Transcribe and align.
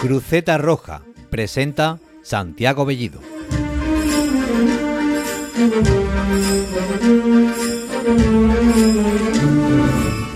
Cruceta 0.00 0.56
Roja 0.56 1.02
presenta 1.28 1.98
Santiago 2.22 2.86
Bellido. 2.86 3.20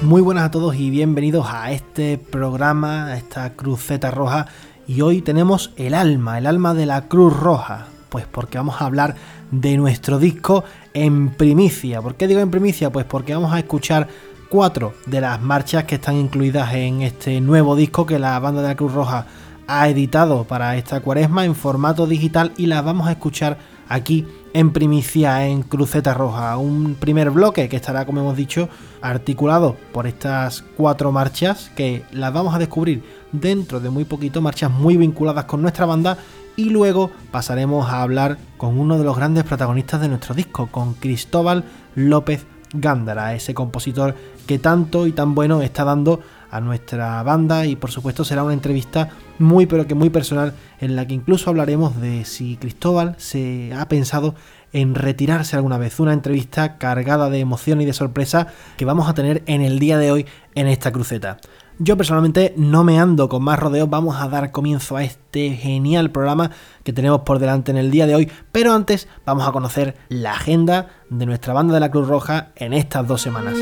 Muy 0.03 0.21
buenas 0.21 0.45
a 0.45 0.51
todos 0.51 0.77
y 0.77 0.91
bienvenidos 0.91 1.47
a 1.49 1.73
este 1.73 2.19
programa, 2.19 3.07
a 3.07 3.17
esta 3.17 3.55
Cruceta 3.55 4.11
Roja. 4.11 4.49
Y 4.87 5.01
hoy 5.01 5.23
tenemos 5.23 5.73
el 5.77 5.95
alma, 5.95 6.37
el 6.37 6.47
alma 6.47 6.75
de 6.75 6.85
la 6.85 7.09
Cruz 7.09 7.35
Roja. 7.35 7.87
Pues 8.11 8.27
porque 8.31 8.59
vamos 8.59 8.83
a 8.83 8.85
hablar 8.85 9.15
de 9.51 9.79
nuestro 9.79 10.19
disco 10.19 10.63
en 10.93 11.31
primicia. 11.31 12.03
¿Por 12.03 12.17
qué 12.17 12.29
digo 12.29 12.41
en 12.41 12.51
primicia? 12.51 12.93
Pues 12.93 13.07
porque 13.07 13.33
vamos 13.33 13.55
a 13.55 13.61
escuchar 13.61 14.09
cuatro 14.51 14.93
de 15.07 15.23
las 15.23 15.41
marchas 15.41 15.85
que 15.85 15.95
están 15.95 16.17
incluidas 16.17 16.75
en 16.75 17.01
este 17.01 17.41
nuevo 17.41 17.75
disco 17.75 18.05
que 18.05 18.19
la 18.19 18.39
banda 18.39 18.61
de 18.61 18.69
la 18.69 18.77
Cruz 18.77 18.93
Roja 18.93 19.27
ha 19.67 19.89
editado 19.89 20.45
para 20.45 20.77
esta 20.77 21.01
cuaresma 21.01 21.45
en 21.45 21.55
formato 21.55 22.07
digital 22.07 22.53
y 22.57 22.67
las 22.67 22.85
vamos 22.85 23.09
a 23.09 23.13
escuchar 23.13 23.59
aquí 23.89 24.27
en 24.53 24.73
primicia 24.73 25.47
en 25.47 25.63
Cruceta 25.63 26.15
Roja. 26.15 26.57
Un 26.57 26.95
primer 26.95 27.31
bloque 27.31 27.69
que 27.69 27.77
estará, 27.77 28.07
como 28.07 28.21
hemos 28.21 28.37
dicho, 28.37 28.69
articulado 29.03 29.77
por 29.93 30.07
estas 30.07 30.63
cuatro 30.77 31.13
marchas 31.13 31.71
que 31.77 32.05
las 32.13 32.33
vamos 32.33 32.55
a 32.55 32.59
descubrir 32.59 33.03
dentro 33.33 33.81
de 33.81 33.91
muy 33.91 34.05
poquito, 34.05 34.41
marchas 34.41 34.71
muy 34.71 34.97
vinculadas 34.97 35.47
con 35.47 35.63
nuestra 35.63 35.87
banda 35.87 36.19
y 36.57 36.71
luego 36.71 37.11
pasaremos 37.33 37.89
a 37.91 38.03
hablar 38.03 38.39
con 38.57 38.79
uno 38.79 38.99
de 38.99 39.05
los 39.05 39.17
grandes 39.17 39.45
protagonistas 39.45 40.01
de 40.01 40.09
nuestro 40.09 40.35
disco, 40.35 40.69
con 40.71 40.95
Cristóbal 40.95 41.65
López 41.97 42.47
Gándara, 42.73 43.35
ese 43.35 43.55
compositor 43.55 44.15
que 44.47 44.59
tanto 44.59 45.07
y 45.07 45.13
tan 45.13 45.35
bueno 45.35 45.63
está 45.63 45.85
dando 45.85 46.21
a 46.55 46.61
nuestra 46.61 47.21
banda 47.25 47.67
y 47.67 47.75
por 47.75 47.91
supuesto 47.91 48.25
será 48.25 48.45
una 48.45 48.53
entrevista 48.53 49.09
muy 49.41 49.67
pero 49.67 49.89
que 49.89 49.97
muy 49.97 50.09
personal 50.09 50.55
en 50.79 50.95
la 50.95 51.05
que 51.05 51.15
incluso 51.15 51.51
hablaremos 51.51 52.01
de 52.01 52.25
si 52.25 52.57
Cristóbal 52.57 53.17
se 53.19 53.73
ha 53.75 53.89
pensado 53.89 54.37
en 54.73 54.95
retirarse 54.95 55.57
alguna 55.57 55.79
vez. 55.79 55.99
Una 55.99 56.13
entrevista 56.13 56.79
cargada 56.79 57.29
de 57.29 57.41
emoción 57.41 57.81
y 57.81 57.87
de 57.87 57.93
sorpresa 57.93 58.49
que 58.77 58.85
vamos 58.85 59.09
a 59.09 59.15
tener 59.15 59.43
en 59.47 59.63
el 59.63 59.81
día 59.81 59.99
de 59.99 60.13
hoy 60.13 60.27
en 60.55 60.69
esta 60.69 60.93
cruceta. 60.93 61.39
Yo 61.81 61.97
personalmente 61.97 62.55
no 62.57 62.85
me 62.85 63.01
ando 63.01 63.29
con 63.29 63.43
más 63.43 63.59
rodeos, 63.59 63.91
vamos 63.91 64.17
a 64.21 64.29
dar 64.29 64.53
comienzo 64.53 64.97
a 64.97 65.03
este 65.03 65.57
genial 65.57 66.13
programa 66.13 66.53
que 66.85 66.93
tenemos 66.93 67.23
por 67.23 67.41
delante 67.41 67.73
en 67.73 67.79
el 67.79 67.91
día 67.91 68.07
de 68.07 68.15
hoy, 68.15 68.31
pero 68.53 68.73
antes 68.73 69.09
vamos 69.27 69.49
a 69.49 69.51
conocer 69.51 69.97
la 70.09 70.35
agenda 70.35 70.91
de 71.11 71.27
nuestra 71.27 71.53
banda 71.53 71.75
de 71.75 71.81
la 71.81 71.91
Cruz 71.91 72.07
Roja 72.07 72.53
en 72.55 72.75
estas 72.75 73.09
dos 73.09 73.23
semanas. 73.23 73.57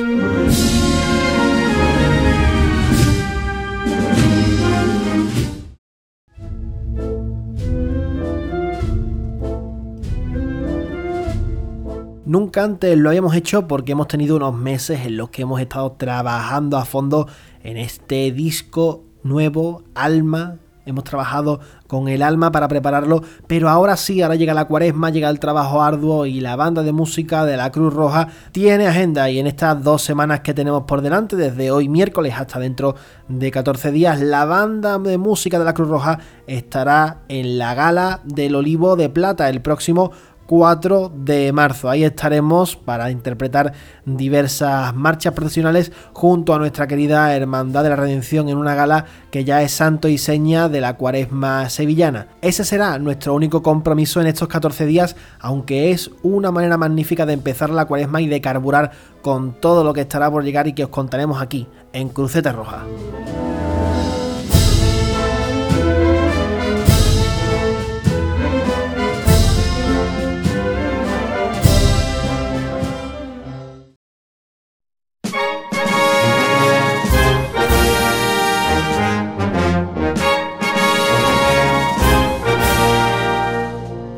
Nunca 12.33 12.65
antes 12.65 12.97
lo 12.97 13.11
habíamos 13.11 13.37
hecho 13.37 13.69
porque 13.69 13.93
hemos 13.93 14.09
tenido 14.09 14.37
unos 14.37 14.55
meses 14.55 15.05
en 15.05 15.19
los 15.19 15.29
que 15.29 15.43
hemos 15.43 15.61
estado 15.61 15.93
trabajando 15.93 16.79
a 16.79 16.87
fondo 16.87 17.29
en 17.63 17.77
este 17.77 18.33
disco 18.33 19.05
nuevo, 19.23 19.83
Alma. 19.95 20.57
Hemos 20.87 21.05
trabajado 21.05 21.61
con 21.87 22.09
el 22.09 22.23
alma 22.23 22.51
para 22.51 22.69
prepararlo, 22.69 23.23
pero 23.47 23.69
ahora 23.69 23.99
sí, 23.99 24.23
ahora 24.23 24.35
llega 24.35 24.55
la 24.55 24.65
cuaresma, 24.65 25.11
llega 25.11 25.29
el 25.29 25.39
trabajo 25.39 25.83
arduo 25.83 26.25
y 26.25 26.41
la 26.41 26.57
banda 26.57 26.83
de 26.83 26.91
música 26.93 27.45
de 27.45 27.57
la 27.59 27.71
Cruz 27.71 27.93
Roja 27.93 28.29
tiene 28.51 28.87
agenda 28.87 29.29
y 29.29 29.39
en 29.39 29.47
estas 29.47 29.85
dos 29.85 30.03
semanas 30.03 30.41
que 30.41 30.55
tenemos 30.55 30.85
por 30.85 31.03
delante, 31.03 31.37
desde 31.37 31.71
hoy 31.71 31.89
miércoles 31.89 32.35
hasta 32.37 32.59
dentro 32.59 32.97
de 33.29 33.51
14 33.51 33.93
días, 33.93 34.21
la 34.23 34.47
banda 34.47 34.99
de 34.99 35.19
música 35.19 35.59
de 35.59 35.67
la 35.67 35.75
Cruz 35.75 35.89
Roja 35.89 36.19
estará 36.47 37.19
en 37.29 37.59
la 37.59 37.75
gala 37.75 38.21
del 38.25 38.55
Olivo 38.55 38.97
de 38.97 39.11
Plata 39.11 39.51
el 39.51 39.61
próximo 39.61 40.11
4 40.47 41.13
de 41.15 41.53
marzo. 41.53 41.89
Ahí 41.89 42.05
estaremos 42.05 42.77
para 42.77 43.11
interpretar 43.11 43.73
diversas 44.05 44.95
marchas 44.95 45.33
profesionales 45.33 45.93
junto 46.13 46.55
a 46.55 46.59
nuestra 46.59 46.87
querida 46.87 47.35
Hermandad 47.35 47.83
de 47.83 47.91
la 47.91 47.97
Redención 47.97 48.49
en 48.49 48.59
una 48.59 48.75
gala 48.75 49.07
que 49.31 49.45
ya 49.45 49.63
es 49.63 49.73
santo 49.73 50.09
y 50.09 50.19
seña 50.19 50.69
de 50.69 50.81
la 50.81 50.97
cuaresma 50.97 51.69
sevillana. 51.71 52.29
Ese 52.43 52.65
será 52.65 52.99
nuestro 52.99 53.35
único 53.35 53.63
compromiso 53.63 54.21
en 54.21 54.27
estos 54.27 54.49
14 54.49 54.87
días, 54.87 55.17
aunque 55.41 55.91
es 55.91 56.11
una 56.23 56.51
manera 56.51 56.77
magnífica 56.77 57.27
de 57.27 57.35
empezar 57.35 57.71
la 57.71 57.87
cuaresma 57.87 58.21
y 58.21 58.29
de 58.29 58.41
carburar 58.41 58.91
con 59.23 59.53
todo 59.53 59.85
lo 59.85 59.93
que 59.93 60.03
estará 60.03 60.31
por 60.31 60.45
llegar 60.45 60.67
y 60.67 60.73
que 60.73 60.85
os 60.85 60.91
contaremos 60.91 61.41
aquí 61.41 61.67
en 61.93 62.09
Cruceta 62.09 62.53
Roja. 62.53 62.85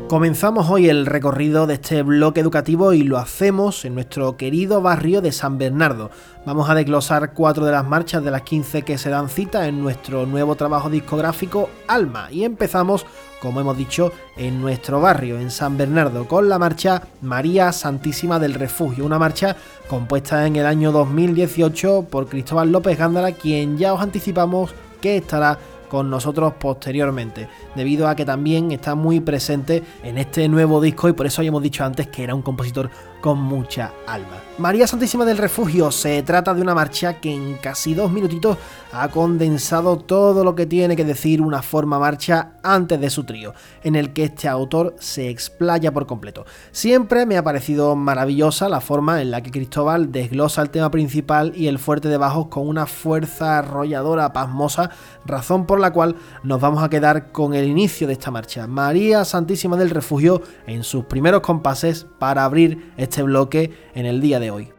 Comenzamos 0.07 0.69
hoy 0.69 0.87
el 0.87 1.07
recorrido 1.07 1.65
de 1.65 1.73
este 1.73 2.03
bloque 2.03 2.39
educativo 2.39 2.93
y 2.93 3.01
lo 3.01 3.17
hacemos 3.17 3.85
en 3.85 3.95
nuestro 3.95 4.37
querido 4.37 4.79
barrio 4.79 5.19
de 5.19 5.31
San 5.31 5.57
Bernardo. 5.57 6.11
Vamos 6.45 6.69
a 6.69 6.75
desglosar 6.75 7.33
cuatro 7.33 7.65
de 7.65 7.71
las 7.71 7.87
marchas 7.87 8.23
de 8.23 8.29
las 8.29 8.43
15 8.43 8.83
que 8.83 8.99
se 8.99 9.09
dan 9.09 9.29
cita 9.29 9.67
en 9.67 9.81
nuestro 9.81 10.27
nuevo 10.27 10.55
trabajo 10.55 10.91
discográfico 10.91 11.71
Alma 11.87 12.27
y 12.31 12.43
empezamos, 12.43 13.03
como 13.41 13.59
hemos 13.59 13.77
dicho, 13.77 14.11
en 14.37 14.61
nuestro 14.61 15.01
barrio, 15.01 15.39
en 15.39 15.49
San 15.49 15.75
Bernardo, 15.75 16.27
con 16.27 16.49
la 16.49 16.59
marcha 16.59 17.01
María 17.21 17.71
Santísima 17.71 18.37
del 18.37 18.53
Refugio, 18.53 19.07
una 19.07 19.17
marcha 19.17 19.55
compuesta 19.87 20.45
en 20.45 20.55
el 20.55 20.67
año 20.67 20.91
2018 20.91 22.09
por 22.11 22.29
Cristóbal 22.29 22.71
López 22.71 22.95
Gándara, 22.95 23.31
quien 23.31 23.79
ya 23.79 23.91
os 23.91 24.01
anticipamos 24.01 24.75
que 25.01 25.17
estará 25.17 25.57
con 25.87 26.09
nosotros 26.09 26.53
posteriormente, 26.59 27.47
debido 27.75 28.07
a 28.07 28.15
que 28.15 28.25
también 28.25 28.71
está 28.71 28.95
muy 28.95 29.19
presente 29.19 29.83
en 30.03 30.17
este 30.17 30.47
nuevo 30.47 30.81
disco 30.81 31.09
y 31.09 31.13
por 31.13 31.25
eso 31.25 31.41
habíamos 31.41 31.63
dicho 31.63 31.83
antes 31.83 32.07
que 32.07 32.23
era 32.23 32.35
un 32.35 32.41
compositor 32.41 32.89
con 33.25 33.39
mucha 33.39 33.91
alma. 34.05 34.37
María 34.59 34.85
Santísima 34.85 35.25
del 35.25 35.39
Refugio 35.39 35.89
se 35.89 36.21
trata 36.21 36.53
de 36.53 36.61
una 36.61 36.75
marcha 36.75 37.19
que 37.19 37.33
en 37.33 37.55
casi 37.55 37.95
dos 37.95 38.11
minutitos 38.11 38.55
ha 38.93 39.09
condensado 39.09 39.97
todo 39.97 40.43
lo 40.43 40.53
que 40.53 40.67
tiene 40.67 40.95
que 40.95 41.03
decir 41.03 41.41
una 41.41 41.63
forma 41.63 41.97
marcha 41.97 42.51
antes 42.61 43.01
de 43.01 43.09
su 43.09 43.23
trío, 43.23 43.53
en 43.83 43.95
el 43.95 44.13
que 44.13 44.25
este 44.25 44.47
autor 44.47 44.95
se 44.99 45.29
explaya 45.29 45.91
por 45.91 46.05
completo. 46.05 46.45
Siempre 46.71 47.25
me 47.25 47.35
ha 47.35 47.43
parecido 47.43 47.95
maravillosa 47.95 48.69
la 48.69 48.79
forma 48.79 49.21
en 49.21 49.31
la 49.31 49.41
que 49.41 49.51
Cristóbal 49.51 50.11
desglosa 50.11 50.61
el 50.61 50.69
tema 50.69 50.91
principal 50.91 51.51
y 51.55 51.67
el 51.67 51.79
fuerte 51.79 52.07
de 52.07 52.17
bajos 52.17 52.47
con 52.47 52.67
una 52.67 52.85
fuerza 52.85 53.57
arrolladora 53.57 54.33
pasmosa, 54.33 54.91
razón 55.25 55.65
por 55.65 55.79
la 55.79 55.91
cual 55.91 56.15
nos 56.43 56.61
vamos 56.61 56.83
a 56.83 56.89
quedar 56.89 57.31
con 57.31 57.55
el 57.55 57.65
inicio 57.67 58.05
de 58.05 58.13
esta 58.13 58.29
marcha. 58.29 58.67
María 58.67 59.25
Santísima 59.25 59.75
del 59.77 59.89
Refugio 59.89 60.43
en 60.67 60.83
sus 60.83 61.05
primeros 61.05 61.41
compases 61.41 62.05
para 62.19 62.45
abrir 62.45 62.93
este 62.97 63.14
este 63.15 63.23
bloque 63.23 63.71
en 63.93 64.05
el 64.05 64.19
día 64.19 64.41
de 64.41 64.51
hoy. 64.51 64.74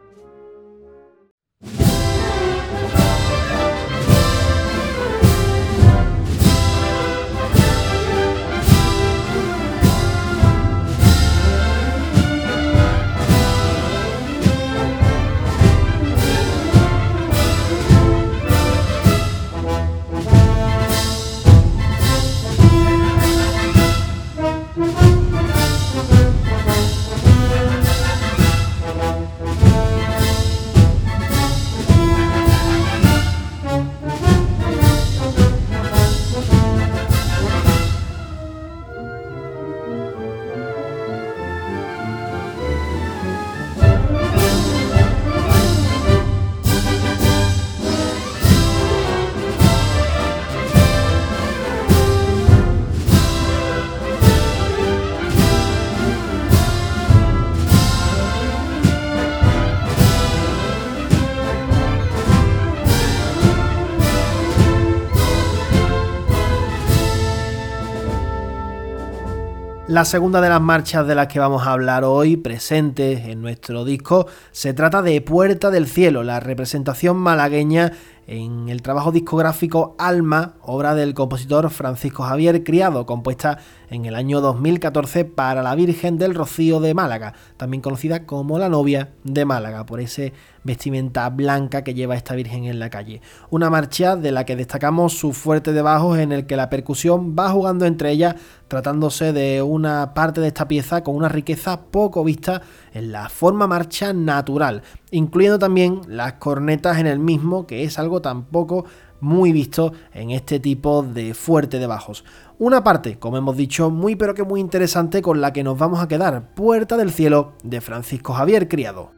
La 69.96 70.04
segunda 70.04 70.42
de 70.42 70.50
las 70.50 70.60
marchas 70.60 71.06
de 71.06 71.14
las 71.14 71.26
que 71.26 71.38
vamos 71.38 71.66
a 71.66 71.72
hablar 71.72 72.04
hoy, 72.04 72.36
presentes 72.36 73.24
en 73.24 73.40
nuestro 73.40 73.82
disco, 73.86 74.26
se 74.52 74.74
trata 74.74 75.00
de 75.00 75.22
Puerta 75.22 75.70
del 75.70 75.86
Cielo, 75.86 76.22
la 76.22 76.38
representación 76.38 77.16
malagueña 77.16 77.92
en 78.26 78.68
el 78.68 78.82
trabajo 78.82 79.12
discográfico 79.12 79.94
Alma, 79.98 80.54
obra 80.62 80.94
del 80.94 81.14
compositor 81.14 81.70
Francisco 81.70 82.24
Javier 82.24 82.64
Criado, 82.64 83.06
compuesta 83.06 83.58
en 83.88 84.04
el 84.04 84.16
año 84.16 84.40
2014 84.40 85.24
para 85.24 85.62
la 85.62 85.74
Virgen 85.76 86.18
del 86.18 86.34
Rocío 86.34 86.80
de 86.80 86.92
Málaga, 86.92 87.34
también 87.56 87.80
conocida 87.80 88.26
como 88.26 88.58
la 88.58 88.68
novia 88.68 89.10
de 89.22 89.44
Málaga, 89.44 89.86
por 89.86 90.00
ese 90.00 90.32
vestimenta 90.64 91.30
blanca 91.30 91.84
que 91.84 91.94
lleva 91.94 92.16
esta 92.16 92.34
Virgen 92.34 92.64
en 92.64 92.80
la 92.80 92.90
calle. 92.90 93.22
Una 93.50 93.70
marcha 93.70 94.16
de 94.16 94.32
la 94.32 94.44
que 94.44 94.56
destacamos 94.56 95.16
su 95.16 95.32
fuerte 95.32 95.72
de 95.72 95.82
bajos 95.82 96.18
en 96.18 96.32
el 96.32 96.46
que 96.46 96.56
la 96.56 96.68
percusión 96.68 97.36
va 97.38 97.50
jugando 97.50 97.86
entre 97.86 98.10
ellas, 98.10 98.34
tratándose 98.66 99.32
de 99.32 99.62
una 99.62 100.14
parte 100.14 100.40
de 100.40 100.48
esta 100.48 100.66
pieza 100.66 101.04
con 101.04 101.14
una 101.14 101.28
riqueza 101.28 101.82
poco 101.82 102.24
vista 102.24 102.62
en 102.92 103.12
la 103.12 103.28
forma 103.28 103.68
marcha 103.68 104.12
natural, 104.12 104.82
incluyendo 105.10 105.58
también 105.58 106.00
las 106.08 106.34
cornetas 106.34 106.98
en 106.98 107.06
el 107.06 107.18
mismo, 107.18 107.66
que 107.66 107.84
es 107.84 107.98
algo 107.98 108.20
tampoco 108.20 108.84
muy 109.20 109.52
visto 109.52 109.92
en 110.12 110.30
este 110.30 110.60
tipo 110.60 111.02
de 111.02 111.34
fuerte 111.34 111.78
de 111.78 111.86
bajos. 111.86 112.24
Una 112.58 112.84
parte, 112.84 113.18
como 113.18 113.36
hemos 113.36 113.56
dicho, 113.56 113.90
muy 113.90 114.16
pero 114.16 114.34
que 114.34 114.42
muy 114.42 114.60
interesante 114.60 115.22
con 115.22 115.40
la 115.40 115.52
que 115.52 115.64
nos 115.64 115.78
vamos 115.78 116.00
a 116.00 116.08
quedar, 116.08 116.54
Puerta 116.54 116.96
del 116.96 117.12
Cielo 117.12 117.52
de 117.62 117.80
Francisco 117.80 118.32
Javier 118.32 118.68
Criado. 118.68 119.12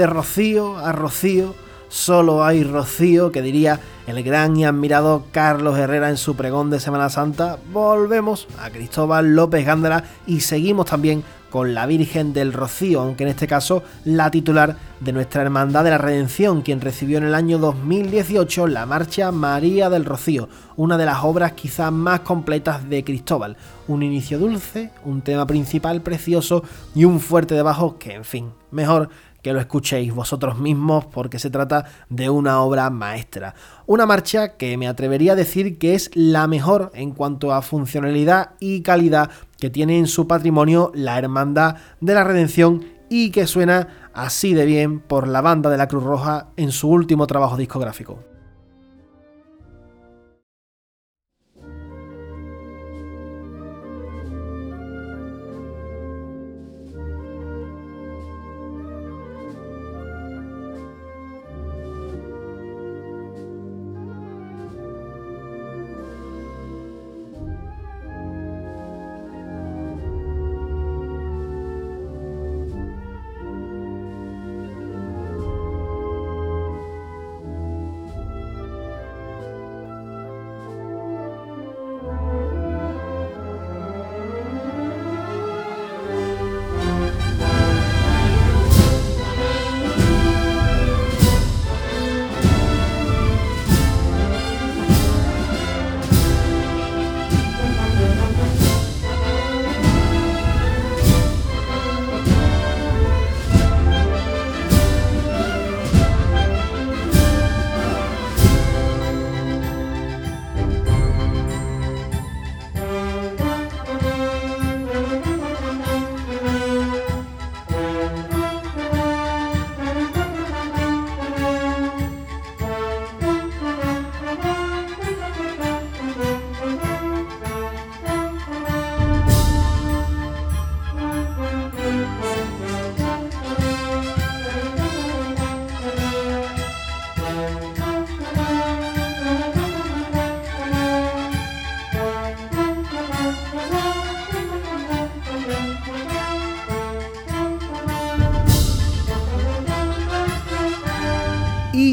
De 0.00 0.06
Rocío 0.06 0.78
a 0.78 0.92
Rocío, 0.92 1.54
solo 1.90 2.42
hay 2.42 2.64
Rocío, 2.64 3.30
que 3.30 3.42
diría 3.42 3.80
el 4.06 4.22
gran 4.22 4.56
y 4.56 4.64
admirado 4.64 5.24
Carlos 5.30 5.78
Herrera 5.78 6.08
en 6.08 6.16
su 6.16 6.36
pregón 6.36 6.70
de 6.70 6.80
Semana 6.80 7.10
Santa, 7.10 7.58
volvemos 7.70 8.48
a 8.58 8.70
Cristóbal 8.70 9.36
López 9.36 9.66
Gándara 9.66 10.04
y 10.26 10.40
seguimos 10.40 10.86
también 10.86 11.22
con 11.50 11.74
la 11.74 11.84
Virgen 11.84 12.32
del 12.32 12.54
Rocío, 12.54 13.00
aunque 13.00 13.24
en 13.24 13.30
este 13.30 13.46
caso 13.46 13.82
la 14.04 14.30
titular 14.30 14.76
de 15.00 15.12
nuestra 15.12 15.42
Hermandad 15.42 15.84
de 15.84 15.90
la 15.90 15.98
Redención, 15.98 16.62
quien 16.62 16.80
recibió 16.80 17.18
en 17.18 17.24
el 17.24 17.34
año 17.34 17.58
2018 17.58 18.68
la 18.68 18.86
marcha 18.86 19.30
María 19.32 19.90
del 19.90 20.06
Rocío, 20.06 20.48
una 20.76 20.96
de 20.96 21.04
las 21.04 21.22
obras 21.24 21.52
quizás 21.52 21.92
más 21.92 22.20
completas 22.20 22.88
de 22.88 23.04
Cristóbal. 23.04 23.58
Un 23.86 24.02
inicio 24.02 24.38
dulce, 24.38 24.92
un 25.04 25.20
tema 25.20 25.46
principal 25.46 26.00
precioso 26.00 26.62
y 26.94 27.04
un 27.04 27.20
fuerte 27.20 27.54
debajo 27.54 27.98
que, 27.98 28.14
en 28.14 28.24
fin, 28.24 28.52
mejor 28.70 29.10
que 29.42 29.52
lo 29.52 29.60
escuchéis 29.60 30.14
vosotros 30.14 30.58
mismos 30.58 31.06
porque 31.06 31.38
se 31.38 31.50
trata 31.50 31.86
de 32.08 32.30
una 32.30 32.60
obra 32.62 32.90
maestra. 32.90 33.54
Una 33.86 34.06
marcha 34.06 34.56
que 34.56 34.76
me 34.76 34.88
atrevería 34.88 35.32
a 35.32 35.36
decir 35.36 35.78
que 35.78 35.94
es 35.94 36.10
la 36.14 36.46
mejor 36.46 36.90
en 36.94 37.12
cuanto 37.12 37.52
a 37.52 37.62
funcionalidad 37.62 38.50
y 38.60 38.82
calidad 38.82 39.30
que 39.58 39.70
tiene 39.70 39.98
en 39.98 40.06
su 40.06 40.26
patrimonio 40.26 40.92
la 40.94 41.18
Hermandad 41.18 41.76
de 42.00 42.14
la 42.14 42.24
Redención 42.24 42.84
y 43.08 43.30
que 43.30 43.46
suena 43.46 44.10
así 44.14 44.54
de 44.54 44.64
bien 44.64 45.00
por 45.00 45.28
la 45.28 45.40
banda 45.40 45.70
de 45.70 45.76
la 45.76 45.88
Cruz 45.88 46.04
Roja 46.04 46.48
en 46.56 46.72
su 46.72 46.88
último 46.88 47.26
trabajo 47.26 47.56
discográfico. 47.56 48.29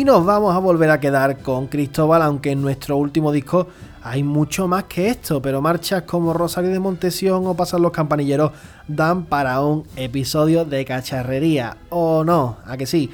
Nos 0.07 0.23
vamos 0.23 0.55
a 0.55 0.59
volver 0.59 0.89
a 0.89 1.01
quedar 1.01 1.39
con 1.39 1.67
Cristóbal, 1.67 2.21
aunque 2.21 2.51
en 2.51 2.61
nuestro 2.61 2.95
último 2.95 3.29
disco 3.33 3.67
hay 4.01 4.23
mucho 4.23 4.65
más 4.65 4.85
que 4.85 5.09
esto, 5.09 5.41
pero 5.41 5.61
marchas 5.61 6.03
como 6.03 6.31
Rosario 6.31 6.69
de 6.69 6.79
Montesión 6.79 7.45
o 7.45 7.55
Pasan 7.55 7.81
los 7.81 7.91
Campanilleros 7.91 8.53
dan 8.87 9.25
para 9.25 9.59
un 9.59 9.83
episodio 9.97 10.63
de 10.63 10.85
cacharrería, 10.85 11.75
¿o 11.89 12.23
no? 12.23 12.55
¿A 12.65 12.77
que 12.77 12.85
sí? 12.85 13.11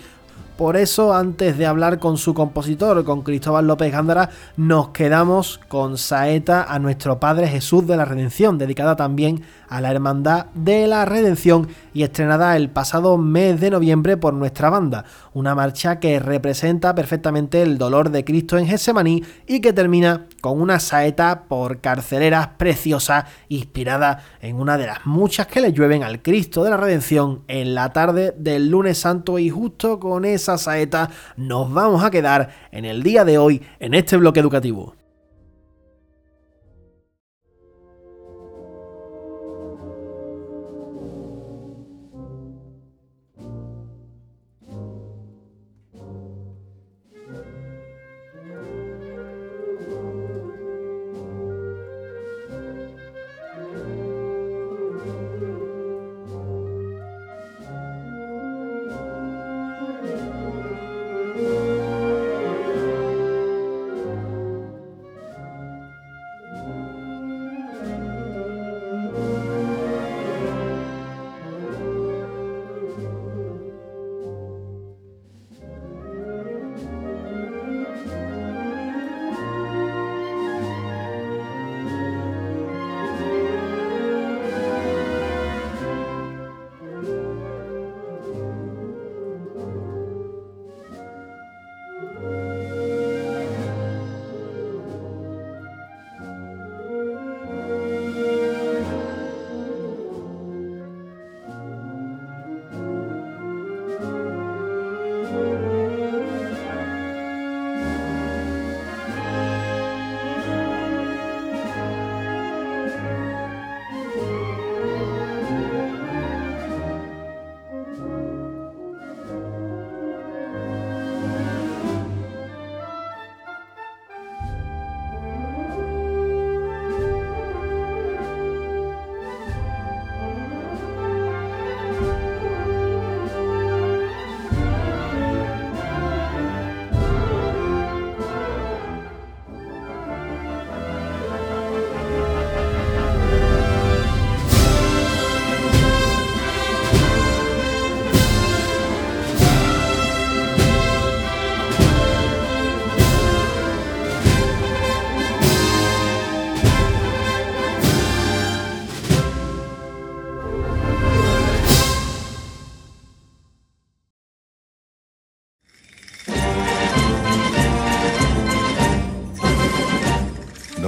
Por 0.56 0.78
eso, 0.78 1.16
antes 1.16 1.58
de 1.58 1.66
hablar 1.66 1.98
con 1.98 2.16
su 2.16 2.36
compositor, 2.36 3.04
con 3.04 3.24
Cristóbal 3.24 3.66
López 3.66 3.92
Gándara, 3.92 4.30
nos 4.56 4.90
quedamos 4.90 5.60
con 5.68 5.98
Saeta 5.98 6.64
a 6.64 6.78
nuestro 6.78 7.20
Padre 7.20 7.48
Jesús 7.48 7.88
de 7.88 7.98
la 7.98 8.06
Redención, 8.06 8.60
dedicada 8.60 8.96
también 8.96 9.42
a 9.63 9.63
la 9.82 9.92
Hermandad 9.92 10.48
de 10.54 10.88
la 10.88 11.06
Redención 11.06 11.68
y 11.94 12.04
estrenada 12.04 12.56
el 12.58 12.70
pasado 12.70 13.18
mes 13.18 13.60
de 13.60 13.70
noviembre 13.70 14.18
por 14.18 14.34
nuestra 14.34 14.70
banda, 14.70 15.06
una 15.34 15.56
marcha 15.56 16.00
que 16.00 16.20
representa 16.20 16.96
perfectamente 16.96 17.62
el 17.62 17.78
dolor 17.78 18.10
de 18.10 18.24
Cristo 18.24 18.58
en 18.58 18.68
Getsemaní 18.68 19.24
y 19.48 19.62
que 19.62 19.74
termina 19.74 20.26
con 20.42 20.60
una 20.60 20.80
saeta 20.80 21.44
por 21.48 21.82
carceleras 21.82 22.50
preciosa 22.58 23.26
inspirada 23.50 24.24
en 24.42 24.56
una 24.56 24.78
de 24.78 24.88
las 24.88 25.06
muchas 25.06 25.48
que 25.48 25.62
le 25.62 25.74
llueven 25.74 26.04
al 26.04 26.22
Cristo 26.22 26.64
de 26.64 26.70
la 26.70 26.78
Redención 26.78 27.42
en 27.48 27.76
la 27.76 27.94
tarde 27.94 28.34
del 28.38 28.70
lunes 28.70 28.98
santo 28.98 29.40
y 29.40 29.50
justo 29.50 30.00
con 30.00 30.26
esa 30.26 30.58
saeta 30.58 31.10
nos 31.38 31.72
vamos 31.72 32.04
a 32.04 32.12
quedar 32.12 32.50
en 32.72 32.86
el 32.86 33.04
día 33.04 33.26
de 33.26 33.38
hoy 33.38 33.62
en 33.80 33.94
este 33.94 34.18
bloque 34.18 34.40
educativo. 34.40 34.96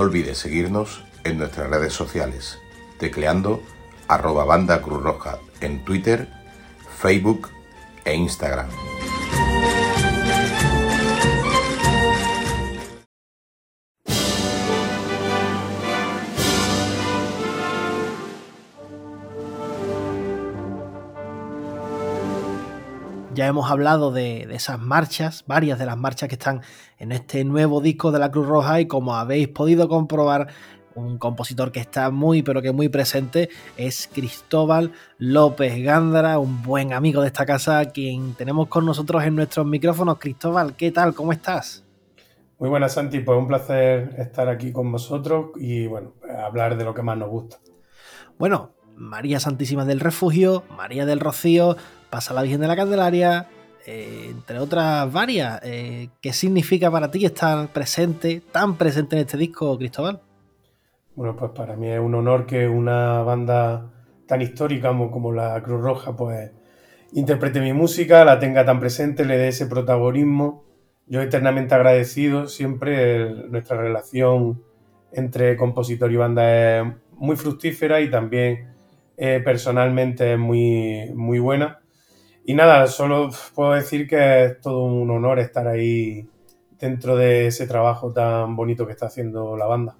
Olvides 0.05 0.37
seguirnos 0.37 1.03
en 1.23 1.39
nuestras 1.39 1.69
redes 1.69 1.93
sociales, 1.93 2.59
tecleando 2.99 3.61
arroba 4.07 4.45
banda 4.45 4.81
Cruz 4.81 5.01
Roja 5.01 5.39
en 5.61 5.83
Twitter, 5.83 6.29
Facebook 6.99 7.49
e 8.05 8.13
Instagram. 8.13 8.69
Ya 23.35 23.47
hemos 23.47 23.69
hablado 23.69 24.13
de, 24.13 24.47
esas 24.55 24.79
marchas, 24.79 25.43
varias 25.45 25.77
de 25.77 25.85
las 25.85 25.97
marchas 25.97 26.29
que 26.29 26.35
están 26.35 26.61
en 26.97 27.11
este 27.11 27.43
nuevo 27.43 27.81
disco 27.81 28.13
de 28.13 28.19
la 28.19 28.31
Cruz 28.31 28.47
Roja 28.47 28.79
y 28.79 28.87
como 28.87 29.13
habéis 29.13 29.49
podido 29.49 29.89
comprobar, 29.89 30.47
un 30.93 31.17
compositor 31.17 31.73
que 31.73 31.81
está 31.81 32.11
muy 32.11 32.43
pero 32.43 32.61
que 32.61 32.71
muy 32.71 32.87
presente 32.87 33.49
es 33.75 34.09
Cristóbal 34.13 34.93
López 35.17 35.83
Gándara, 35.83 36.39
un 36.39 36.63
buen 36.63 36.93
amigo 36.93 37.19
de 37.19 37.27
esta 37.27 37.45
casa, 37.45 37.83
quien 37.91 38.35
tenemos 38.35 38.69
con 38.69 38.85
nosotros 38.85 39.21
en 39.25 39.35
nuestros 39.35 39.65
micrófonos. 39.65 40.17
Cristóbal, 40.17 40.77
¿qué 40.77 40.93
tal? 40.93 41.13
¿Cómo 41.13 41.33
estás? 41.33 41.83
Muy 42.57 42.69
buenas, 42.69 42.93
Santi. 42.93 43.19
Pues 43.19 43.37
un 43.37 43.49
placer 43.49 44.15
estar 44.17 44.47
aquí 44.47 44.71
con 44.71 44.89
vosotros 44.93 45.47
y 45.57 45.87
bueno, 45.87 46.13
hablar 46.41 46.77
de 46.77 46.85
lo 46.85 46.93
que 46.93 47.01
más 47.01 47.17
nos 47.17 47.27
gusta. 47.27 47.57
Bueno, 48.39 48.71
María 48.95 49.41
Santísima 49.41 49.83
del 49.83 49.99
Refugio, 49.99 50.63
María 50.69 51.05
del 51.05 51.19
Rocío, 51.19 51.75
pasa 52.09 52.33
la 52.33 52.41
Virgen 52.41 52.61
de 52.61 52.67
la 52.67 52.75
Candelaria, 52.75 53.47
eh, 53.85 54.29
entre 54.31 54.59
otras 54.59 55.11
varias. 55.11 55.59
Eh, 55.63 56.09
¿Qué 56.21 56.33
significa 56.33 56.89
para 56.89 57.11
ti 57.11 57.25
estar 57.25 57.67
presente, 57.69 58.41
tan 58.51 58.77
presente 58.77 59.15
en 59.15 59.21
este 59.21 59.37
disco, 59.37 59.77
Cristóbal? 59.77 60.21
Bueno, 61.15 61.35
pues 61.35 61.51
para 61.51 61.75
mí 61.75 61.89
es 61.89 61.99
un 61.99 62.15
honor 62.15 62.45
que 62.45 62.67
una 62.67 63.21
banda 63.21 63.91
tan 64.27 64.41
histórica 64.41 64.89
como, 64.89 65.31
la 65.31 65.61
Cruz 65.63 65.81
Roja, 65.81 66.15
pues 66.15 66.51
interprete 67.13 67.61
mi 67.61 67.73
música, 67.73 68.25
la 68.25 68.39
tenga 68.39 68.65
tan 68.65 68.79
presente, 68.79 69.23
le 69.23 69.37
dé 69.37 69.49
ese 69.49 69.67
protagonismo. 69.67 70.65
Yo 71.07 71.21
eternamente 71.21 71.75
agradecido, 71.75 72.47
siempre 72.47 73.29
nuestra 73.49 73.77
relación 73.77 74.63
entre 75.11 75.55
compositor 75.55 76.11
y 76.11 76.15
banda 76.17 76.79
es 76.79 76.85
muy 77.11 77.35
fructífera 77.35 78.01
y 78.01 78.09
también 78.09 78.73
eh, 79.15 79.39
personalmente 79.43 80.33
es 80.33 80.39
muy, 80.39 81.11
muy 81.13 81.39
buena. 81.39 81.79
Y 82.47 82.53
nada, 82.53 82.85
solo 82.85 83.31
puedo 83.55 83.71
decir 83.71 84.07
que 84.07 84.45
es 84.45 84.61
todo 84.61 84.83
un 84.83 85.09
honor 85.09 85.39
estar 85.39 85.67
ahí 85.67 86.29
dentro 86.79 87.15
de 87.15 87.47
ese 87.47 87.65
trabajo 87.65 88.11
tan 88.11 88.55
bonito 88.55 88.85
que 88.85 88.91
está 88.93 89.07
haciendo 89.07 89.57
la 89.57 89.65
banda. 89.65 89.95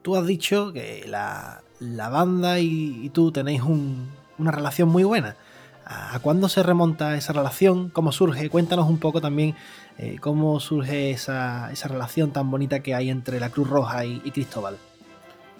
Tú 0.00 0.16
has 0.16 0.26
dicho 0.26 0.72
que 0.72 1.04
la, 1.06 1.60
banda 2.08 2.58
y, 2.58 3.10
tú 3.10 3.32
tenéis 3.32 3.60
una 3.62 4.50
relación 4.50 4.88
muy 4.88 5.04
buena. 5.04 5.36
¿A, 5.84 6.18
cuándo 6.20 6.48
se 6.48 6.62
remonta 6.62 7.16
esa 7.16 7.34
relación? 7.34 7.90
¿Cómo 7.90 8.12
surge? 8.12 8.48
Cuéntanos 8.48 8.88
un 8.88 8.98
poco 8.98 9.20
también 9.20 9.54
eh, 9.98 10.16
cómo 10.20 10.58
surge 10.58 11.10
esa, 11.10 11.70
relación 11.84 12.30
tan 12.30 12.50
bonita 12.50 12.80
que 12.80 12.94
hay 12.94 13.10
entre 13.10 13.38
la 13.38 13.50
Cruz 13.50 13.68
Roja 13.68 14.06
y, 14.06 14.30
Cristóbal. 14.30 14.78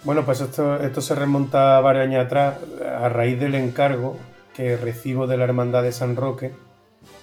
Bueno, 0.04 0.24
pues 0.24 0.40
esto, 0.40 0.80
esto 0.80 1.02
se 1.02 1.14
remonta 1.14 1.80
varios 1.80 2.06
años 2.06 2.24
atrás 2.24 2.56
a 2.98 3.10
raíz 3.10 3.38
del 3.38 3.54
encargo 3.56 4.16
que 4.54 4.76
recibo 4.76 5.26
de 5.26 5.36
la 5.36 5.44
Hermandad 5.44 5.82
de 5.82 5.92
San 5.92 6.16
Roque 6.16 6.52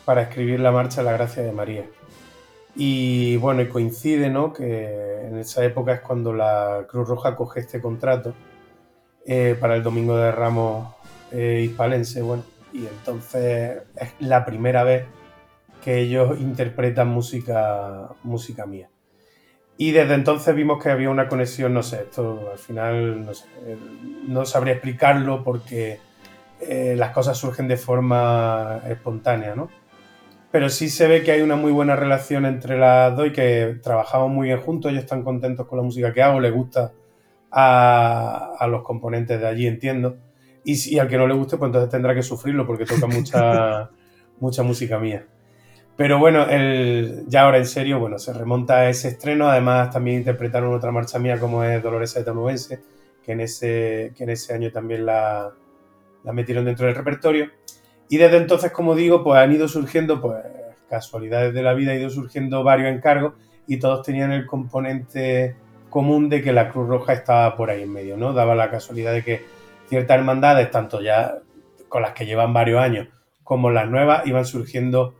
para 0.05 0.23
escribir 0.23 0.59
la 0.59 0.71
marcha 0.71 1.03
La 1.03 1.11
Gracia 1.11 1.43
de 1.43 1.51
María. 1.51 1.85
Y 2.75 3.37
bueno, 3.37 3.61
y 3.61 3.67
coincide, 3.67 4.29
¿no? 4.29 4.53
Que 4.53 5.21
en 5.25 5.37
esa 5.37 5.63
época 5.65 5.93
es 5.93 6.01
cuando 6.01 6.33
la 6.33 6.85
Cruz 6.87 7.07
Roja 7.07 7.35
coge 7.35 7.61
este 7.61 7.81
contrato 7.81 8.33
eh, 9.25 9.55
para 9.59 9.75
el 9.75 9.83
Domingo 9.83 10.17
de 10.17 10.31
Ramos 10.31 10.87
eh, 11.31 11.61
hispalense, 11.65 12.21
bueno, 12.21 12.43
y 12.73 12.87
entonces 12.87 13.83
es 13.95 14.13
la 14.19 14.45
primera 14.45 14.83
vez 14.83 15.05
que 15.83 15.99
ellos 15.99 16.39
interpretan 16.39 17.07
música, 17.07 18.09
música 18.23 18.65
mía. 18.65 18.89
Y 19.77 19.91
desde 19.91 20.15
entonces 20.15 20.53
vimos 20.55 20.83
que 20.83 20.89
había 20.89 21.09
una 21.09 21.27
conexión, 21.27 21.73
no 21.73 21.83
sé, 21.83 22.01
esto 22.01 22.49
al 22.51 22.57
final 22.57 23.25
no, 23.25 23.33
sé, 23.33 23.45
no 24.27 24.45
sabría 24.45 24.73
explicarlo 24.73 25.43
porque 25.43 25.99
eh, 26.61 26.95
las 26.97 27.11
cosas 27.11 27.37
surgen 27.37 27.67
de 27.67 27.77
forma 27.77 28.81
espontánea, 28.87 29.55
¿no? 29.55 29.69
Pero 30.51 30.69
sí 30.69 30.89
se 30.89 31.07
ve 31.07 31.23
que 31.23 31.31
hay 31.31 31.41
una 31.41 31.55
muy 31.55 31.71
buena 31.71 31.95
relación 31.95 32.45
entre 32.45 32.77
las 32.77 33.15
dos 33.15 33.27
y 33.27 33.31
que 33.31 33.79
trabajamos 33.83 34.29
muy 34.31 34.47
bien 34.47 34.59
juntos, 34.59 34.91
ellos 34.91 35.03
están 35.03 35.23
contentos 35.23 35.67
con 35.67 35.77
la 35.77 35.83
música 35.83 36.11
que 36.11 36.23
hago, 36.23 36.39
les 36.39 36.51
gusta 36.51 36.91
a, 37.51 38.67
los 38.69 38.83
componentes 38.83 39.39
de 39.39 39.47
allí, 39.47 39.67
entiendo. 39.67 40.17
Y, 40.63 40.95
y, 40.95 40.99
al 40.99 41.07
que 41.07 41.17
no 41.17 41.27
le 41.27 41.35
guste, 41.35 41.57
pues 41.57 41.69
entonces 41.69 41.89
tendrá 41.89 42.15
que 42.15 42.23
sufrirlo 42.23 42.65
porque 42.65 42.85
toca 42.85 43.07
mucha, 43.07 43.91
mucha 44.39 44.63
música 44.63 44.99
mía. 44.99 45.25
Pero 45.95 46.17
bueno, 46.17 46.47
el, 46.47 47.25
ya 47.27 47.43
ahora 47.43 47.57
en 47.57 47.65
serio, 47.65 47.99
bueno, 47.99 48.17
se 48.19 48.33
remonta 48.33 48.77
a 48.77 48.89
ese 48.89 49.09
estreno. 49.09 49.49
Además, 49.49 49.91
también 49.91 50.17
interpretaron 50.17 50.73
otra 50.73 50.91
marcha 50.91 51.19
mía 51.19 51.39
como 51.39 51.63
es 51.63 51.83
Dolores 51.83 52.15
Etanubense, 52.15 52.79
que 53.23 53.33
en 53.33 53.41
ese, 53.41 54.13
que 54.15 54.23
en 54.23 54.29
ese 54.29 54.53
año 54.53 54.71
también 54.71 55.05
la, 55.05 55.51
la 56.23 56.33
metieron 56.33 56.65
dentro 56.65 56.85
del 56.85 56.95
repertorio. 56.95 57.49
Y 58.09 58.17
desde 58.17 58.37
entonces, 58.37 58.71
como 58.71 58.95
digo, 58.95 59.23
pues 59.23 59.39
han 59.39 59.51
ido 59.51 59.67
surgiendo, 59.67 60.19
pues 60.21 60.37
casualidades 60.89 61.53
de 61.53 61.61
la 61.61 61.73
vida, 61.73 61.91
han 61.91 61.99
ido 61.99 62.09
surgiendo 62.09 62.63
varios 62.63 62.91
encargos 62.91 63.33
y 63.67 63.77
todos 63.77 64.05
tenían 64.05 64.31
el 64.31 64.47
componente 64.47 65.55
común 65.89 66.29
de 66.29 66.41
que 66.41 66.51
la 66.51 66.69
Cruz 66.69 66.87
Roja 66.87 67.13
estaba 67.13 67.55
por 67.55 67.69
ahí 67.69 67.83
en 67.83 67.93
medio, 67.93 68.17
¿no? 68.17 68.33
Daba 68.33 68.55
la 68.55 68.71
casualidad 68.71 69.13
de 69.13 69.23
que 69.23 69.45
ciertas 69.87 70.17
hermandades, 70.17 70.71
tanto 70.71 71.01
ya 71.01 71.39
con 71.87 72.01
las 72.01 72.13
que 72.13 72.25
llevan 72.25 72.53
varios 72.53 72.79
años 72.79 73.07
como 73.43 73.71
las 73.71 73.89
nuevas, 73.89 74.27
iban 74.27 74.45
surgiendo 74.45 75.15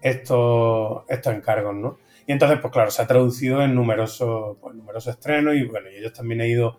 estos, 0.00 1.02
estos 1.08 1.34
encargos, 1.34 1.74
¿no? 1.74 1.98
Y 2.26 2.32
entonces, 2.32 2.58
pues 2.60 2.72
claro, 2.72 2.90
se 2.90 3.02
ha 3.02 3.06
traducido 3.06 3.62
en 3.62 3.74
numerosos, 3.74 4.56
pues, 4.60 4.74
numerosos 4.74 5.14
estrenos 5.14 5.54
y 5.56 5.64
bueno, 5.64 5.88
ellos 5.88 6.12
también 6.12 6.40
han 6.40 6.46
ido, 6.46 6.78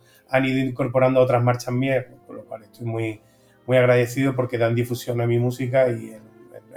incorporando 0.65 1.19
otras 1.19 1.43
marchas 1.43 1.73
mías, 1.73 2.05
con 2.25 2.37
lo 2.37 2.45
cual 2.45 2.63
estoy 2.63 2.85
muy, 2.85 3.21
muy 3.65 3.77
agradecido 3.77 4.35
porque 4.35 4.57
dan 4.57 4.75
difusión 4.75 5.21
a 5.21 5.27
mi 5.27 5.39
música 5.39 5.89
y 5.89 6.15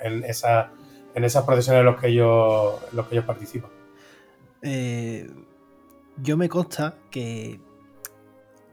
en, 0.03 0.25
esa, 0.25 0.73
en 1.15 1.25
esas 1.25 1.45
procesiones 1.45 1.81
en 1.81 1.87
los 1.87 2.01
que 2.01 2.09
ellos, 2.09 2.75
los 2.93 3.07
que 3.07 3.17
ellos 3.17 3.25
participan. 3.25 3.71
Eh, 4.63 5.29
yo 6.23 6.37
me 6.37 6.49
consta 6.49 6.95
que 7.11 7.61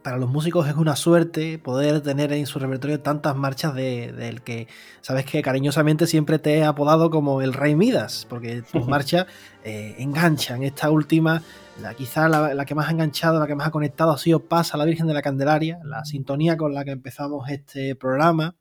para 0.04 0.18
los 0.18 0.30
músicos 0.30 0.68
es 0.68 0.76
una 0.76 0.96
suerte 0.96 1.58
poder 1.58 2.02
tener 2.02 2.34
en 2.34 2.46
su 2.46 2.60
repertorio 2.60 3.00
tantas 3.00 3.36
marchas 3.36 3.74
del 3.74 4.42
que 4.42 4.68
sabes 5.02 5.26
que 5.26 5.42
cariñosamente 5.42 6.06
siempre 6.08 6.40
te 6.40 6.58
he 6.58 6.64
apodado 6.64 7.10
como 7.10 7.42
el 7.42 7.54
Rey 7.54 7.76
Midas, 7.76 8.28
porque 8.30 8.62
tus 8.62 8.86
marchas 8.88 9.26
eh, 9.64 9.96
enganchan. 9.98 10.64
Esta 10.64 10.92
última, 10.92 11.42
la, 11.82 11.94
quizá 11.94 12.28
la, 12.28 12.66
que 12.66 12.76
más 12.76 12.90
ha 12.90 12.92
enganchado, 12.92 13.40
la 13.40 13.48
que 13.48 13.56
más 13.56 13.68
ha 13.68 13.72
conectado 13.72 14.12
ha 14.12 14.18
sido 14.18 14.42
Pasa 14.42 14.78
la 14.78 14.86
Virgen 14.86 15.08
de 15.08 15.14
la 15.14 15.22
Candelaria, 15.22 15.80
la 15.84 16.04
sintonía 16.04 16.58
con 16.58 16.74
la 16.74 16.84
que 16.84 16.92
empezamos 16.92 17.50
este 17.50 17.96
programa. 17.96 18.56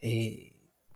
Eh, 0.00 0.54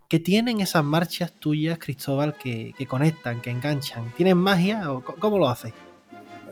¿Qué 0.08 0.20
tienen 0.20 0.60
esas 0.60 0.84
marchas 0.84 1.32
tuyas, 1.32 1.78
Cristóbal, 1.78 2.34
que, 2.36 2.74
que 2.76 2.86
conectan, 2.86 3.40
que 3.40 3.50
enganchan? 3.50 4.12
¿Tienen 4.14 4.38
magia 4.38 4.90
o 4.90 5.02
cómo 5.02 5.38
lo 5.38 5.48
haces? 5.48 5.72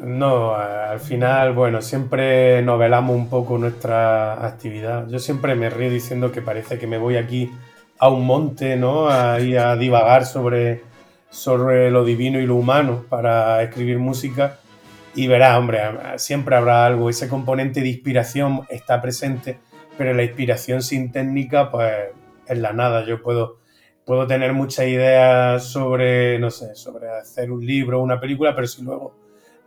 No, 0.03 0.55
al 0.55 0.99
final, 0.99 1.53
bueno, 1.53 1.83
siempre 1.83 2.63
novelamos 2.63 3.15
un 3.15 3.29
poco 3.29 3.59
nuestra 3.59 4.47
actividad. 4.47 5.07
Yo 5.09 5.19
siempre 5.19 5.55
me 5.55 5.69
río 5.69 5.91
diciendo 5.91 6.33
que 6.33 6.41
parece 6.41 6.79
que 6.79 6.87
me 6.87 6.97
voy 6.97 7.17
aquí 7.17 7.51
a 7.99 8.09
un 8.09 8.25
monte, 8.25 8.77
¿no? 8.77 9.11
Ahí 9.11 9.57
a 9.57 9.77
divagar 9.77 10.25
sobre, 10.25 10.83
sobre 11.29 11.91
lo 11.91 12.03
divino 12.03 12.41
y 12.41 12.47
lo 12.47 12.57
humano 12.57 13.05
para 13.11 13.63
escribir 13.63 13.99
música. 13.99 14.59
Y 15.15 15.27
verás, 15.27 15.59
hombre, 15.59 15.83
siempre 16.17 16.57
habrá 16.57 16.87
algo. 16.87 17.11
Ese 17.11 17.29
componente 17.29 17.83
de 17.83 17.89
inspiración 17.89 18.63
está 18.71 19.03
presente, 19.03 19.59
pero 19.99 20.15
la 20.15 20.23
inspiración 20.23 20.81
sin 20.83 21.13
técnica, 21.13 21.71
pues 21.71 21.93
es 22.47 22.59
la 22.59 22.73
nada. 22.73 23.05
Yo 23.05 23.21
puedo, 23.23 23.59
puedo 24.07 24.27
tener 24.27 24.55
muchas 24.55 24.87
ideas 24.87 25.63
sobre, 25.63 26.39
no 26.39 26.51
sé, 26.51 26.75
sobre 26.75 27.11
hacer 27.11 27.53
un 27.53 27.67
libro 27.67 28.01
una 28.01 28.19
película, 28.19 28.55
pero 28.55 28.67
si 28.67 28.83
luego 28.83 29.20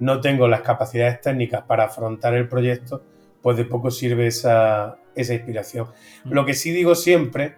no 0.04 0.20
tengo 0.20 0.48
las 0.50 0.62
capacidades 0.62 1.22
técnicas 1.22 1.64
para 1.64 1.86
afrontar 1.86 2.34
el 2.34 2.50
proyecto, 2.50 3.04
pues 3.42 3.56
de 3.56 3.64
poco 3.64 3.90
sirve 3.90 4.28
esa, 4.28 4.98
inspiración. 5.16 5.88
Mm. 6.26 6.34
Lo 6.34 6.46
que 6.46 6.54
sí 6.54 6.72
digo 6.72 6.94
siempre 6.94 7.56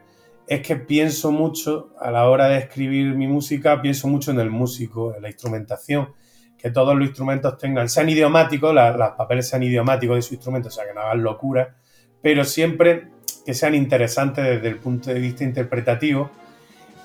es 0.47 0.61
que 0.61 0.75
pienso 0.75 1.31
mucho, 1.31 1.89
a 1.99 2.11
la 2.11 2.29
hora 2.29 2.47
de 2.47 2.59
escribir 2.59 3.15
mi 3.15 3.27
música, 3.27 3.81
pienso 3.81 4.07
mucho 4.07 4.29
en 4.29 4.39
el 4.39 4.51
músico, 4.51 5.15
en 5.15 5.23
la 5.23 5.29
instrumentación, 5.29 6.13
que 6.55 6.69
todos 6.69 6.95
los 6.95 7.07
instrumentos 7.07 7.57
tengan, 7.57 7.89
sean 7.89 8.09
idiomáticos, 8.09 8.73
los 8.73 9.09
papeles 9.17 9.49
sean 9.49 9.63
idiomáticos 9.63 10.17
de 10.17 10.21
su 10.21 10.35
instrumento, 10.35 10.67
o 10.67 10.71
sea, 10.71 10.85
que 10.85 10.93
no 10.93 11.01
hagan 11.01 11.23
locura, 11.23 11.75
pero 12.21 12.43
siempre 12.43 13.09
que 13.43 13.55
sean 13.55 13.73
interesantes 13.73 14.45
desde 14.45 14.67
el 14.67 14.77
punto 14.77 15.11
de 15.11 15.19
vista 15.19 15.43
interpretativo 15.43 16.29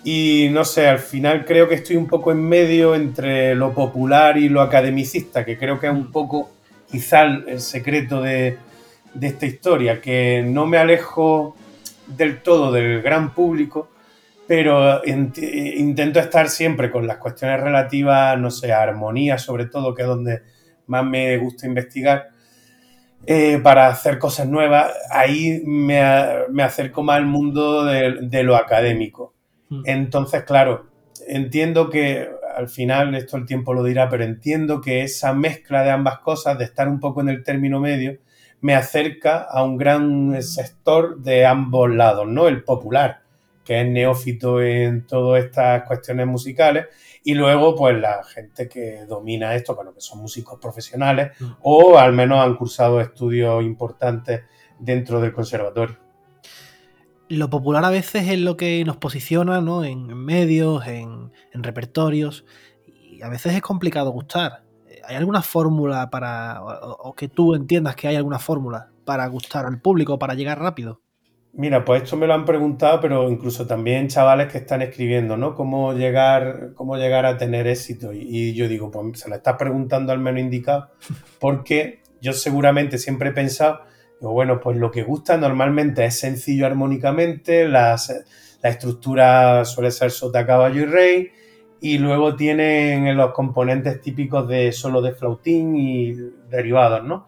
y 0.02 0.48
no 0.50 0.64
sé, 0.64 0.88
al 0.88 0.98
final 0.98 1.44
creo 1.44 1.68
que 1.68 1.74
estoy 1.74 1.96
un 1.96 2.06
poco 2.06 2.32
en 2.32 2.42
medio 2.42 2.94
entre 2.94 3.54
lo 3.54 3.74
popular 3.74 4.38
y 4.38 4.48
lo 4.48 4.62
academicista, 4.62 5.44
que 5.44 5.58
creo 5.58 5.78
que 5.78 5.88
es 5.88 5.92
un 5.92 6.10
poco 6.10 6.50
quizá 6.90 7.24
el 7.24 7.60
secreto 7.60 8.22
de, 8.22 8.56
esta 9.20 9.46
historia, 9.46 10.00
que 10.00 10.42
no 10.46 10.66
me 10.66 10.78
alejo 10.78 11.54
del 12.06 12.40
todo 12.42 12.72
del 12.72 13.02
gran 13.02 13.34
público, 13.34 13.90
pero 14.46 15.02
intento 15.04 16.18
estar 16.18 16.48
siempre 16.48 16.90
con 16.90 17.06
las 17.06 17.18
cuestiones 17.18 17.60
relativas, 17.60 18.38
no 18.38 18.50
sé, 18.50 18.72
a 18.72 18.82
armonía 18.82 19.38
sobre 19.38 19.66
todo, 19.66 19.94
que 19.94 20.02
es 20.02 20.08
donde 20.08 20.42
más 20.86 21.04
me 21.04 21.36
gusta 21.36 21.66
investigar, 21.66 22.30
eh, 23.26 23.60
para 23.62 23.88
hacer 23.88 24.18
cosas 24.18 24.48
nuevas, 24.48 24.92
ahí 25.10 25.62
me, 25.64 26.00
acerco 26.62 27.02
más 27.02 27.18
al 27.18 27.26
mundo 27.26 27.84
de 27.84 28.42
lo 28.42 28.56
académico. 28.56 29.34
Mm. 29.70 29.82
Entonces, 29.86 30.44
claro, 30.44 30.86
entiendo 31.26 31.88
que 31.88 32.28
al 32.54 32.68
final, 32.68 33.14
esto 33.14 33.36
el 33.36 33.46
tiempo 33.46 33.72
lo 33.72 33.82
dirá, 33.82 34.08
pero 34.08 34.24
entiendo 34.24 34.80
que 34.80 35.02
esa 35.02 35.32
mezcla 35.32 35.82
de 35.82 35.90
ambas 35.90 36.18
cosas, 36.18 36.58
de 36.58 36.64
estar 36.64 36.88
un 36.88 37.00
poco 37.00 37.20
en 37.20 37.28
el 37.28 37.42
término 37.42 37.80
medio, 37.80 38.18
me 38.60 38.74
acerca 38.74 39.38
a 39.38 39.62
un 39.62 39.78
gran 39.78 40.42
sector 40.42 41.18
de 41.22 41.46
ambos 41.46 41.90
lados, 41.90 42.26
¿no? 42.28 42.48
El 42.48 42.62
popular, 42.62 43.22
que 43.64 43.80
es 43.80 43.88
neófito 43.88 44.60
en 44.60 45.06
todas 45.06 45.44
estas 45.44 45.84
cuestiones 45.84 46.26
musicales, 46.26 46.86
y 47.22 47.34
luego, 47.34 47.74
pues, 47.74 47.98
la 47.98 48.22
gente 48.24 48.68
que 48.68 49.06
domina 49.06 49.54
esto, 49.54 49.74
bueno, 49.74 49.94
que 49.94 50.00
son 50.00 50.20
músicos 50.20 50.58
profesionales 50.60 51.30
mm. 51.38 51.50
o 51.62 51.98
al 51.98 52.12
menos 52.12 52.44
han 52.44 52.56
cursado 52.56 53.00
estudios 53.00 53.62
importantes 53.62 54.42
dentro 54.78 55.20
del 55.20 55.32
conservatorio 55.32 56.09
lo 57.30 57.48
popular 57.48 57.84
a 57.84 57.90
veces 57.90 58.28
es 58.28 58.38
lo 58.38 58.56
que 58.56 58.84
nos 58.84 58.96
posiciona 58.96 59.60
¿no? 59.60 59.84
en, 59.84 60.06
medios, 60.16 60.86
en, 60.86 61.30
repertorios, 61.54 62.44
y 62.84 63.22
a 63.22 63.28
veces 63.28 63.54
es 63.54 63.62
complicado 63.62 64.10
gustar. 64.10 64.64
¿Hay 65.06 65.16
alguna 65.16 65.40
fórmula 65.40 66.10
para, 66.10 66.60
o, 66.62 67.14
que 67.14 67.28
tú 67.28 67.54
entiendas 67.54 67.94
que 67.94 68.08
hay 68.08 68.16
alguna 68.16 68.38
fórmula 68.38 68.90
para 69.04 69.26
gustar 69.28 69.64
al 69.64 69.80
público, 69.80 70.18
para 70.18 70.34
llegar 70.34 70.58
rápido? 70.58 71.00
Mira, 71.52 71.84
pues 71.84 72.02
esto 72.02 72.16
me 72.16 72.26
lo 72.26 72.34
han 72.34 72.44
preguntado, 72.44 73.00
pero 73.00 73.28
incluso 73.30 73.66
también 73.66 74.08
chavales 74.08 74.50
que 74.50 74.58
están 74.58 74.82
escribiendo, 74.82 75.36
¿no? 75.36 75.54
¿Cómo 75.54 75.94
llegar, 75.94 76.72
cómo 76.74 76.96
llegar 76.96 77.26
a 77.26 77.36
tener 77.36 77.66
éxito? 77.66 78.12
Y, 78.12 78.26
y 78.28 78.54
yo 78.54 78.68
digo, 78.68 78.90
pues 78.90 79.20
se 79.20 79.28
lo 79.28 79.36
estás 79.36 79.56
preguntando 79.56 80.12
al 80.12 80.18
menos 80.18 80.40
indicado, 80.40 80.90
porque 81.38 82.02
yo 82.20 82.32
seguramente 82.32 82.98
siempre 82.98 83.30
he 83.30 83.32
pensado 83.32 83.80
bueno, 84.20 84.60
pues 84.60 84.76
lo 84.76 84.90
que 84.90 85.02
gusta 85.02 85.36
normalmente 85.36 86.04
es 86.04 86.18
sencillo 86.18 86.66
armónicamente, 86.66 87.66
la 87.68 87.96
estructura 88.62 89.64
suele 89.64 89.90
ser 89.90 90.10
sota, 90.10 90.46
caballo 90.46 90.82
y 90.82 90.86
rey, 90.86 91.30
y 91.80 91.98
luego 91.98 92.36
tienen 92.36 93.16
los 93.16 93.32
componentes 93.32 94.00
típicos 94.00 94.46
de 94.48 94.72
solo 94.72 95.00
de 95.00 95.12
flautín 95.12 95.76
y 95.76 96.12
derivados, 96.50 97.04
¿no? 97.04 97.26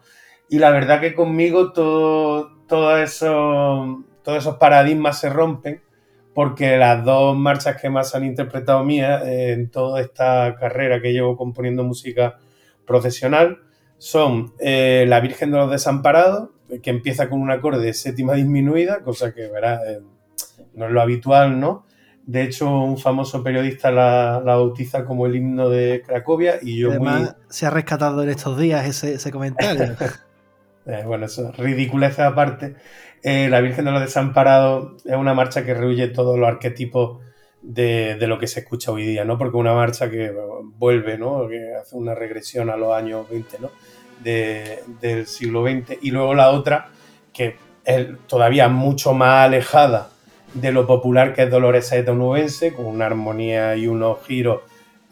Y 0.49 0.59
la 0.59 0.69
verdad 0.69 1.01
que 1.01 1.15
conmigo 1.15 1.73
todo, 1.73 2.97
eso, 2.97 4.03
todos 4.23 4.37
esos 4.37 4.57
paradigmas 4.57 5.19
se 5.19 5.29
rompen 5.29 5.81
porque 6.35 6.77
las 6.77 7.03
dos 7.03 7.35
marchas 7.35 7.79
que 7.81 7.89
más 7.89 8.13
han 8.13 8.25
interpretado 8.25 8.83
mías 8.83 9.23
en 9.25 9.69
toda 9.69 10.01
esta 10.01 10.55
carrera 10.59 11.01
que 11.01 11.13
llevo 11.13 11.37
componiendo 11.37 11.83
música 11.83 12.37
profesional 12.85 13.59
son 13.97 14.53
eh, 14.59 15.05
La 15.07 15.19
Virgen 15.21 15.51
de 15.51 15.57
los 15.57 15.71
Desamparados, 15.71 16.49
que 16.81 16.89
empieza 16.89 17.29
con 17.29 17.41
un 17.41 17.51
acorde 17.51 17.85
de 17.85 17.93
séptima 17.93 18.33
disminuida, 18.33 19.01
cosa 19.01 19.33
que 19.33 19.47
verá, 19.47 19.79
eh, 19.87 20.01
no 20.73 20.87
es 20.87 20.91
lo 20.91 21.01
habitual, 21.01 21.59
¿no? 21.59 21.85
De 22.25 22.43
hecho, 22.43 22.69
un 22.69 22.97
famoso 22.97 23.43
periodista 23.43 23.91
la, 23.91 24.41
bautiza 24.43 25.03
como 25.03 25.25
el 25.25 25.35
himno 25.35 25.69
de 25.69 26.03
Cracovia 26.05 26.57
y 26.61 26.77
yo 26.77 26.91
Además, 26.91 27.35
se 27.49 27.65
ha 27.65 27.69
rescatado 27.69 28.23
en 28.23 28.29
estos 28.29 28.57
días 28.57 29.03
ese, 29.03 29.31
comentario. 29.31 29.95
Eh, 30.85 31.03
bueno, 31.05 31.27
eso, 31.27 31.49
ridiculez 31.53 32.19
aparte. 32.19 32.75
Eh, 33.21 33.47
la 33.49 33.61
Virgen 33.61 33.85
de 33.85 33.91
los 33.91 34.01
Desamparados 34.01 35.01
es 35.05 35.15
una 35.15 35.33
marcha 35.33 35.63
que 35.63 35.73
rehuye 35.73 36.09
todos 36.09 36.37
los 36.37 36.45
arquetipos 36.45 37.21
de, 37.63 38.17
lo 38.27 38.37
que 38.37 38.47
se 38.47 38.59
escucha 38.59 38.91
hoy 38.91 39.05
día, 39.05 39.23
¿no? 39.23 39.37
Porque 39.37 39.57
una 39.57 39.73
marcha 39.73 40.09
que 40.09 40.33
vuelve, 40.77 41.17
¿no? 41.17 41.47
Que 41.47 41.73
hace 41.73 41.95
una 41.95 42.13
regresión 42.13 42.69
a 42.69 42.75
los 42.75 42.93
años 42.93 43.29
20, 43.29 43.59
¿no? 43.59 43.71
Del 44.23 45.27
siglo 45.27 45.63
XX 45.63 45.97
y 46.01 46.11
luego 46.11 46.33
la 46.33 46.51
otra 46.51 46.89
que 47.33 47.57
es 47.85 48.07
todavía 48.27 48.69
mucho 48.69 49.13
más 49.13 49.45
alejada 49.45 50.09
de 50.53 50.71
lo 50.71 50.85
popular 50.85 51.33
que 51.33 51.43
es 51.43 51.49
Dolores 51.49 51.87
Saeta 51.87 52.11
onubense, 52.11 52.73
con 52.73 52.85
una 52.85 53.07
armonía 53.07 53.75
y 53.75 53.87
unos 53.87 54.23
giros 54.25 54.61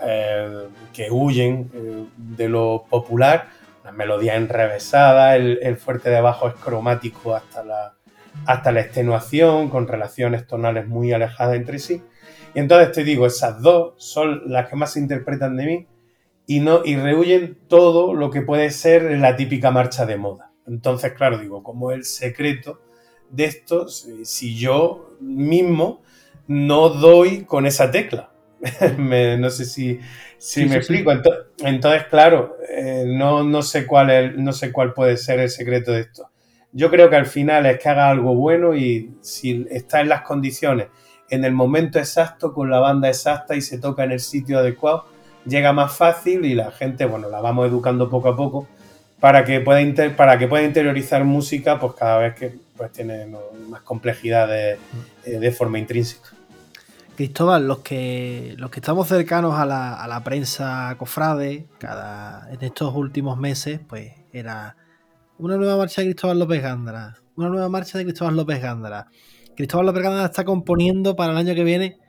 eh, 0.03 0.67
que 0.93 1.09
huyen 1.11 1.69
eh, 1.73 2.05
de 2.15 2.49
lo 2.49 2.85
popular, 2.89 3.47
una 3.81 3.91
melodía 3.91 4.35
enrevesada, 4.35 5.35
el, 5.35 5.59
el, 5.61 5.77
fuerte 5.77 6.09
de 6.09 6.17
abajo 6.17 6.47
es 6.47 6.55
cromático 6.55 7.35
hasta 7.35 7.63
la, 7.63 7.93
hasta 8.45 8.71
la 8.71 8.81
extenuación, 8.81 9.69
con 9.69 9.87
relaciones 9.87 10.47
tonales 10.47 10.87
muy 10.87 11.11
alejadas 11.11 11.55
entre 11.55 11.79
sí. 11.79 12.03
Y 12.53 12.59
entonces 12.59 12.91
te 12.91 13.03
digo, 13.03 13.25
esas 13.25 13.61
dos 13.61 13.93
son 13.97 14.43
las 14.45 14.67
que 14.69 14.75
más 14.75 14.93
se 14.93 14.99
interpretan 14.99 15.55
de 15.55 15.65
mí 15.65 15.87
y, 16.51 16.59
no, 16.59 16.81
y 16.83 16.97
rehuyen 16.97 17.57
todo 17.69 18.13
lo 18.13 18.29
que 18.29 18.41
puede 18.41 18.71
ser 18.71 19.03
la 19.19 19.37
típica 19.37 19.71
marcha 19.71 20.05
de 20.05 20.17
moda. 20.17 20.51
Entonces, 20.67 21.13
claro, 21.13 21.37
digo, 21.37 21.63
como 21.63 21.93
el 21.93 22.03
secreto 22.03 22.81
de 23.29 23.45
esto, 23.45 23.87
si 23.87 24.57
yo 24.57 25.15
mismo 25.21 26.01
no 26.47 26.89
doy 26.89 27.45
con 27.45 27.65
esa 27.65 27.89
tecla. 27.89 28.33
no 28.97 29.49
sé 29.49 29.63
si, 29.63 30.01
si 30.37 30.65
me 30.65 30.75
explico. 30.75 31.13
Entonces, 31.59 32.03
claro, 32.09 32.57
eh, 32.69 33.05
no, 33.07 33.45
no, 33.45 33.61
sé 33.61 33.87
cuál 33.87 34.43
no 34.43 34.51
sé 34.51 34.73
cuál 34.73 34.91
puede 34.91 35.15
ser 35.15 35.39
el 35.39 35.49
secreto 35.49 35.93
de 35.93 36.01
esto. 36.01 36.31
Yo 36.73 36.89
creo 36.89 37.09
que 37.09 37.15
al 37.15 37.27
final 37.27 37.65
es 37.65 37.79
que 37.79 37.87
haga 37.87 38.09
algo 38.09 38.35
bueno 38.35 38.75
y 38.75 39.15
si 39.21 39.65
está 39.71 40.01
en 40.01 40.09
las 40.09 40.23
condiciones, 40.23 40.87
en 41.29 41.45
el 41.45 41.53
momento 41.53 41.97
exacto, 41.97 42.53
con 42.53 42.69
la 42.69 42.79
banda 42.79 43.07
exacta 43.07 43.55
y 43.55 43.61
se 43.61 43.77
toca 43.77 44.03
en 44.03 44.11
el 44.11 44.19
sitio 44.19 44.59
adecuado, 44.59 45.05
llega 45.45 45.73
más 45.73 45.95
fácil 45.95 46.45
y 46.45 46.55
la 46.55 46.71
gente, 46.71 47.05
bueno, 47.05 47.29
la 47.29 47.41
vamos 47.41 47.67
educando 47.67 48.09
poco 48.09 48.29
a 48.29 48.35
poco 48.35 48.67
para 49.21 49.45
que 49.45 49.61
pueda, 49.61 50.15
para 50.15 50.37
que 50.37 50.47
pueda 50.47 50.63
interiorizar 50.63 51.23
música 51.23 51.79
pues 51.79 51.93
cada 51.93 52.17
vez 52.17 52.35
que 52.35 52.55
pues, 52.75 52.91
tiene 52.91 53.27
más 53.69 53.81
complejidad 53.83 54.47
de, 54.47 54.79
eh, 55.25 55.39
de, 55.39 55.51
forma 55.51 55.77
intrínseca. 55.77 56.29
Cristóbal, 57.15 57.67
los 57.67 57.79
que, 57.79 58.55
los 58.57 58.71
que 58.71 58.79
estamos 58.79 59.07
cercanos 59.07 59.59
a 59.59 59.65
la, 59.65 59.93
a 59.93 60.07
la 60.07 60.23
prensa 60.23 60.95
cofrade, 60.97 61.67
cada, 61.77 62.51
en 62.51 62.63
estos 62.63 62.95
últimos 62.95 63.37
meses, 63.37 63.79
pues 63.87 64.11
era 64.33 64.75
una 65.37 65.55
nueva 65.57 65.77
marcha 65.77 66.01
de 66.01 66.07
Cristóbal 66.07 66.39
López 66.39 66.63
Gándara, 66.63 67.17
una 67.35 67.49
nueva 67.49 67.69
marcha 67.69 67.99
de 67.99 68.05
Cristóbal 68.05 68.35
López 68.35 68.59
Gándara. 68.59 69.07
Cristóbal 69.55 69.85
López 69.85 70.01
Gándara 70.01 70.25
está 70.25 70.43
componiendo 70.43 71.15
para 71.15 71.33
el 71.33 71.37
año 71.37 71.53
que 71.53 71.63
viene. 71.63 71.99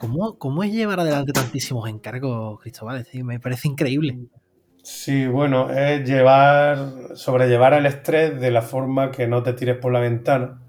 ¿Cómo, 0.00 0.38
cómo 0.38 0.64
es 0.64 0.72
llevar 0.72 1.00
adelante 1.00 1.32
tantísimos 1.32 1.86
encargos, 1.86 2.58
Cristóbal? 2.62 3.06
me 3.22 3.38
parece 3.38 3.68
increíble. 3.68 4.16
Sí, 4.82 5.26
bueno, 5.26 5.70
es 5.70 6.08
llevar, 6.08 7.14
sobrellevar 7.14 7.74
el 7.74 7.84
estrés 7.84 8.40
de 8.40 8.50
la 8.50 8.62
forma 8.62 9.10
que 9.10 9.26
no 9.26 9.42
te 9.42 9.52
tires 9.52 9.76
por 9.76 9.92
la 9.92 10.00
ventana. 10.00 10.62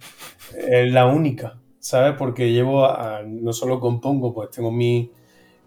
Es 0.58 0.92
la 0.92 1.06
única, 1.06 1.62
¿sabes? 1.80 2.16
Porque 2.18 2.52
llevo, 2.52 2.86
no 3.26 3.54
solo 3.54 3.80
compongo, 3.80 4.34
pues 4.34 4.50
tengo 4.50 4.70
mi, 4.70 5.14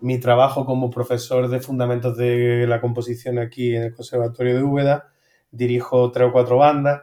mi 0.03 0.21
trabajo 0.21 0.67
como 0.67 0.91
profesor 0.91 1.49
de 1.49 1.61
fundamentos 1.61 2.19
de 2.19 2.67
la 2.69 2.83
composición 2.83 3.39
aquí 3.39 3.75
en 3.75 3.85
el 3.85 3.95
Conservatorio 3.95 4.57
de 4.57 4.63
Úbeda 4.63 5.09
dirijo 5.51 6.11
tres 6.11 6.29
o 6.29 6.33
cuatro 6.33 6.59
bandas 6.59 7.01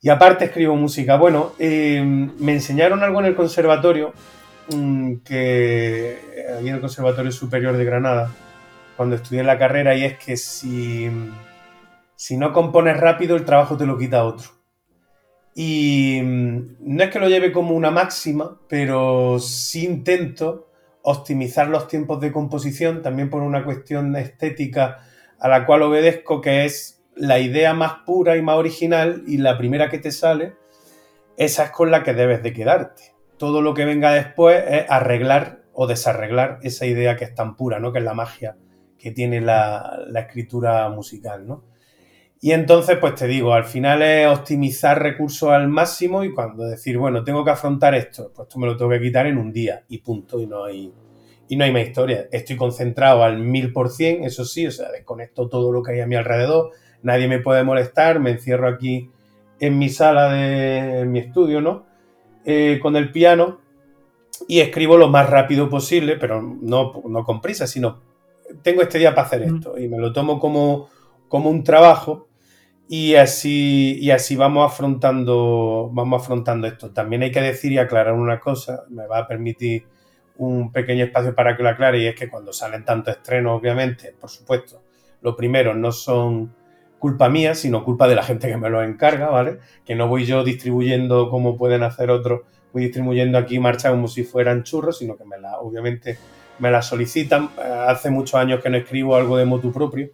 y 0.00 0.10
aparte 0.10 0.44
escribo 0.44 0.76
música. 0.76 1.16
Bueno, 1.16 1.52
eh, 1.58 2.02
me 2.38 2.52
enseñaron 2.52 3.02
algo 3.02 3.20
en 3.20 3.26
el 3.26 3.34
conservatorio, 3.34 4.12
que 5.24 6.18
aquí 6.56 6.68
en 6.68 6.74
el 6.74 6.80
Conservatorio 6.80 7.32
Superior 7.32 7.76
de 7.76 7.84
Granada, 7.84 8.30
cuando 8.96 9.16
estudié 9.16 9.42
la 9.42 9.58
carrera, 9.58 9.94
y 9.96 10.04
es 10.04 10.18
que 10.18 10.36
si, 10.36 11.10
si 12.16 12.36
no 12.36 12.52
compones 12.52 12.98
rápido, 12.98 13.36
el 13.36 13.44
trabajo 13.44 13.76
te 13.76 13.86
lo 13.86 13.98
quita 13.98 14.24
otro. 14.24 14.50
Y 15.54 16.20
mm, 16.22 16.76
no 16.80 17.04
es 17.04 17.10
que 17.10 17.18
lo 17.18 17.28
lleve 17.28 17.52
como 17.52 17.74
una 17.74 17.90
máxima, 17.90 18.58
pero 18.68 19.38
sí 19.38 19.84
intento 19.84 20.68
optimizar 21.02 21.68
los 21.68 21.88
tiempos 21.88 22.20
de 22.20 22.32
composición, 22.32 23.02
también 23.02 23.28
por 23.28 23.42
una 23.42 23.64
cuestión 23.64 24.14
estética 24.16 25.04
a 25.38 25.48
la 25.48 25.66
cual 25.66 25.82
obedezco, 25.82 26.40
que 26.40 26.64
es 26.64 27.02
la 27.16 27.40
idea 27.40 27.74
más 27.74 27.94
pura 28.06 28.36
y 28.36 28.42
más 28.42 28.56
original 28.56 29.24
y 29.26 29.38
la 29.38 29.58
primera 29.58 29.90
que 29.90 29.98
te 29.98 30.12
sale, 30.12 30.54
esa 31.36 31.64
es 31.64 31.70
con 31.70 31.90
la 31.90 32.02
que 32.02 32.14
debes 32.14 32.42
de 32.42 32.52
quedarte. 32.52 33.11
Todo 33.42 33.60
lo 33.60 33.74
que 33.74 33.84
venga 33.84 34.12
después 34.12 34.62
es 34.68 34.84
arreglar 34.88 35.64
o 35.72 35.88
desarreglar 35.88 36.60
esa 36.62 36.86
idea 36.86 37.16
que 37.16 37.24
es 37.24 37.34
tan 37.34 37.56
pura, 37.56 37.80
¿no? 37.80 37.92
Que 37.92 37.98
es 37.98 38.04
la 38.04 38.14
magia 38.14 38.56
que 38.96 39.10
tiene 39.10 39.40
la, 39.40 39.98
escritura 40.14 40.88
musical, 40.90 41.44
¿no? 41.44 41.64
Y 42.40 42.52
entonces, 42.52 42.98
pues 43.00 43.16
te 43.16 43.26
digo, 43.26 43.52
al 43.52 43.64
final 43.64 44.00
es 44.00 44.28
optimizar 44.28 45.02
recursos 45.02 45.50
al 45.50 45.66
máximo 45.66 46.22
y 46.22 46.32
cuando 46.32 46.62
decir, 46.62 46.98
bueno, 46.98 47.24
tengo 47.24 47.44
que 47.44 47.50
afrontar 47.50 47.96
esto, 47.96 48.30
pues 48.32 48.46
tú 48.46 48.60
me 48.60 48.68
lo 48.68 48.76
tengo 48.76 48.92
que 48.92 49.00
quitar 49.00 49.26
en 49.26 49.36
un 49.38 49.52
día 49.52 49.82
y 49.88 49.98
punto, 49.98 50.40
y 50.40 50.46
no 50.46 50.62
hay, 50.62 50.92
y 51.48 51.56
no 51.56 51.64
hay 51.64 51.72
más 51.72 51.82
historia. 51.82 52.28
Estoy 52.30 52.54
concentrado 52.56 53.24
al 53.24 53.38
mil 53.38 53.72
por 53.72 53.90
cien, 53.90 54.22
eso 54.22 54.44
sí, 54.44 54.68
o 54.68 54.70
sea, 54.70 54.88
desconecto 54.92 55.48
todo 55.48 55.72
lo 55.72 55.82
que 55.82 55.94
hay 55.94 56.00
a 56.00 56.06
mi 56.06 56.14
alrededor, 56.14 56.70
nadie 57.02 57.26
me 57.26 57.40
puede 57.40 57.64
molestar, 57.64 58.20
me 58.20 58.30
encierro 58.30 58.68
aquí 58.68 59.10
en 59.58 59.80
mi 59.80 59.88
sala 59.88 60.32
de 60.32 61.06
mi 61.06 61.18
estudio, 61.18 61.60
¿no? 61.60 61.90
Eh, 62.44 62.80
con 62.82 62.96
el 62.96 63.12
piano 63.12 63.60
y 64.48 64.60
escribo 64.60 64.96
lo 64.96 65.08
más 65.08 65.30
rápido 65.30 65.68
posible, 65.68 66.16
pero 66.16 66.42
no, 66.42 66.92
no 67.06 67.24
con 67.24 67.40
prisa, 67.40 67.68
sino 67.68 68.00
tengo 68.62 68.82
este 68.82 68.98
día 68.98 69.14
para 69.14 69.26
hacer 69.28 69.46
mm. 69.46 69.54
esto 69.56 69.78
y 69.78 69.88
me 69.88 69.98
lo 69.98 70.12
tomo 70.12 70.40
como, 70.40 70.88
como 71.28 71.50
un 71.50 71.62
trabajo 71.62 72.28
y 72.88 73.14
así, 73.14 73.96
y 74.00 74.10
así 74.10 74.34
vamos, 74.36 74.70
afrontando, 74.70 75.88
vamos 75.92 76.22
afrontando 76.22 76.66
esto. 76.66 76.90
También 76.90 77.22
hay 77.22 77.30
que 77.30 77.40
decir 77.40 77.72
y 77.72 77.78
aclarar 77.78 78.14
una 78.14 78.40
cosa, 78.40 78.84
me 78.90 79.06
va 79.06 79.18
a 79.18 79.28
permitir 79.28 79.86
un 80.36 80.72
pequeño 80.72 81.04
espacio 81.04 81.34
para 81.34 81.56
que 81.56 81.62
lo 81.62 81.68
aclare 81.68 82.00
y 82.00 82.06
es 82.06 82.16
que 82.16 82.28
cuando 82.28 82.52
salen 82.52 82.84
tantos 82.84 83.16
estrenos, 83.16 83.58
obviamente, 83.58 84.14
por 84.20 84.30
supuesto, 84.30 84.82
lo 85.20 85.36
primero 85.36 85.74
no 85.74 85.92
son 85.92 86.52
culpa 87.02 87.28
mía, 87.28 87.56
sino 87.56 87.82
culpa 87.82 88.06
de 88.06 88.14
la 88.14 88.22
gente 88.22 88.46
que 88.46 88.56
me 88.56 88.70
lo 88.70 88.80
encarga, 88.80 89.28
¿vale? 89.28 89.58
Que 89.84 89.96
no 89.96 90.06
voy 90.06 90.24
yo 90.24 90.44
distribuyendo 90.44 91.30
como 91.30 91.56
pueden 91.56 91.82
hacer 91.82 92.12
otros, 92.12 92.42
voy 92.72 92.84
distribuyendo 92.84 93.38
aquí 93.38 93.58
marcha 93.58 93.90
como 93.90 94.06
si 94.06 94.22
fueran 94.22 94.62
churros, 94.62 94.98
sino 94.98 95.16
que 95.16 95.24
me 95.24 95.36
la, 95.36 95.58
obviamente 95.58 96.16
me 96.60 96.70
la 96.70 96.80
solicitan. 96.80 97.50
Hace 97.88 98.08
muchos 98.10 98.36
años 98.36 98.62
que 98.62 98.70
no 98.70 98.76
escribo 98.76 99.16
algo 99.16 99.36
de 99.36 99.44
motu 99.44 99.72
propio. 99.72 100.10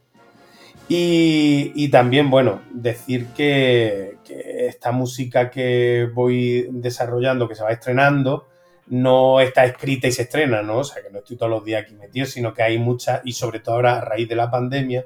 Y, 0.89 1.91
también, 1.91 2.31
bueno, 2.31 2.63
decir 2.73 3.27
que, 3.37 4.17
esta 4.27 4.91
música 4.91 5.51
que 5.51 6.09
voy 6.15 6.69
desarrollando, 6.71 7.51
que 7.51 7.55
se 7.55 7.65
va 7.65 7.71
estrenando, 7.71 8.49
no 8.87 9.41
está 9.41 9.67
escrita 9.67 10.09
y 10.09 10.13
se 10.13 10.23
estrena, 10.23 10.63
¿no? 10.63 10.79
O 10.79 10.85
sea, 10.85 11.03
que 11.03 11.11
no 11.11 11.19
estoy 11.19 11.37
todos 11.37 11.51
los 11.51 11.63
días 11.67 11.83
aquí 11.83 11.95
metido, 11.95 12.25
sino 12.25 12.55
que 12.55 12.63
hay 12.63 12.79
mucha, 12.79 13.21
y 13.27 13.33
sobre 13.33 13.61
todo 13.61 13.75
ahora 13.75 13.99
a 13.99 14.01
raíz 14.01 14.27
de 14.27 14.37
la 14.37 14.51
pandemia, 14.51 15.05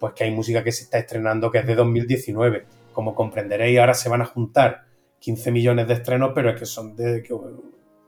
pues 0.00 0.14
que 0.14 0.24
hay 0.24 0.30
música 0.30 0.64
que 0.64 0.72
se 0.72 0.84
está 0.84 0.98
estrenando 0.98 1.50
que 1.50 1.58
es 1.58 1.66
de 1.66 1.74
2019. 1.76 2.64
Como 2.92 3.14
comprenderéis, 3.14 3.78
ahora 3.78 3.94
se 3.94 4.08
van 4.08 4.22
a 4.22 4.24
juntar 4.24 4.86
15 5.20 5.52
millones 5.52 5.86
de 5.86 5.94
estrenos, 5.94 6.32
pero 6.34 6.50
es 6.50 6.58
que 6.58 6.64
son 6.64 6.96
de, 6.96 7.22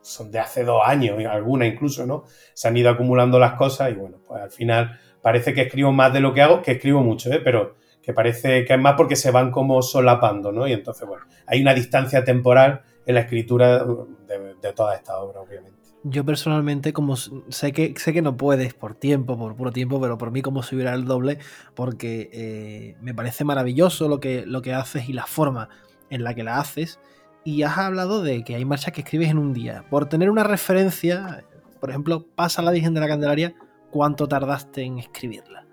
son 0.00 0.31
de 0.31 0.38
hace 0.38 0.64
dos 0.64 0.83
años, 0.85 1.22
alguna 1.26 1.66
incluso, 1.66 2.07
¿no? 2.07 2.24
Se 2.55 2.66
han 2.66 2.76
ido 2.76 2.90
acumulando 2.90 3.38
las 3.38 3.55
cosas 3.55 3.92
y 3.92 3.94
bueno, 3.94 4.16
pues 4.26 4.42
al 4.42 4.50
final 4.50 4.98
parece 5.20 5.52
que 5.52 5.62
escribo 5.62 5.92
más 5.92 6.12
de 6.14 6.20
lo 6.20 6.33
que 6.33 6.40
hago, 6.40 6.62
que 6.62 6.72
escribo 6.72 7.02
mucho, 7.02 7.31
¿eh? 7.31 7.40
Pero 7.44 7.76
que 8.02 8.14
parece 8.14 8.64
que 8.64 8.72
es 8.72 8.81
más 8.81 8.94
porque 8.96 9.14
se 9.14 9.31
van 9.31 9.50
como 9.50 9.81
solapando, 9.83 10.50
¿no? 10.50 10.66
Y 10.66 10.72
entonces, 10.72 11.07
bueno, 11.07 11.26
hay 11.46 11.61
una 11.61 11.74
distancia 11.74 12.24
temporal 12.24 12.81
en 13.05 13.14
la 13.14 13.20
escritura 13.20 13.85
de, 13.85 14.55
de 14.61 14.72
toda 14.72 14.96
esta 14.96 15.18
obra, 15.18 15.40
obviamente. 15.40 15.71
Yo 16.05 16.25
personalmente, 16.25 16.93
como 16.93 17.17
sé 17.17 17.73
que, 17.73 17.95
sé 17.97 18.12
que 18.12 18.23
no 18.23 18.37
puedes 18.37 18.75
por 18.75 18.95
tiempo, 18.95 19.38
por 19.38 19.55
puro 19.55 19.71
tiempo, 19.71 20.01
pero 20.01 20.19
por 20.19 20.33
mí 20.33 20.43
como 20.43 20.62
subirá 20.65 20.95
el 20.95 21.05
doble, 21.05 21.38
porque 21.75 22.29
eh, 22.33 22.97
me 23.01 23.15
parece 23.15 23.45
maravilloso 23.45 24.09
lo 24.09 24.19
que, 24.19 24.45
lo 24.45 24.62
que 24.62 24.75
haces 24.75 25.09
y 25.09 25.12
la 25.12 25.27
forma 25.27 25.69
en 26.11 26.25
la 26.25 26.35
que 26.35 26.43
la 26.43 26.59
haces. 26.59 26.99
Y 27.45 27.62
has 27.62 27.79
hablado 27.79 28.23
de 28.23 28.43
que 28.43 28.57
hay 28.57 28.65
marchas 28.65 28.93
que 28.93 29.03
escribes 29.03 29.29
en 29.29 29.38
un 29.38 29.53
día. 29.53 29.85
Por 29.91 30.09
tener 30.09 30.29
una 30.29 30.43
referencia, 30.43 31.45
por 31.81 31.91
ejemplo, 31.91 32.27
pasa 32.35 32.62
la 32.62 32.73
Virgen 32.73 32.95
de 32.95 33.01
la 33.01 33.09
Candelaria, 33.09 33.55
¿cuánto 33.91 34.27
tardaste 34.27 34.83
en 34.83 34.99
escribirla? 34.99 35.67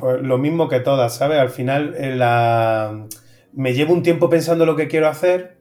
Pues 0.00 0.22
lo 0.22 0.38
mismo 0.38 0.68
que 0.68 0.80
todas, 0.80 1.16
¿sabes? 1.16 1.38
Al 1.38 1.50
final 1.50 1.94
eh, 1.98 2.16
la... 2.16 3.06
me 3.52 3.74
llevo 3.74 3.92
un 3.92 4.02
tiempo 4.02 4.30
pensando 4.30 4.64
lo 4.64 4.76
que 4.76 4.88
quiero 4.88 5.08
hacer 5.08 5.53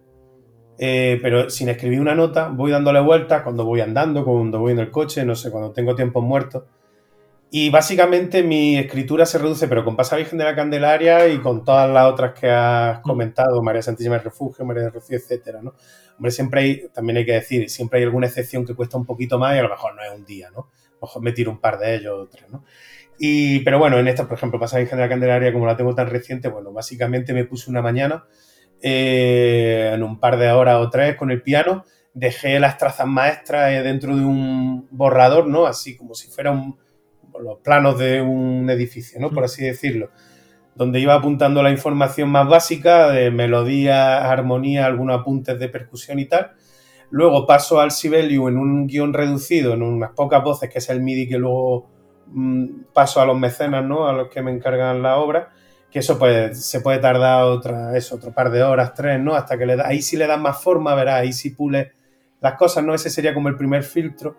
eh, 0.77 1.19
pero 1.21 1.49
sin 1.49 1.69
escribir 1.69 2.01
una 2.01 2.15
nota, 2.15 2.49
voy 2.49 2.71
dándole 2.71 2.99
vueltas 2.99 3.43
cuando 3.43 3.65
voy 3.65 3.81
andando, 3.81 4.25
cuando 4.25 4.59
voy 4.59 4.73
en 4.73 4.79
el 4.79 4.91
coche, 4.91 5.23
no 5.25 5.35
sé, 5.35 5.51
cuando 5.51 5.71
tengo 5.71 5.95
tiempos 5.95 6.23
muertos. 6.23 6.63
Y 7.55 7.69
básicamente 7.69 8.41
mi 8.41 8.79
escritura 8.79 9.27
se 9.27 9.37
reduce, 9.37 9.67
pero 9.67 9.85
con 9.85 9.95
Pasa 9.95 10.15
Virgen 10.15 10.39
de 10.39 10.45
la 10.45 10.55
Candelaria 10.55 11.27
y 11.27 11.39
con 11.39 11.63
todas 11.63 11.87
las 11.87 12.11
otras 12.11 12.33
que 12.33 12.49
has 12.49 12.97
mm. 12.97 13.01
comentado, 13.03 13.61
María 13.61 13.83
Santísima 13.83 14.15
del 14.15 14.23
Refugio, 14.23 14.65
María 14.65 14.83
de 14.83 14.89
Rocío, 14.89 15.17
etcétera, 15.17 15.61
¿no? 15.61 15.75
Hombre, 16.17 16.31
siempre 16.31 16.61
hay, 16.61 16.87
también 16.91 17.17
hay 17.17 17.25
que 17.25 17.33
decir, 17.33 17.69
siempre 17.69 17.99
hay 17.99 18.05
alguna 18.05 18.25
excepción 18.25 18.65
que 18.65 18.73
cuesta 18.73 18.97
un 18.97 19.05
poquito 19.05 19.37
más 19.37 19.55
y 19.55 19.59
a 19.59 19.63
lo 19.63 19.69
mejor 19.69 19.93
no 19.95 20.01
es 20.01 20.11
un 20.11 20.25
día, 20.25 20.49
¿no? 20.49 20.61
A 20.61 20.93
lo 20.93 21.01
mejor 21.03 21.21
me 21.21 21.31
tiro 21.31 21.51
un 21.51 21.59
par 21.59 21.77
de 21.77 21.95
ellos 21.95 22.13
o 22.17 22.27
tres, 22.27 22.49
¿no? 22.49 22.63
Y, 23.19 23.59
pero 23.59 23.77
bueno, 23.77 23.99
en 23.99 24.07
esta, 24.07 24.27
por 24.27 24.37
ejemplo, 24.37 24.59
Pasa 24.59 24.79
Virgen 24.79 24.97
de 24.97 25.03
la 25.03 25.09
Candelaria, 25.09 25.53
como 25.53 25.67
la 25.67 25.77
tengo 25.77 25.93
tan 25.93 26.09
reciente, 26.09 26.47
bueno, 26.47 26.71
básicamente 26.71 27.33
me 27.33 27.45
puse 27.45 27.69
una 27.69 27.83
mañana 27.83 28.25
eh, 28.85 29.91
en 29.93 30.03
un 30.03 30.19
par 30.19 30.37
de 30.37 30.51
horas 30.51 30.75
o 30.75 30.89
tres 30.89 31.15
con 31.15 31.31
el 31.31 31.41
piano, 31.41 31.85
dejé 32.13 32.59
las 32.59 32.77
trazas 32.77 33.07
maestras 33.07 33.71
eh, 33.71 33.81
dentro 33.81 34.13
de 34.17 34.25
un 34.25 34.89
borrador, 34.91 35.47
¿no? 35.47 35.65
Así 35.65 35.95
como 35.95 36.13
si 36.13 36.27
fueran 36.27 36.75
los 37.39 37.59
planos 37.59 37.97
de 37.97 38.21
un 38.21 38.69
edificio, 38.69 39.21
¿no? 39.21 39.31
Por 39.31 39.45
así 39.45 39.63
decirlo. 39.63 40.09
Donde 40.75 40.99
iba 40.99 41.13
apuntando 41.13 41.63
la 41.63 41.71
información 41.71 42.29
más 42.29 42.45
básica 42.47 43.09
de 43.09 43.31
melodía, 43.31 44.29
armonía, 44.29 44.85
algunos 44.85 45.21
apuntes 45.21 45.57
de 45.59 45.69
percusión 45.69 46.19
y 46.19 46.25
tal. 46.25 46.51
Luego 47.09 47.47
paso 47.47 47.79
al 47.79 47.91
Sibelius 47.91 48.49
en 48.49 48.57
un 48.57 48.87
guion 48.87 49.13
reducido, 49.13 49.75
en 49.75 49.81
unas 49.83 50.11
pocas 50.11 50.43
voces, 50.43 50.69
que 50.69 50.79
es 50.79 50.89
el 50.89 51.01
MIDI 51.01 51.29
que 51.29 51.37
luego 51.37 51.89
mm, 52.27 52.65
paso 52.93 53.21
a 53.21 53.25
los 53.25 53.39
mecenas, 53.39 53.85
¿no? 53.85 54.09
A 54.09 54.13
los 54.13 54.27
que 54.27 54.41
me 54.41 54.51
encargan 54.51 55.01
la 55.01 55.17
obra 55.17 55.53
que 55.93 55.99
eso 55.99 56.17
pues 56.17 56.65
se 56.65 56.81
puede 56.81 56.97
tardar 56.97 57.43
otra, 57.43 57.95
eso, 57.95 58.15
otro 58.15 58.31
par 58.31 58.49
de 58.49 58.63
horas, 58.63 58.95
tres, 58.95 59.19
¿no? 59.19 59.35
Hasta 59.35 59.59
que 59.59 59.67
le 59.67 59.75
da, 59.75 59.87
ahí 59.87 60.01
sí 60.01 60.17
le 60.17 60.25
das 60.25 60.41
más 60.41 60.59
forma, 60.59 60.95
verás, 60.95 61.21
ahí 61.21 61.31
sí 61.31 61.51
pule 61.51 61.91
las 62.41 62.55
cosas, 62.55 62.83
¿no? 62.83 62.95
Ese 62.95 63.11
sería 63.11 63.31
como 63.31 63.47
el 63.47 63.55
primer 63.55 63.83
filtro. 63.83 64.35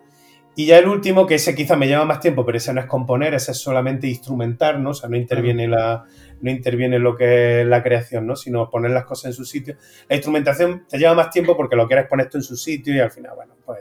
Y 0.57 0.67
ya 0.67 0.79
el 0.79 0.89
último, 0.89 1.27
que 1.27 1.37
ese 1.37 1.55
quizá 1.55 1.77
me 1.77 1.87
lleva 1.87 2.05
más 2.05 2.19
tiempo, 2.19 2.45
pero 2.45 2.59
ese 2.59 2.75
no 2.75 2.81
es 2.81 2.87
componer, 2.87 3.35
ese 3.35 3.53
es 3.53 3.59
solamente 3.59 4.09
instrumentar, 4.09 4.81
¿no? 4.81 4.91
O 4.91 4.95
sea, 4.95 5.09
no 5.09 5.17
interviene, 5.17 5.69
la, 5.69 6.05
no 6.41 6.51
interviene 6.51 6.99
lo 6.99 7.15
que 7.15 7.61
es 7.61 7.67
la 7.69 7.85
creación, 7.85 8.27
¿no? 8.27 8.35
Sino 8.35 8.69
poner 8.69 8.91
las 8.91 9.05
cosas 9.05 9.27
en 9.27 9.33
su 9.35 9.45
sitio. 9.45 9.77
La 10.09 10.17
instrumentación 10.17 10.87
te 10.89 10.99
lleva 10.99 11.15
más 11.15 11.31
tiempo 11.31 11.57
porque 11.57 11.77
lo 11.77 11.87
quieres 11.87 12.09
poner 12.09 12.27
esto 12.27 12.39
en 12.39 12.43
su 12.43 12.57
sitio 12.57 12.93
y 12.93 12.99
al 12.99 13.13
final, 13.13 13.33
bueno, 13.37 13.55
pues 13.65 13.79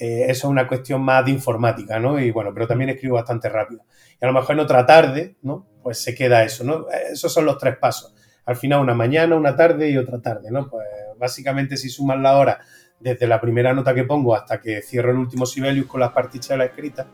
eh, 0.00 0.24
eso 0.24 0.48
es 0.48 0.50
una 0.50 0.66
cuestión 0.66 1.02
más 1.02 1.24
de 1.24 1.30
informática, 1.30 2.00
¿no? 2.00 2.18
Y 2.18 2.32
bueno, 2.32 2.50
pero 2.52 2.66
también 2.66 2.90
escribo 2.90 3.14
bastante 3.14 3.48
rápido. 3.48 3.84
Y 4.20 4.24
a 4.24 4.26
lo 4.26 4.32
mejor 4.32 4.56
en 4.56 4.60
otra 4.60 4.84
tarde, 4.84 5.36
¿no? 5.42 5.68
Pues 5.82 6.02
se 6.02 6.14
queda 6.14 6.44
eso, 6.44 6.64
¿no? 6.64 6.86
Esos 7.10 7.32
son 7.32 7.44
los 7.44 7.58
tres 7.58 7.76
pasos. 7.76 8.14
Al 8.44 8.56
final 8.56 8.80
una 8.80 8.94
mañana, 8.94 9.36
una 9.36 9.54
tarde 9.56 9.90
y 9.90 9.96
otra 9.96 10.20
tarde, 10.20 10.50
¿no? 10.50 10.68
Pues 10.68 10.86
básicamente 11.18 11.76
si 11.76 11.88
sumas 11.88 12.18
la 12.18 12.36
hora 12.36 12.60
desde 13.02 13.26
la 13.26 13.40
primera 13.40 13.72
nota 13.72 13.94
que 13.94 14.04
pongo 14.04 14.34
hasta 14.34 14.60
que 14.60 14.80
cierro 14.82 15.10
el 15.10 15.18
último 15.18 15.46
Sibelius 15.46 15.86
con 15.86 16.00
las 16.00 16.12
partichelas 16.12 16.68
escritas, 16.68 17.06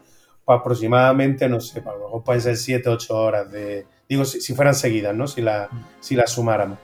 pues 0.45 0.61
aproximadamente, 0.61 1.49
no 1.49 1.61
sé, 1.61 1.83
pues 1.83 1.95
a 1.95 1.99
lo 1.99 2.05
mejor 2.07 2.25
pueden 2.25 2.43
ser 2.43 2.57
7, 2.57 2.89
8 2.89 3.17
horas 3.17 3.51
de... 3.51 3.87
Digo, 4.09 4.25
si, 4.25 4.55
fueran 4.55 4.75
seguidas, 4.75 5.15
¿no? 5.15 5.27
Si, 5.27 5.43
la, 5.43 5.69
si 6.01 6.15
las 6.15 6.33
sumáramos. 6.33 6.79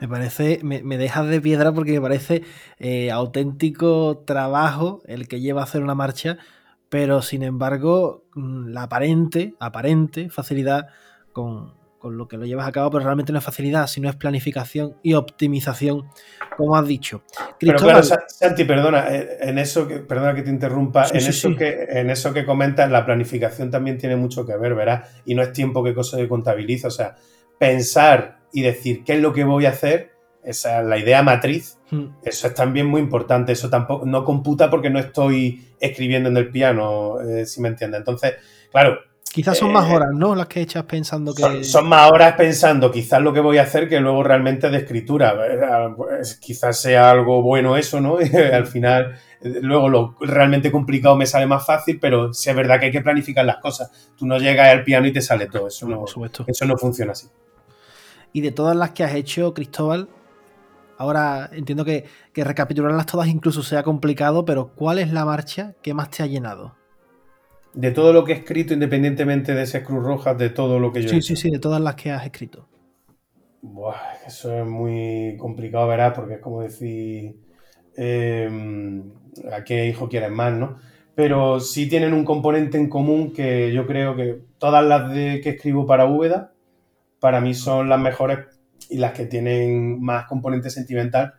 Me 0.00 0.08
parece, 0.08 0.60
me, 0.62 0.82
me, 0.82 0.98
dejas 0.98 1.26
de 1.26 1.40
piedra 1.40 1.72
porque 1.72 1.92
me 1.92 2.00
parece 2.00 2.42
eh, 2.78 3.10
auténtico 3.10 4.22
trabajo 4.26 5.00
el 5.06 5.26
que 5.26 5.40
lleva 5.40 5.62
a 5.62 5.64
hacer 5.64 5.82
una 5.82 5.94
marcha, 5.94 6.38
pero 6.88 7.22
sin 7.22 7.42
embargo, 7.42 8.24
mm, 8.34 8.68
la 8.68 8.84
aparente, 8.84 9.54
aparente 9.58 10.30
facilidad 10.30 10.88
con, 11.32 11.74
con 11.98 12.16
lo 12.16 12.28
que 12.28 12.36
lo 12.36 12.44
llevas 12.44 12.68
a 12.68 12.72
cabo, 12.72 12.90
pero 12.90 13.04
realmente 13.04 13.32
no 13.32 13.38
es 13.38 13.44
facilidad, 13.44 13.86
sino 13.86 14.08
es 14.08 14.16
planificación 14.16 14.96
y 15.02 15.14
optimización, 15.14 16.08
como 16.56 16.76
has 16.76 16.86
dicho. 16.86 17.22
Pero 17.58 17.78
claro, 17.78 18.02
Santi, 18.02 18.64
perdona, 18.64 19.08
eh, 19.08 19.38
en 19.40 19.58
eso 19.58 19.88
que, 19.88 19.98
perdona 19.98 20.34
que 20.34 20.42
te 20.42 20.50
interrumpa, 20.50 21.06
en, 21.08 21.16
eso 21.16 21.56
Que, 21.56 21.86
en 21.88 22.10
eso 22.10 22.32
que 22.32 22.44
comentas, 22.44 22.90
la 22.90 23.04
planificación 23.04 23.70
también 23.70 23.98
tiene 23.98 24.16
mucho 24.16 24.46
que 24.46 24.56
ver, 24.56 24.74
¿verdad? 24.74 25.04
Y 25.24 25.34
no 25.34 25.42
es 25.42 25.52
tiempo 25.52 25.82
que 25.82 25.94
cosa 25.94 26.16
se 26.16 26.28
contabiliza, 26.28 26.88
o 26.88 26.92
sea, 26.92 27.16
pensar 27.58 28.38
y 28.52 28.62
decir 28.62 29.02
qué 29.04 29.14
es 29.14 29.20
lo 29.20 29.32
que 29.32 29.44
voy 29.44 29.66
a 29.66 29.70
hacer, 29.70 30.12
esa 30.46 30.80
es 30.80 30.86
la 30.86 30.96
idea 30.96 31.22
matriz, 31.22 31.78
hmm. 31.90 32.04
eso 32.22 32.46
es 32.46 32.54
también 32.54 32.86
muy 32.86 33.00
importante, 33.00 33.52
eso 33.52 33.68
tampoco 33.68 34.06
no 34.06 34.24
computa 34.24 34.70
porque 34.70 34.90
no 34.90 35.00
estoy 35.00 35.66
escribiendo 35.80 36.28
en 36.28 36.36
el 36.36 36.50
piano, 36.50 37.20
eh, 37.20 37.44
si 37.46 37.60
me 37.60 37.68
entiendes. 37.68 37.98
Entonces, 37.98 38.34
claro. 38.70 39.00
Quizás 39.32 39.58
son 39.58 39.72
más 39.72 39.90
eh, 39.90 39.94
horas, 39.94 40.10
¿no? 40.14 40.34
Las 40.34 40.46
que 40.46 40.60
echas 40.62 40.84
pensando 40.84 41.34
que. 41.34 41.64
Son, 41.64 41.88
más 41.88 42.10
horas 42.10 42.34
pensando 42.36 42.90
quizás 42.90 43.20
lo 43.20 43.34
que 43.34 43.40
voy 43.40 43.58
a 43.58 43.64
hacer 43.64 43.88
que 43.88 44.00
luego 44.00 44.22
realmente 44.22 44.70
de 44.70 44.78
escritura. 44.78 45.36
Pues, 45.96 46.36
quizás 46.36 46.80
sea 46.80 47.10
algo 47.10 47.42
bueno 47.42 47.76
eso, 47.76 48.00
¿no? 48.00 48.18
Al 48.52 48.66
final, 48.66 49.18
luego 49.42 49.88
lo 49.88 50.16
realmente 50.20 50.70
complicado 50.70 51.16
me 51.16 51.26
sale 51.26 51.46
más 51.46 51.66
fácil, 51.66 51.98
pero 52.00 52.32
sí 52.32 52.48
es 52.48 52.56
verdad 52.56 52.78
que 52.78 52.86
hay 52.86 52.92
que 52.92 53.02
planificar 53.02 53.44
las 53.44 53.58
cosas. 53.58 53.90
Tú 54.16 54.26
no 54.26 54.38
llegas 54.38 54.68
al 54.68 54.84
piano 54.84 55.06
y 55.06 55.12
te 55.12 55.20
sale 55.20 55.48
todo. 55.48 55.68
Eso 55.68 55.86
no, 55.86 56.04
eso 56.46 56.64
no 56.64 56.76
funciona 56.78 57.12
así. 57.12 57.26
Y 58.32 58.40
de 58.42 58.52
todas 58.52 58.76
las 58.76 58.92
que 58.92 59.02
has 59.02 59.14
hecho, 59.14 59.52
Cristóbal, 59.52 60.08
ahora 60.98 61.50
entiendo 61.52 61.84
que, 61.84 62.04
recapitularlas 62.34 63.06
todas 63.06 63.28
incluso 63.28 63.62
sea 63.62 63.82
complicado, 63.82 64.44
pero 64.44 64.72
¿cuál 64.74 64.98
es 64.98 65.12
la 65.12 65.24
marcha 65.24 65.74
que 65.82 65.94
más 65.94 66.10
te 66.10 66.22
ha 66.22 66.26
llenado? 66.26 66.74
De 67.74 67.90
todo 67.90 68.12
lo 68.12 68.24
que 68.24 68.32
he 68.32 68.36
escrito, 68.36 68.72
independientemente 68.74 69.54
de 69.54 69.62
esas 69.62 69.82
Cruz 69.82 70.02
Rojas, 70.02 70.38
de 70.38 70.50
todo 70.50 70.78
lo 70.78 70.92
que 70.92 71.02
yo 71.02 71.08
Sí, 71.08 71.22
sí, 71.22 71.36
sí, 71.36 71.50
de 71.50 71.58
todas 71.58 71.80
las 71.80 71.94
que 71.94 72.10
has 72.10 72.24
escrito. 72.24 72.66
Buah, 73.60 73.96
eso 74.26 74.56
es 74.58 74.66
muy 74.66 75.36
complicado, 75.38 75.88
¿verdad? 75.88 76.14
Porque 76.14 76.34
es 76.34 76.40
como 76.40 76.62
decir 76.62 77.36
em, 77.96 79.02
a 79.52 79.64
qué 79.64 79.86
hijo 79.86 80.08
quieres 80.08 80.30
más, 80.30 80.52
¿no? 80.52 80.78
Pero 81.14 81.60
sí 81.60 81.88
tienen 81.88 82.12
un 82.12 82.24
componente 82.24 82.78
en 82.78 82.88
común 82.88 83.32
que 83.32 83.72
yo 83.72 83.86
creo 83.86 84.16
que 84.16 84.40
todas 84.58 84.84
las 84.84 85.10
de 85.12 85.40
que 85.42 85.50
escribo 85.50 85.86
para 85.86 86.06
Úbeda 86.06 86.52
para 87.20 87.40
mí 87.40 87.54
son 87.54 87.88
las 87.88 87.98
mejores 87.98 88.38
y 88.90 88.98
las 88.98 89.12
que 89.12 89.26
tienen 89.26 90.00
más 90.02 90.26
componente 90.26 90.70
sentimental, 90.70 91.34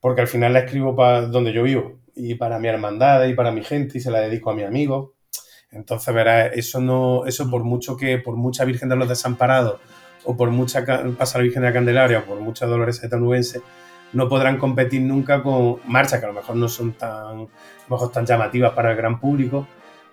porque 0.00 0.20
al 0.20 0.28
final 0.28 0.52
la 0.52 0.60
escribo 0.60 0.94
para 0.94 1.22
donde 1.22 1.52
yo 1.52 1.62
vivo 1.62 1.98
y 2.14 2.34
para 2.34 2.58
mi 2.58 2.68
hermandad 2.68 3.24
y 3.26 3.34
para 3.34 3.50
mi 3.50 3.62
gente 3.62 3.98
y 3.98 4.00
se 4.00 4.10
la 4.10 4.20
dedico 4.20 4.50
a 4.50 4.54
mi 4.54 4.62
amigo. 4.62 5.14
Entonces, 5.70 6.14
verás, 6.14 6.50
eso 6.54 6.80
no, 6.80 7.26
eso 7.26 7.50
por 7.50 7.62
mucho 7.64 7.96
que, 7.96 8.18
por 8.18 8.36
mucha 8.36 8.64
Virgen 8.64 8.88
de 8.88 8.96
los 8.96 9.08
Desamparados 9.08 9.80
o 10.24 10.36
por 10.36 10.50
mucha 10.50 10.84
Pasa 11.16 11.38
la 11.38 11.44
Virgen 11.44 11.62
de 11.62 11.68
la 11.68 11.74
Candelaria 11.74 12.18
o 12.20 12.24
por 12.24 12.40
mucha 12.40 12.66
Dolores 12.66 13.02
Etanubense, 13.02 13.60
no 14.12 14.28
podrán 14.28 14.58
competir 14.58 15.02
nunca 15.02 15.42
con 15.42 15.78
marchas 15.86 16.20
que 16.20 16.26
a 16.26 16.28
lo 16.28 16.34
mejor 16.34 16.56
no 16.56 16.68
son 16.68 16.92
tan, 16.92 17.48
mejor 17.88 18.10
tan 18.10 18.24
llamativas 18.24 18.72
para 18.72 18.90
el 18.92 18.96
gran 18.96 19.20
público, 19.20 19.66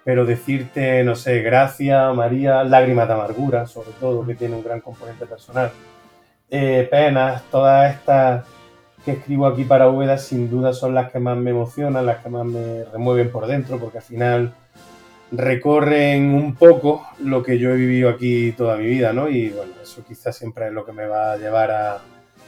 pero 0.03 0.25
decirte, 0.25 1.03
no 1.03 1.15
sé, 1.15 1.41
Gracia, 1.41 2.11
María, 2.13 2.63
Lágrimas 2.63 3.07
de 3.07 3.13
Amargura, 3.13 3.65
sobre 3.65 3.91
todo, 3.99 4.25
que 4.25 4.35
tiene 4.35 4.55
un 4.55 4.63
gran 4.63 4.81
componente 4.81 5.25
personal. 5.25 5.71
Eh, 6.49 6.87
penas, 6.89 7.43
todas 7.51 7.93
estas 7.95 8.45
que 9.03 9.11
escribo 9.11 9.45
aquí 9.45 9.63
para 9.63 9.89
Úbeda, 9.89 10.17
sin 10.17 10.49
duda 10.49 10.73
son 10.73 10.95
las 10.95 11.11
que 11.11 11.19
más 11.19 11.37
me 11.37 11.51
emocionan, 11.51 12.05
las 12.05 12.23
que 12.23 12.29
más 12.29 12.45
me 12.45 12.83
remueven 12.85 13.31
por 13.31 13.45
dentro, 13.45 13.79
porque 13.79 13.99
al 13.99 14.03
final 14.03 14.53
recorren 15.31 16.33
un 16.33 16.55
poco 16.55 17.05
lo 17.19 17.43
que 17.43 17.59
yo 17.59 17.71
he 17.71 17.75
vivido 17.75 18.09
aquí 18.09 18.51
toda 18.53 18.77
mi 18.77 18.85
vida, 18.85 19.13
¿no? 19.13 19.29
Y 19.29 19.49
bueno, 19.49 19.73
eso 19.81 20.03
quizás 20.07 20.35
siempre 20.35 20.67
es 20.67 20.73
lo 20.73 20.85
que 20.85 20.91
me 20.91 21.05
va 21.05 21.33
a 21.33 21.37
llevar 21.37 21.71
a, 21.71 22.01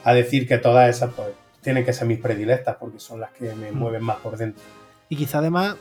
a 0.03 0.13
decir 0.13 0.47
que 0.47 0.57
todas 0.57 0.89
esas 0.89 1.13
pues, 1.13 1.29
tienen 1.62 1.86
que 1.86 1.93
ser 1.93 2.07
mis 2.07 2.19
predilectas, 2.19 2.77
porque 2.79 2.99
son 2.99 3.19
las 3.19 3.31
que 3.31 3.53
me 3.53 3.71
mm. 3.71 3.75
mueven 3.75 4.03
más 4.03 4.17
por 4.17 4.38
dentro. 4.38 4.63
Y 5.10 5.15
quizá 5.15 5.39
además 5.39 5.75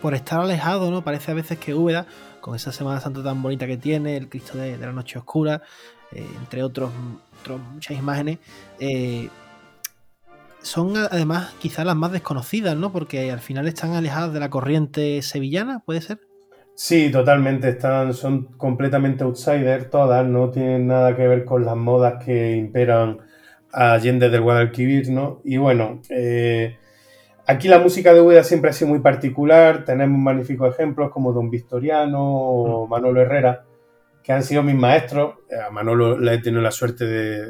por 0.00 0.14
estar 0.14 0.40
alejado, 0.40 0.90
¿no? 0.90 1.02
Parece 1.02 1.32
a 1.32 1.34
veces 1.34 1.58
que 1.58 1.74
Úbeda, 1.74 2.06
con 2.40 2.54
esa 2.54 2.72
Semana 2.72 3.00
Santa 3.00 3.22
tan 3.22 3.42
bonita 3.42 3.66
que 3.66 3.76
tiene, 3.76 4.16
el 4.16 4.28
Cristo 4.28 4.58
de, 4.58 4.76
la 4.76 4.92
Noche 4.92 5.18
Oscura, 5.18 5.62
eh, 6.12 6.26
entre 6.38 6.62
otros, 6.62 6.90
muchas 7.56 7.96
imágenes, 7.96 8.38
eh, 8.80 9.28
son 10.60 10.96
además 10.96 11.54
quizás 11.60 11.86
las 11.86 11.96
más 11.96 12.12
desconocidas, 12.12 12.76
¿no? 12.76 12.92
Porque 12.92 13.30
al 13.30 13.40
final 13.40 13.66
están 13.66 13.92
alejadas 13.92 14.32
de 14.32 14.40
la 14.40 14.50
corriente 14.50 15.22
sevillana, 15.22 15.80
¿puede 15.86 16.00
ser? 16.00 16.18
Sí, 16.74 17.10
totalmente. 17.10 17.70
Están, 17.70 18.12
son 18.12 18.44
completamente 18.56 19.24
outsiders 19.24 19.88
todas, 19.88 20.26
no 20.26 20.50
tienen 20.50 20.88
nada 20.88 21.16
que 21.16 21.26
ver 21.26 21.44
con 21.44 21.64
las 21.64 21.76
modas 21.76 22.22
que 22.22 22.56
imperan 22.56 23.18
Allende 23.72 24.28
del 24.28 24.42
Guadalquivir, 24.42 25.10
¿no? 25.10 25.40
Y 25.44 25.56
bueno, 25.56 26.00
eh, 26.10 26.76
Aquí 27.48 27.66
la 27.66 27.78
música 27.78 28.12
de 28.12 28.20
Úbeda 28.20 28.44
siempre 28.44 28.68
ha 28.68 28.74
sido 28.74 28.90
muy 28.90 28.98
particular, 28.98 29.86
tenemos 29.86 30.18
magníficos 30.18 30.74
ejemplos 30.74 31.10
como 31.10 31.32
Don 31.32 31.48
Victoriano 31.48 32.20
o 32.22 32.86
mm. 32.86 32.90
Manolo 32.90 33.22
Herrera, 33.22 33.64
que 34.28 34.34
han 34.34 34.42
sido 34.42 34.62
mis 34.62 34.74
maestros. 34.74 35.36
A 35.66 35.70
Manolo 35.70 36.18
le 36.18 36.34
he 36.34 36.38
tenido 36.38 36.60
la 36.60 36.70
suerte 36.70 37.06
de, 37.06 37.46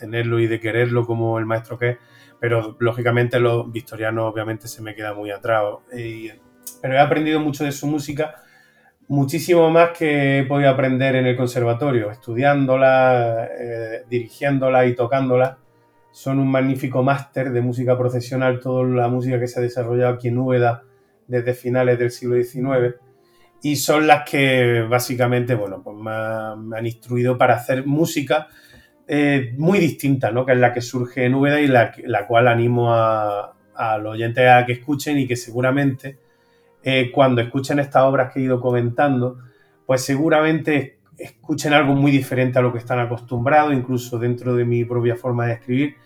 tenerlo 0.00 0.40
y 0.40 0.46
de 0.46 0.58
quererlo 0.58 1.04
como 1.04 1.38
el 1.38 1.44
maestro 1.44 1.76
que 1.76 1.90
es, 1.90 1.98
pero 2.40 2.74
lógicamente 2.78 3.38
los 3.38 3.70
victorianos 3.70 4.32
obviamente 4.32 4.66
se 4.66 4.80
me 4.80 4.94
queda 4.94 5.12
muy 5.12 5.30
atrás. 5.30 5.62
pero 6.80 6.94
he 6.94 6.98
aprendido 6.98 7.38
mucho 7.38 7.64
de 7.64 7.72
su 7.72 7.86
música, 7.86 8.36
muchísimo 9.08 9.68
más 9.70 9.90
que 9.90 10.38
he 10.38 10.44
podido 10.44 10.70
aprender 10.70 11.16
en 11.16 11.26
el 11.26 11.36
conservatorio, 11.36 12.10
estudiándola, 12.10 13.46
eh, 13.60 14.04
dirigiéndola 14.08 14.86
y 14.86 14.94
tocándola 14.94 15.58
son 16.12 16.38
un 16.38 16.50
magnífico 16.50 17.02
máster 17.02 17.52
de 17.52 17.60
música 17.60 17.98
profesional, 17.98 18.58
toda 18.58 18.84
la 18.84 19.08
música 19.08 19.38
que 19.38 19.48
se 19.48 19.60
ha 19.60 19.62
desarrollado 19.62 20.14
aquí 20.14 20.28
en 20.28 20.38
Úbeda 20.38 20.84
desde 21.26 21.52
finales 21.52 21.98
del 21.98 22.10
siglo 22.10 22.42
XIX, 22.42 22.96
y 23.62 23.76
son 23.76 24.08
las 24.08 24.28
que 24.28 24.82
básicamente, 24.82 25.54
bueno, 25.54 25.82
pues 25.82 25.96
me, 25.96 26.76
han 26.76 26.84
instruido 26.84 27.38
para 27.38 27.54
hacer 27.54 27.86
música 27.86 28.48
eh, 29.06 29.54
muy 29.56 29.78
distinta, 29.78 30.32
¿no? 30.32 30.44
Que 30.44 30.52
es 30.52 30.58
la 30.58 30.72
que 30.72 30.80
surge 30.80 31.24
en 31.24 31.34
Úbeda 31.34 31.60
y 31.60 31.68
la, 31.68 31.94
la 32.04 32.26
cual 32.26 32.48
animo 32.48 32.92
a, 32.92 33.54
los 34.00 34.12
oyentes 34.12 34.48
a 34.48 34.64
que 34.64 34.74
escuchen 34.74 35.18
y 35.18 35.26
que 35.26 35.34
seguramente 35.34 36.18
eh, 36.84 37.10
cuando 37.12 37.40
escuchen 37.40 37.78
estas 37.80 38.02
obras 38.04 38.32
que 38.32 38.40
he 38.40 38.42
ido 38.44 38.60
comentando, 38.60 39.38
pues 39.86 40.04
seguramente 40.04 40.98
escuchen 41.18 41.72
algo 41.72 41.94
muy 41.94 42.12
diferente 42.12 42.58
a 42.58 42.62
lo 42.62 42.72
que 42.72 42.78
están 42.78 42.98
acostumbrados, 42.98 43.72
incluso 43.72 44.18
dentro 44.18 44.54
de 44.54 44.64
mi 44.64 44.84
propia 44.84 45.16
forma 45.16 45.46
de 45.46 45.54
escribir, 45.54 45.96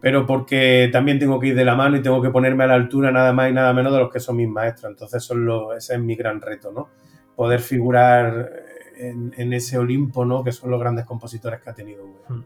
pero 0.00 0.26
porque 0.26 0.88
también 0.92 1.18
tengo 1.18 1.38
que 1.38 1.48
ir 1.48 1.54
de 1.54 1.64
la 1.64 1.74
mano 1.74 1.96
y 1.96 2.02
tengo 2.02 2.22
que 2.22 2.30
ponerme 2.30 2.64
a 2.64 2.68
la 2.68 2.74
altura 2.74 3.10
nada 3.10 3.32
más 3.32 3.50
y 3.50 3.52
nada 3.52 3.72
menos 3.72 3.92
de 3.92 3.98
los 3.98 4.10
que 4.10 4.20
son 4.20 4.36
mis 4.36 4.48
maestros. 4.48 4.90
Entonces 4.90 5.22
son 5.22 5.46
ese 5.76 5.94
es 5.94 6.00
mi 6.00 6.16
gran 6.16 6.40
reto, 6.40 6.72
¿no? 6.72 6.88
Poder 7.36 7.60
figurar 7.60 8.50
en, 8.96 9.52
ese 9.52 9.78
Olimpo, 9.78 10.24
¿no? 10.24 10.42
Que 10.42 10.52
son 10.52 10.70
los 10.70 10.80
grandes 10.80 11.04
compositores 11.04 11.60
que 11.60 11.70
ha 11.70 11.74
tenido 11.74 12.04
hmm. 12.28 12.40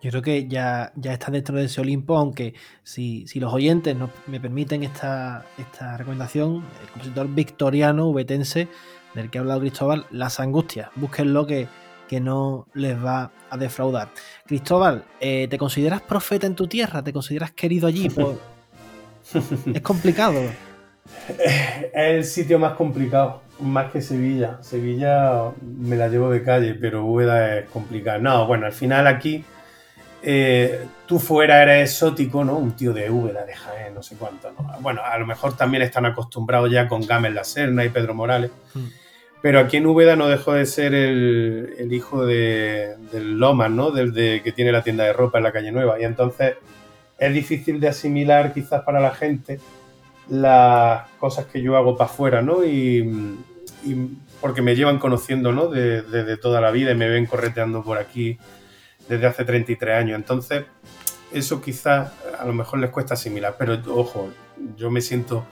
Yo 0.00 0.10
creo 0.10 0.22
que 0.22 0.46
ya, 0.46 0.92
ya 0.94 1.12
está 1.12 1.32
dentro 1.32 1.56
de 1.56 1.64
ese 1.64 1.80
Olimpo, 1.80 2.16
aunque 2.16 2.54
si, 2.84 3.26
los 3.34 3.52
oyentes 3.52 3.96
me 4.28 4.38
permiten 4.38 4.84
esta, 4.84 5.44
esta 5.58 5.96
recomendación, 5.96 6.64
el 6.82 6.88
compositor 6.92 7.28
victoriano, 7.34 8.12
vetense, 8.12 8.68
del 9.14 9.28
que 9.28 9.38
ha 9.38 9.40
hablado 9.40 9.60
Cristóbal, 9.60 10.06
Las 10.12 10.38
Angustias. 10.38 10.90
Búsquenlo 10.94 11.46
que, 11.46 11.66
que 12.08 12.20
no 12.20 12.66
les 12.74 12.96
va 13.02 13.30
a 13.50 13.56
defraudar. 13.56 14.08
Cristóbal, 14.46 15.04
eh, 15.20 15.46
¿te 15.48 15.58
consideras 15.58 16.00
profeta 16.00 16.46
en 16.46 16.54
tu 16.54 16.66
tierra? 16.66 17.02
¿Te 17.02 17.12
consideras 17.12 17.52
querido 17.52 17.86
allí? 17.86 18.08
es 19.74 19.82
complicado. 19.82 20.40
Es 21.28 21.92
el 21.94 22.24
sitio 22.24 22.58
más 22.58 22.72
complicado, 22.72 23.42
más 23.60 23.92
que 23.92 24.02
Sevilla. 24.02 24.58
Sevilla 24.62 25.52
me 25.60 25.96
la 25.96 26.08
llevo 26.08 26.30
de 26.30 26.42
calle, 26.42 26.74
pero 26.74 27.04
Úbeda 27.04 27.58
es 27.58 27.68
complicado. 27.68 28.20
No, 28.20 28.46
bueno, 28.46 28.66
al 28.66 28.72
final 28.72 29.06
aquí 29.06 29.44
eh, 30.22 30.86
tú 31.06 31.18
fuera 31.18 31.62
eres 31.62 31.92
exótico, 31.92 32.44
¿no? 32.44 32.56
Un 32.56 32.72
tío 32.72 32.92
de 32.92 33.10
Úbeda, 33.10 33.44
de 33.44 33.54
Jaén, 33.54 33.94
no 33.94 34.02
sé 34.02 34.16
cuánto, 34.16 34.50
Bueno, 34.80 35.02
a 35.04 35.16
lo 35.18 35.26
mejor 35.26 35.56
también 35.56 35.82
están 35.82 36.06
acostumbrados 36.06 36.70
ya 36.70 36.88
con 36.88 37.06
Gámez 37.06 37.32
La 37.32 37.44
Serna 37.44 37.84
y 37.84 37.90
Pedro 37.90 38.14
Morales. 38.14 38.50
Hmm. 38.74 38.86
Pero 39.40 39.60
aquí 39.60 39.76
en 39.76 39.86
Úbeda 39.86 40.16
no 40.16 40.28
dejó 40.28 40.54
de 40.54 40.66
ser 40.66 40.94
el, 40.94 41.88
hijo 41.90 42.26
de, 42.26 42.96
del 43.12 43.38
Lomas, 43.38 43.70
¿no? 43.70 43.90
Del 43.92 44.12
de, 44.12 44.42
que 44.42 44.52
tiene 44.52 44.72
la 44.72 44.82
tienda 44.82 45.04
de 45.04 45.12
ropa 45.12 45.38
en 45.38 45.44
la 45.44 45.52
calle 45.52 45.70
Nueva. 45.70 46.00
Y 46.00 46.04
entonces 46.04 46.56
es 47.18 47.34
difícil 47.34 47.78
de 47.78 47.88
asimilar 47.88 48.52
quizás 48.52 48.82
para 48.82 49.00
la 49.00 49.14
gente 49.14 49.60
las 50.28 51.08
cosas 51.18 51.46
que 51.46 51.62
yo 51.62 51.76
hago 51.76 51.96
para 51.96 52.10
afuera, 52.10 52.42
¿no? 52.42 52.64
Y, 52.64 53.36
porque 54.40 54.60
me 54.60 54.74
llevan 54.74 54.98
conociendo, 54.98 55.52
¿no? 55.52 55.68
Desde 55.68 56.36
toda 56.36 56.60
la 56.60 56.70
vida 56.70 56.90
y 56.90 56.94
me 56.94 57.08
ven 57.08 57.26
correteando 57.26 57.82
por 57.82 57.98
aquí 57.98 58.38
desde 59.08 59.26
hace 59.26 59.44
33 59.44 59.96
años. 59.96 60.16
Entonces, 60.16 60.64
eso 61.32 61.60
quizás 61.60 62.12
a 62.38 62.44
lo 62.44 62.52
mejor 62.52 62.80
les 62.80 62.90
cuesta 62.90 63.14
asimilar. 63.14 63.54
Pero 63.58 63.80
ojo, 63.94 64.30
yo 64.76 64.90
me 64.90 65.00
siento 65.00 65.46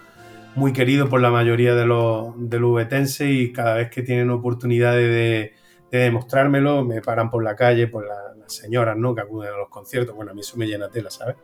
muy 0.56 0.72
querido 0.72 1.08
por 1.08 1.20
la 1.20 1.30
mayoría 1.30 1.74
de 1.74 1.86
los, 1.86 2.32
de 2.36 2.58
los 2.58 3.20
y 3.20 3.52
cada 3.52 3.74
vez 3.74 3.90
que 3.90 4.02
tienen 4.02 4.30
oportunidades 4.30 5.08
de, 5.08 5.52
demostrármelo, 5.90 6.84
me 6.84 7.00
paran 7.00 7.30
por 7.30 7.42
la 7.44 7.54
calle, 7.54 7.86
por 7.86 8.06
las 8.06 8.52
señoras 8.52 8.96
¿no? 8.96 9.14
que 9.14 9.20
acuden 9.22 9.54
a 9.54 9.56
los 9.56 9.68
conciertos, 9.68 10.14
bueno, 10.14 10.32
a 10.32 10.34
mí 10.34 10.40
eso 10.40 10.56
me 10.58 10.66
llena 10.66 10.90
tela, 10.90 11.10
¿sabes? 11.10 11.36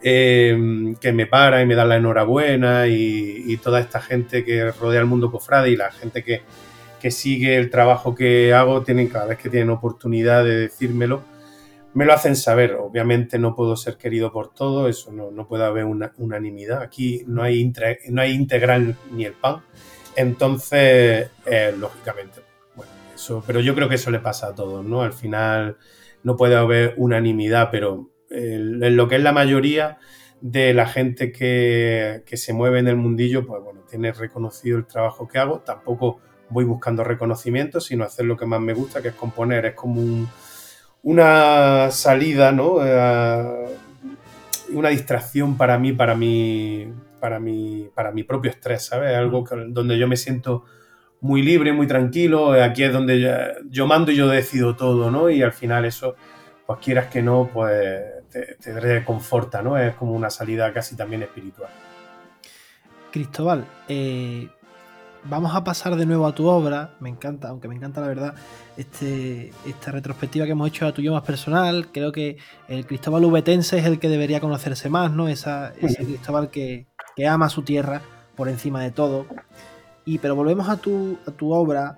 Em, 0.00 0.94
que 0.96 1.12
me 1.12 1.26
para 1.26 1.60
y 1.60 1.66
me 1.66 1.74
dan 1.74 1.88
la 1.88 1.96
enhorabuena 1.96 2.86
y, 2.86 3.56
toda 3.62 3.80
esta 3.80 4.00
gente 4.00 4.44
que 4.44 4.70
rodea 4.70 5.00
el 5.00 5.06
mundo 5.06 5.32
cofrade 5.32 5.70
y 5.70 5.76
la 5.76 5.90
gente 5.90 6.22
que, 6.22 6.42
que 7.00 7.10
sigue 7.10 7.56
el 7.56 7.70
trabajo 7.70 8.14
que 8.14 8.54
hago, 8.54 8.82
tienen 8.82 9.08
cada 9.08 9.26
vez 9.26 9.38
que 9.38 9.50
tienen 9.50 9.70
oportunidad 9.70 10.44
de 10.44 10.56
decírmelo, 10.56 11.22
me 11.94 12.04
lo 12.04 12.12
hacen 12.12 12.36
saber. 12.36 12.74
Obviamente 12.74 13.38
no 13.38 13.54
puedo 13.54 13.76
ser 13.76 13.96
querido 13.96 14.32
por 14.32 14.52
todo, 14.52 14.88
eso 14.88 15.12
no, 15.12 15.30
no 15.30 15.46
puede 15.46 15.64
haber 15.64 15.84
una 15.84 16.12
unanimidad. 16.18 16.82
Aquí 16.82 17.22
no 17.26 17.42
hay, 17.42 17.72
no 18.08 18.20
hay 18.20 18.32
integral 18.32 18.96
ni 19.12 19.24
el 19.24 19.32
pan. 19.32 19.62
Entonces, 20.16 21.30
eh, 21.46 21.74
lógicamente, 21.78 22.40
bueno, 22.74 22.92
eso, 23.14 23.42
pero 23.46 23.60
yo 23.60 23.74
creo 23.74 23.88
que 23.88 23.94
eso 23.94 24.10
le 24.10 24.18
pasa 24.18 24.48
a 24.48 24.54
todos, 24.54 24.84
¿no? 24.84 25.02
Al 25.02 25.12
final 25.12 25.76
no 26.22 26.36
puede 26.36 26.56
haber 26.56 26.94
unanimidad, 26.96 27.70
pero 27.70 28.10
en 28.30 28.96
lo 28.96 29.08
que 29.08 29.16
es 29.16 29.22
la 29.22 29.32
mayoría 29.32 29.98
de 30.40 30.74
la 30.74 30.86
gente 30.86 31.32
que, 31.32 32.22
que, 32.26 32.36
se 32.36 32.52
mueve 32.52 32.78
en 32.78 32.88
el 32.88 32.96
mundillo, 32.96 33.46
pues 33.46 33.62
bueno, 33.62 33.80
tiene 33.88 34.12
reconocido 34.12 34.78
el 34.78 34.86
trabajo 34.86 35.26
que 35.26 35.38
hago. 35.38 35.60
Tampoco 35.60 36.20
voy 36.50 36.64
buscando 36.64 37.04
reconocimiento, 37.04 37.80
sino 37.80 38.04
hacer 38.04 38.26
lo 38.26 38.36
que 38.36 38.46
más 38.46 38.60
me 38.60 38.74
gusta, 38.74 39.02
que 39.02 39.08
es 39.08 39.14
componer. 39.14 39.66
Es 39.66 39.74
como 39.74 40.00
un, 40.00 40.28
una 41.08 41.90
salida, 41.90 42.52
¿no? 42.52 42.84
Eh, 42.84 43.76
una 44.74 44.90
distracción 44.90 45.56
para 45.56 45.78
mí, 45.78 45.94
para 45.94 46.14
mi, 46.14 46.86
para 47.18 47.40
mi, 47.40 47.88
para 47.94 48.12
mi 48.12 48.24
propio 48.24 48.50
estrés, 48.50 48.84
¿sabes? 48.84 49.16
Algo 49.16 49.42
donde 49.68 49.96
yo 49.96 50.06
me 50.06 50.18
siento 50.18 50.66
muy 51.22 51.40
libre, 51.40 51.72
muy 51.72 51.86
tranquilo. 51.86 52.52
Aquí 52.62 52.82
es 52.82 52.92
donde 52.92 53.54
yo, 53.70 53.86
mando 53.86 54.12
y 54.12 54.16
yo 54.16 54.28
decido 54.28 54.76
todo, 54.76 55.10
¿no? 55.10 55.30
Y 55.30 55.42
al 55.42 55.52
final 55.52 55.86
eso, 55.86 56.14
pues 56.66 56.78
quieras 56.80 57.06
que 57.06 57.22
no, 57.22 57.48
pues 57.54 58.02
te, 58.30 58.56
te 58.56 58.78
reconforta, 58.78 59.62
¿no? 59.62 59.78
Es 59.78 59.94
como 59.94 60.12
una 60.12 60.28
salida 60.28 60.70
casi 60.74 60.94
también 60.94 61.22
espiritual. 61.22 61.70
Cristóbal, 63.10 63.64
eh, 63.88 64.46
vamos 65.24 65.54
a 65.54 65.64
pasar 65.64 65.96
de 65.96 66.06
nuevo 66.06 66.26
a 66.26 66.34
tu 66.34 66.46
obra. 66.46 66.94
Me 67.00 67.08
encanta, 67.08 67.48
aunque 67.48 67.68
me 67.68 67.74
encanta 67.74 68.00
la 68.00 68.08
verdad, 68.08 68.34
este, 68.76 69.52
esta 69.66 69.90
retrospectiva 69.90 70.46
que 70.46 70.52
hemos 70.52 70.68
hecho 70.68 70.86
a 70.86 70.92
tu 70.92 71.02
yo 71.02 71.12
más 71.12 71.22
personal. 71.22 71.88
Creo 71.92 72.12
que 72.12 72.38
el 72.68 72.86
Cristóbal 72.86 73.24
Ubetense 73.24 73.78
es 73.78 73.84
el 73.84 73.98
que 73.98 74.08
debería 74.08 74.40
conocerse 74.40 74.88
más, 74.88 75.12
¿no? 75.12 75.28
Esa, 75.28 75.72
ese 75.80 76.04
Cristóbal 76.04 76.50
que, 76.50 76.86
ama 77.28 77.48
su 77.48 77.62
tierra 77.62 78.00
por 78.36 78.48
encima 78.48 78.82
de 78.82 78.90
todo. 78.90 79.26
Y 80.04 80.18
pero 80.18 80.36
volvemos 80.36 80.68
a 80.68 80.76
tu, 80.76 81.18
a 81.26 81.30
tu 81.30 81.52
obra. 81.52 81.96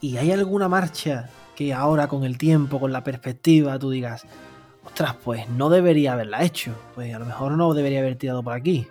¿Y 0.00 0.16
hay 0.16 0.32
alguna 0.32 0.68
marcha 0.68 1.28
que 1.56 1.74
ahora 1.74 2.08
con 2.08 2.24
el 2.24 2.38
tiempo, 2.38 2.78
con 2.78 2.92
la 2.92 3.02
perspectiva, 3.02 3.78
tú 3.78 3.90
digas, 3.90 4.26
ostras, 4.84 5.16
pues 5.24 5.48
no 5.48 5.70
debería 5.70 6.12
haberla 6.12 6.42
hecho? 6.42 6.72
Pues 6.94 7.14
a 7.14 7.18
lo 7.18 7.26
mejor 7.26 7.52
no 7.52 7.74
debería 7.74 8.00
haber 8.00 8.16
tirado 8.16 8.42
por 8.42 8.54
aquí. 8.54 8.88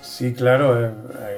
Sí, 0.00 0.32
claro, 0.34 0.84
eh, 0.84 0.92
eh, 1.20 1.35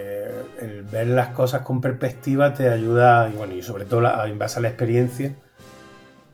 ver 0.91 1.09
las 1.09 1.29
cosas 1.29 1.63
con 1.63 1.81
perspectiva 1.81 2.55
te 2.55 2.69
ayuda, 2.69 3.29
y 3.33 3.37
bueno, 3.37 3.55
y 3.55 3.63
sobre 3.63 3.85
todo 3.85 4.03
en 4.25 4.39
base 4.39 4.59
a 4.59 4.63
la 4.63 4.69
experiencia, 4.69 5.35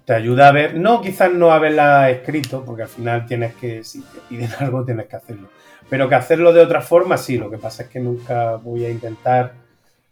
te 0.04 0.12
ayuda 0.12 0.48
a 0.48 0.52
ver, 0.52 0.76
no 0.76 1.00
quizás 1.00 1.32
no 1.32 1.50
haberla 1.50 2.10
escrito, 2.10 2.64
porque 2.64 2.82
al 2.82 2.88
final 2.88 3.26
tienes 3.26 3.54
que, 3.54 3.82
si 3.84 4.00
te 4.02 4.18
piden 4.28 4.50
algo, 4.58 4.84
tienes 4.84 5.06
que 5.06 5.16
hacerlo, 5.16 5.48
pero 5.88 6.08
que 6.08 6.14
hacerlo 6.14 6.52
de 6.52 6.60
otra 6.60 6.80
forma, 6.80 7.16
sí, 7.16 7.38
lo 7.38 7.50
que 7.50 7.58
pasa 7.58 7.84
es 7.84 7.88
que 7.88 8.00
nunca 8.00 8.56
voy 8.56 8.84
a 8.84 8.90
intentar, 8.90 9.54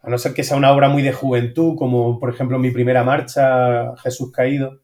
a 0.02 0.10
no 0.10 0.18
ser 0.18 0.34
que 0.34 0.44
sea 0.44 0.56
una 0.56 0.72
obra 0.72 0.88
muy 0.88 1.02
de 1.02 1.12
juventud, 1.12 1.76
como 1.76 2.18
por 2.18 2.30
ejemplo 2.30 2.58
mi 2.58 2.70
primera 2.70 3.04
marcha, 3.04 3.96
Jesús 3.98 4.32
Caído, 4.32 4.80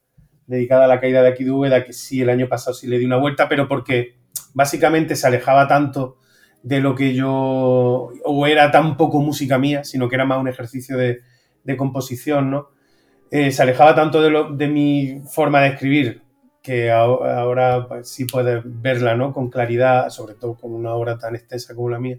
dedicada 0.47 0.85
a 0.85 0.89
la 0.89 1.01
caída 1.01 1.23
de 1.23 1.29
aquí 1.29 1.45
de 1.45 1.51
Úbeda, 1.51 1.85
que 1.85 1.93
sí, 1.93 2.23
el 2.23 2.31
año 2.31 2.49
pasado 2.49 2.75
sí 2.75 2.87
le 2.87 2.99
di 2.99 3.05
una 3.05 3.17
vuelta, 3.17 3.49
pero 3.49 3.69
porque 3.69 4.17
básicamente 4.55 5.17
se 5.17 5.27
alejaba 5.27 5.69
tanto 5.69 6.17
de 6.63 6.81
lo 6.81 6.95
que 6.95 7.15
yo, 7.15 8.11
o 8.25 8.47
era 8.47 8.71
tan 8.71 8.97
poco 8.97 9.21
música 9.21 9.59
mía, 9.59 9.85
sino 9.85 10.09
que 10.09 10.17
era 10.17 10.25
más 10.25 10.41
un 10.41 10.49
ejercicio 10.49 10.97
de, 10.97 11.21
composición, 11.77 12.51
¿no? 12.51 12.71
Eh, 13.31 13.53
se 13.53 13.63
alejaba 13.63 13.95
tanto 13.95 14.23
de, 14.23 14.31
lo, 14.31 14.57
de 14.57 14.69
mi 14.69 15.21
forma 15.31 15.61
de 15.61 15.69
escribir 15.69 16.23
que 16.63 16.91
ahora, 16.91 17.87
pues, 17.89 18.11
sí 18.11 18.25
puedes 18.25 18.63
verla, 18.65 19.15
¿no? 19.15 19.33
Con 19.33 19.49
claridad, 19.49 20.11
sobre 20.11 20.35
todo 20.35 20.55
con 20.55 20.73
una 20.73 20.93
obra 20.95 21.19
tan 21.19 21.35
extensa 21.35 21.75
como 21.75 21.91
la 21.91 21.99
mía. 21.99 22.19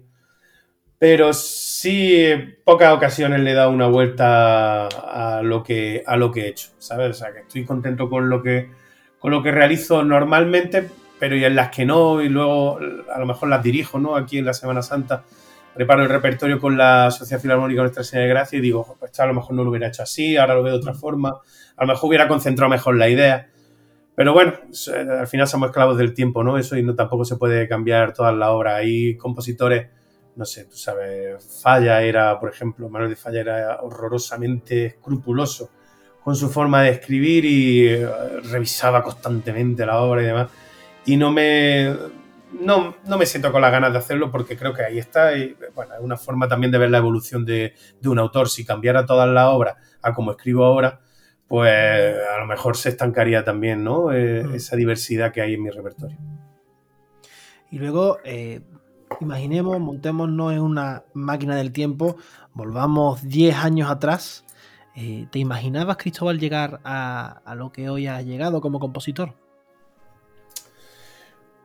Pero 0.98 1.32
sí, 1.32 2.26
pocas 2.64 2.92
ocasiones 2.92 3.40
le 3.40 3.52
he 3.52 3.54
dado 3.54 3.70
una 3.70 3.86
vuelta 3.86 4.86
a 4.86 5.40
lo 5.42 5.62
que, 5.62 6.02
a 6.06 6.16
lo 6.16 6.30
que 6.30 6.42
he 6.42 6.48
hecho, 6.48 6.70
¿sabes? 6.78 7.10
O 7.10 7.14
sea, 7.14 7.32
que 7.32 7.40
estoy 7.40 7.64
contento 7.64 8.10
con 8.10 8.28
lo 8.28 8.42
que, 8.42 8.70
con 9.18 9.30
lo 9.30 9.42
que 9.42 9.50
realizo 9.50 10.04
normalmente, 10.04 10.88
pero 11.20 11.36
y 11.36 11.44
en 11.44 11.54
las 11.54 11.68
que 11.68 11.84
no, 11.84 12.22
y 12.22 12.30
luego 12.30 12.78
a 12.78 13.18
lo 13.20 13.26
mejor 13.26 13.50
las 13.50 13.62
dirijo, 13.62 14.00
¿no? 14.00 14.16
Aquí 14.16 14.38
en 14.38 14.46
la 14.46 14.54
Semana 14.54 14.80
Santa 14.80 15.22
preparo 15.74 16.02
el 16.02 16.08
repertorio 16.08 16.58
con 16.58 16.76
la 16.76 17.10
Sociedad 17.10 17.40
Filarmónica 17.40 17.82
Nuestra 17.82 18.02
Señora 18.02 18.24
de 18.24 18.30
Gracia 18.30 18.58
y 18.58 18.62
digo, 18.62 18.96
pues 18.98 19.20
a 19.20 19.26
lo 19.26 19.34
mejor 19.34 19.54
no 19.54 19.62
lo 19.62 19.70
hubiera 19.70 19.88
hecho 19.88 20.02
así, 20.02 20.38
ahora 20.38 20.54
lo 20.54 20.62
veo 20.62 20.72
de 20.72 20.78
otra 20.78 20.94
forma, 20.94 21.38
a 21.76 21.84
lo 21.84 21.86
mejor 21.86 22.08
hubiera 22.08 22.26
concentrado 22.26 22.70
mejor 22.70 22.96
la 22.96 23.08
idea. 23.10 23.48
Pero 24.14 24.32
bueno, 24.32 24.54
al 25.18 25.26
final 25.26 25.46
somos 25.46 25.68
esclavos 25.68 25.98
del 25.98 26.14
tiempo, 26.14 26.42
¿no? 26.42 26.56
Eso 26.58 26.76
y 26.76 26.82
no 26.82 26.94
tampoco 26.94 27.24
se 27.26 27.36
puede 27.36 27.68
cambiar 27.68 28.12
toda 28.14 28.32
la 28.32 28.50
obra. 28.50 28.76
Hay 28.76 29.16
compositores, 29.16 29.88
no 30.36 30.46
sé, 30.46 30.64
tú 30.64 30.76
sabes, 30.76 31.60
Falla 31.62 32.02
era, 32.02 32.40
por 32.40 32.50
ejemplo, 32.50 32.88
Manuel 32.88 33.10
de 33.10 33.16
Falla 33.16 33.40
era 33.40 33.78
horrorosamente 33.82 34.86
escrupuloso 34.86 35.70
con 36.24 36.34
su 36.34 36.48
forma 36.48 36.82
de 36.82 36.90
escribir 36.90 37.44
y 37.44 37.88
eh, 37.88 38.08
revisaba 38.50 39.02
constantemente 39.02 39.84
la 39.86 40.00
obra 40.00 40.22
y 40.22 40.26
demás 40.26 40.48
y 41.04 41.16
no 41.16 41.30
me, 41.30 41.94
no, 42.52 42.94
me 43.18 43.26
siento 43.26 43.52
con 43.52 43.62
las 43.62 43.72
ganas 43.72 43.92
de 43.92 43.98
hacerlo 43.98 44.30
porque 44.30 44.56
creo 44.56 44.74
que 44.74 44.82
ahí 44.82 44.98
está. 44.98 45.36
Y, 45.36 45.56
bueno, 45.74 45.94
es 45.94 46.00
una 46.00 46.16
forma 46.16 46.48
también 46.48 46.70
de 46.70 46.78
ver 46.78 46.90
la 46.90 46.98
evolución 46.98 47.44
de, 47.44 47.74
un 48.04 48.18
autor. 48.18 48.48
Si 48.48 48.64
cambiara 48.64 49.06
toda 49.06 49.26
la 49.26 49.50
obra 49.50 49.76
a 50.02 50.12
como 50.12 50.32
escribo 50.32 50.64
ahora, 50.64 51.00
pues 51.48 52.16
a 52.34 52.38
lo 52.38 52.46
mejor 52.46 52.76
se 52.76 52.90
estancaría 52.90 53.44
también 53.44 53.82
¿no? 53.82 54.12
Eh, 54.12 54.44
mm. 54.44 54.54
esa 54.54 54.76
diversidad 54.76 55.32
que 55.32 55.40
hay 55.40 55.54
en 55.54 55.62
mi 55.62 55.70
repertorio. 55.70 56.16
Y 57.70 57.78
luego, 57.78 58.18
eh, 58.24 58.60
imaginemos, 59.20 59.78
montémonos 59.78 60.52
en 60.52 60.60
una 60.60 61.04
máquina 61.14 61.56
del 61.56 61.72
tiempo, 61.72 62.16
volvamos 62.52 63.22
10 63.26 63.56
años 63.56 63.90
atrás. 63.90 64.44
Eh, 64.96 65.28
¿Te 65.30 65.38
imaginabas, 65.38 65.96
Cristóbal, 65.96 66.40
llegar 66.40 66.80
a, 66.82 67.40
a 67.44 67.54
lo 67.54 67.70
que 67.70 67.88
hoy 67.88 68.08
has 68.08 68.24
llegado 68.24 68.60
como 68.60 68.80
compositor? 68.80 69.34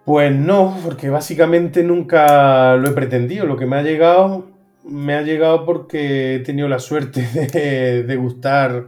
Pues 0.06 0.32
no, 0.32 0.78
porque 0.84 1.10
básicamente 1.10 1.84
nunca 1.84 2.76
lo 2.76 2.90
he 2.90 2.94
pretendido. 2.94 3.48
Lo 3.48 3.58
que 3.58 3.66
me 3.66 3.78
ha 3.78 3.82
llegado, 3.82 4.48
me 4.84 5.16
ha 5.16 5.24
llegado 5.24 5.66
porque 5.66 6.36
he 6.36 6.40
tenido 6.40 6.68
la 6.68 6.78
suerte 6.78 7.22
de, 8.08 8.16
gustar 8.16 8.88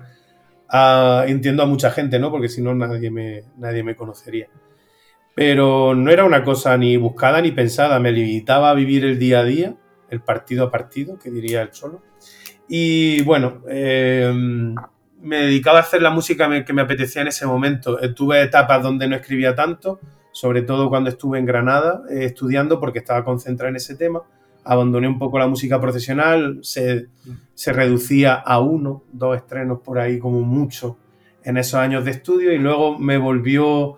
a, 0.70 1.26
entiendo 1.28 1.64
a 1.64 1.66
mucha 1.66 1.90
gente, 1.90 2.20
¿no? 2.20 2.30
Porque 2.30 2.50
si 2.50 2.62
no 2.62 2.76
nadie 2.76 3.10
me, 3.10 3.46
nadie 3.58 3.84
me 3.84 3.96
conocería. 3.96 4.48
Pero 5.34 5.96
no 5.96 6.12
era 6.12 6.24
una 6.24 6.44
cosa 6.44 6.78
ni 6.78 6.98
buscada 6.98 7.42
ni 7.42 7.52
pensada, 7.52 8.00
me 8.00 8.12
limitaba 8.12 8.70
a 8.70 8.76
vivir 8.76 9.04
el 9.04 9.18
día 9.18 9.40
a 9.40 9.44
día, 9.44 9.76
el 10.10 10.22
partido 10.22 10.66
a 10.66 10.72
partido, 10.72 11.18
que 11.18 11.32
diría 11.32 11.64
el 11.64 11.74
solo. 11.74 12.04
Y 12.68 13.24
bueno, 13.24 13.64
eh, 13.68 14.32
me 15.22 15.38
dedicaba 15.38 15.80
a 15.80 15.82
hacer 15.82 16.02
la 16.02 16.12
música 16.12 16.64
que 16.64 16.74
me 16.74 16.82
apetecía 16.84 17.24
en 17.24 17.30
ese 17.30 17.48
momento. 17.48 17.98
Tuve 18.14 18.44
etapas 18.44 18.84
donde 18.84 19.08
no 19.08 19.16
escribía 19.16 19.56
tanto, 19.56 20.00
sobre 20.38 20.62
todo 20.62 20.88
cuando 20.90 21.10
estuve 21.10 21.40
en 21.40 21.48
Granada 21.48 22.04
eh, 22.12 22.26
estudiando 22.26 22.80
porque 22.80 23.00
estaba 23.00 23.24
concentrado 23.24 23.72
en 23.72 23.78
ese 23.78 23.96
tema. 23.96 24.22
Abandoné 24.64 25.08
un 25.08 25.18
poco 25.18 25.40
la 25.40 25.48
música 25.48 25.82
profesional, 25.82 26.60
se, 26.62 27.08
se, 27.56 27.74
reducía 27.74 28.36
a 28.36 28.60
uno, 28.60 29.02
dos 29.12 29.36
estrenos 29.36 29.80
por 29.80 29.98
ahí 29.98 30.20
como 30.20 30.42
mucho 30.42 31.00
en 31.44 31.58
esos 31.58 31.80
años 31.80 32.06
de 32.06 32.12
estudio 32.12 32.54
y 32.54 32.60
luego 32.60 33.00
me 33.00 33.18
volvió 33.18 33.98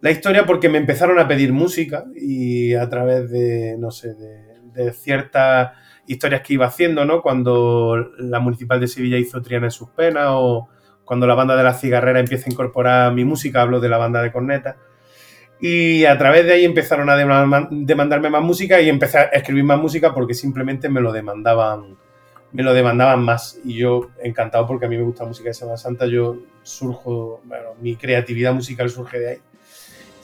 la 0.00 0.10
historia 0.10 0.44
porque 0.44 0.68
me 0.68 0.78
empezaron 0.78 1.20
a 1.20 1.28
pedir 1.28 1.52
música 1.52 2.04
y 2.16 2.74
a 2.74 2.88
través 2.88 3.30
de, 3.30 3.76
no 3.78 3.92
sé, 3.92 4.14
de, 4.14 4.58
de 4.74 4.92
ciertas 4.92 5.70
historias 6.08 6.42
que 6.42 6.54
iba 6.54 6.66
haciendo, 6.66 7.04
¿no? 7.04 7.22
Cuando 7.22 7.96
la 8.18 8.40
Municipal 8.40 8.80
de 8.80 8.88
Sevilla 8.88 9.18
hizo 9.18 9.40
Triana 9.40 9.66
en 9.66 9.70
sus 9.70 9.90
penas 9.90 10.30
o 10.30 10.68
cuando 11.04 11.28
la 11.28 11.36
banda 11.36 11.54
de 11.54 11.62
la 11.62 11.74
cigarrera 11.74 12.18
empieza 12.18 12.50
a 12.50 12.52
incorporar 12.52 13.12
mi 13.12 13.24
música, 13.24 13.62
hablo 13.62 13.78
de 13.78 13.88
la 13.88 13.98
banda 13.98 14.20
de 14.20 14.32
corneta. 14.32 14.78
Y 15.60 16.04
a 16.04 16.18
través 16.18 16.44
de 16.44 16.52
ahí 16.52 16.64
empezaron 16.64 17.08
a 17.08 17.16
demandarme 17.16 18.30
más 18.30 18.42
música 18.42 18.80
y 18.80 18.88
empecé 18.88 19.18
a 19.18 19.22
escribir 19.24 19.64
más 19.64 19.80
música 19.80 20.12
porque 20.12 20.34
simplemente 20.34 20.88
me 20.88 21.00
lo 21.00 21.12
demandaban, 21.12 21.96
me 22.52 22.62
lo 22.62 22.74
demandaban 22.74 23.22
más. 23.22 23.58
Y 23.64 23.74
yo 23.74 24.10
encantado 24.22 24.66
porque 24.66 24.86
a 24.86 24.88
mí 24.88 24.96
me 24.96 25.02
gusta 25.02 25.24
la 25.24 25.28
música 25.28 25.48
de 25.48 25.54
Semana 25.54 25.78
Santa, 25.78 26.06
yo 26.06 26.36
surjo, 26.62 27.40
bueno, 27.44 27.70
mi 27.80 27.96
creatividad 27.96 28.52
musical 28.52 28.90
surge 28.90 29.18
de 29.18 29.30
ahí. 29.30 29.38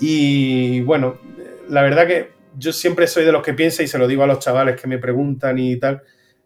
Y 0.00 0.80
bueno, 0.82 1.16
la 1.68 1.82
verdad 1.82 2.06
que 2.06 2.32
yo 2.58 2.72
siempre 2.72 3.06
soy 3.06 3.24
de 3.24 3.32
los 3.32 3.42
que 3.42 3.54
piensa 3.54 3.82
y 3.82 3.86
se 3.86 3.98
lo 3.98 4.06
digo 4.06 4.24
a 4.24 4.26
los 4.26 4.40
chavales 4.40 4.78
que 4.78 4.86
me 4.86 4.98
preguntan 4.98 5.58
y 5.58 5.78
tal, 5.78 6.02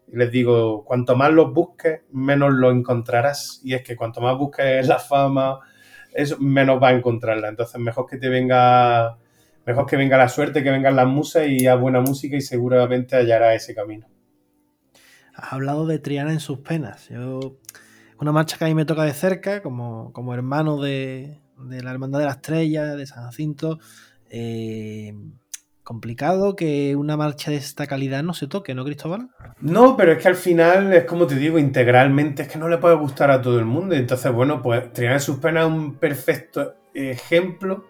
y 0.09 0.15
les 0.15 0.31
digo, 0.31 0.85
cuanto 0.85 1.17
más 1.17 1.33
los 1.33 1.53
busques, 1.53 2.01
menos 2.13 2.53
lo 2.53 2.71
encontrarás. 2.71 3.59
Y 3.65 3.73
es 3.73 3.81
que 3.81 3.97
cuanto 3.97 4.21
más 4.21 4.37
busques 4.37 4.87
la 4.87 4.99
fama, 4.99 5.59
eso, 6.17 6.37
menos 6.39 6.79
vas 6.79 6.93
a 6.93 6.97
encontrarla. 6.97 7.47
Entonces, 7.47 7.79
mejor 7.79 8.07
que 8.07 8.17
te 8.17 8.27
venga, 8.27 9.19
mejor 9.67 9.85
que 9.85 9.95
venga 9.97 10.17
la 10.17 10.27
suerte, 10.27 10.63
que 10.63 10.71
vengan 10.71 10.95
las 10.95 11.07
musas 11.07 11.47
y 11.47 11.67
haz 11.67 11.79
buena 11.79 12.01
música 12.01 12.35
y 12.35 12.41
seguramente 12.41 13.15
hallarás 13.15 13.55
ese 13.55 13.75
camino. 13.75 14.07
Has 15.35 15.53
hablado 15.53 15.85
de 15.85 15.99
Triana 15.99 16.33
en 16.33 16.39
sus 16.39 16.59
penas. 16.59 17.07
Yo, 17.09 17.59
una 18.19 18.31
marcha 18.31 18.57
que 18.57 18.65
a 18.65 18.67
mí 18.67 18.73
me 18.73 18.85
toca 18.85 19.03
de 19.03 19.13
cerca, 19.13 19.61
como, 19.61 20.11
como 20.11 20.33
hermano 20.33 20.81
de, 20.81 21.39
de 21.59 21.83
la 21.83 21.91
Hermandad 21.91 22.17
de 22.17 22.25
la 22.25 22.31
Estrella, 22.31 22.95
de 22.95 23.05
San 23.05 23.23
Jacinto. 23.23 23.77
Eh, 24.31 25.13
complicado 25.87 26.57
que 26.57 26.97
una 26.97 27.15
marcha 27.15 27.49
de 27.49 27.55
esta 27.55 27.87
calidad 27.87 28.21
no 28.21 28.33
se 28.33 28.47
toque, 28.47 28.75
¿no, 28.75 28.83
Cristóbal? 28.83 29.29
No, 29.61 29.95
pero 29.95 30.11
es 30.11 30.21
que 30.21 30.27
al 30.27 30.35
final 30.35 30.91
es 30.91 31.05
como 31.05 31.27
te 31.27 31.35
digo, 31.35 31.57
integralmente 31.57 32.41
es 32.41 32.49
que 32.49 32.59
no 32.59 32.67
le 32.67 32.77
puede 32.77 32.95
gustar 32.95 33.31
a 33.31 33.41
todo 33.41 33.57
el 33.57 33.63
mundo. 33.63 33.95
Entonces, 33.95 34.29
bueno, 34.33 34.61
pues 34.61 34.91
Triana 34.91 35.17
sus 35.21 35.37
penas 35.37 35.65
es 35.65 35.71
un 35.71 35.95
perfecto 35.95 36.75
ejemplo 36.93 37.85